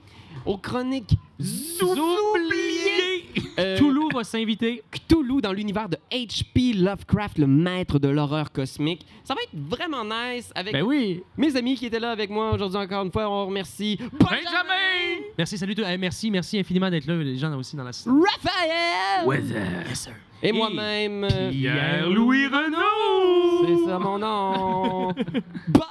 Aux 0.46 0.58
chroniques 0.58 1.18
oubliées. 1.40 3.26
Euh, 3.60 3.78
Toulouse 3.78 4.12
va 4.14 4.24
s'inviter. 4.24 4.82
Cthulhu 4.92 5.42
dans 5.42 5.54
l'univers 5.54 5.88
de 5.90 5.98
H.P. 6.12 6.74
Lovecraft, 6.74 7.38
le 7.38 7.48
maître 7.48 8.00
de 8.00 8.08
l'horreur 8.10 8.52
cosmique. 8.52 9.06
Ça 9.24 9.34
va 9.36 9.42
être 9.42 9.52
vraiment 9.56 10.04
nice 10.04 10.52
avec 10.56 10.74
Ben 10.74 10.82
oui. 10.84 11.22
mes 11.38 11.56
amis 11.56 11.76
qui 11.76 11.86
étaient 11.86 12.00
là 12.00 12.12
avec 12.12 12.30
moi 12.30 12.52
aujourd'hui 12.54 12.78
encore 12.80 13.06
une 13.06 13.12
fois. 13.12 13.30
On 13.30 13.46
remercie 13.48 13.98
Benjamin! 14.20 15.22
Merci, 15.38 15.58
salut. 15.58 15.76
tout- 15.76 15.84
eh, 15.88 15.98
merci, 15.98 16.30
merci 16.32 16.60
infiniment 16.60 16.90
d'être 16.90 17.06
là, 17.08 17.16
les 17.16 17.38
gens 17.38 17.56
aussi 17.58 17.76
dans. 17.76 17.84
Raphaël 17.86 19.26
Weather. 19.26 19.88
Yes, 19.90 20.00
sir. 20.02 20.14
et 20.42 20.52
moi-même. 20.52 21.24
euh, 21.26 21.50
Pierre-Louis 21.52 22.48
Renaud! 22.48 23.66
C'est 23.68 23.90
ça 23.90 24.00
mon 24.00 24.18
nom. 24.20 25.08
Bye! 25.68 25.84